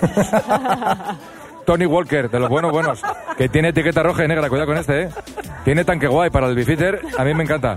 Tony 1.66 1.84
Walker, 1.84 2.30
de 2.30 2.38
los 2.38 2.48
buenos, 2.48 2.70
buenos. 2.70 3.02
Que 3.36 3.48
tiene 3.48 3.68
etiqueta 3.68 4.02
roja 4.02 4.24
y 4.24 4.28
negra, 4.28 4.48
cuidado 4.48 4.68
con 4.68 4.78
este, 4.78 5.02
¿eh? 5.02 5.08
Tiene 5.64 5.84
tanque 5.84 6.06
guay 6.06 6.30
para 6.30 6.46
el 6.46 6.54
bifitter, 6.54 7.00
a 7.18 7.24
mí 7.24 7.34
me 7.34 7.42
encanta. 7.42 7.76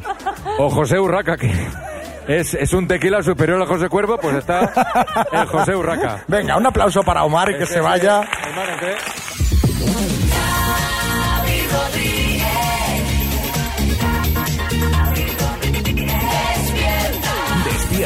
O 0.60 0.70
José 0.70 1.00
Urraca, 1.00 1.36
que 1.38 1.52
es, 2.28 2.54
es 2.54 2.74
un 2.74 2.88
tequila 2.88 3.24
superior 3.24 3.60
al 3.60 3.68
José 3.68 3.90
Cuervo, 3.90 4.18
pues 4.20 4.36
está 4.36 4.72
el 5.32 5.48
José 5.48 5.76
Urraca. 5.76 6.24
Venga, 6.28 6.56
un 6.58 6.66
aplauso 6.68 7.02
para 7.02 7.24
Omar 7.24 7.50
y 7.50 7.58
que 7.58 7.66
se 7.66 7.80
vaya. 7.80 8.22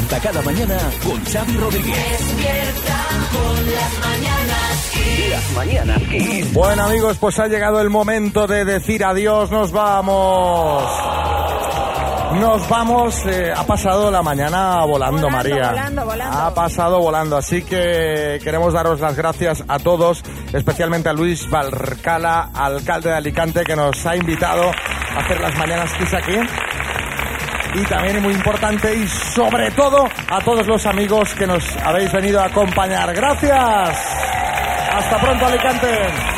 Despierta 0.04 0.32
cada 0.32 0.42
mañana 0.42 0.78
con 1.02 1.24
Xavi 1.24 1.56
Rodríguez. 1.56 1.96
Despierta 1.96 2.98
con 3.32 3.72
las 3.74 4.00
mañanas. 4.06 6.04
Las. 6.20 6.54
Bueno 6.54 6.84
amigos, 6.84 7.18
pues 7.20 7.40
ha 7.40 7.48
llegado 7.48 7.80
el 7.80 7.90
momento 7.90 8.46
de 8.46 8.66
decir 8.66 9.06
adiós, 9.06 9.50
nos 9.50 9.72
vamos. 9.72 10.84
Nos 12.34 12.68
vamos, 12.68 13.26
eh, 13.28 13.54
ha 13.56 13.64
pasado 13.64 14.12
la 14.12 14.22
mañana 14.22 14.84
volando, 14.84 15.30
María. 15.30 15.70
volando, 15.70 16.06
volando. 16.06 16.38
Ha 16.38 16.54
pasado 16.54 17.00
volando, 17.00 17.38
así 17.38 17.62
que 17.62 18.40
queremos 18.44 18.74
daros 18.74 19.00
las 19.00 19.16
gracias 19.16 19.64
a 19.70 19.80
todos, 19.80 20.22
especialmente 20.52 21.08
a 21.08 21.14
Luis 21.14 21.50
Valcala, 21.50 22.50
alcalde 22.54 23.10
de 23.10 23.16
Alicante, 23.16 23.64
que 23.64 23.76
nos 23.78 24.06
ha 24.06 24.18
invitado 24.18 24.64
a 24.64 25.20
hacer 25.20 25.40
las 25.40 25.56
mañanas 25.58 25.94
Kiss 25.94 26.14
aquí. 26.14 26.36
Y 27.76 27.84
también, 27.86 28.18
y 28.18 28.20
muy 28.20 28.34
importante, 28.34 28.96
y 28.96 29.08
sobre 29.08 29.72
todo, 29.72 30.08
a 30.30 30.40
todos 30.42 30.68
los 30.68 30.86
amigos 30.86 31.34
que 31.34 31.48
nos 31.48 31.64
habéis 31.78 32.12
venido 32.12 32.40
a 32.40 32.46
acompañar. 32.46 33.14
Gracias. 33.14 33.98
Hasta 34.92 35.20
pronto, 35.20 35.46
Alicante. 35.46 36.33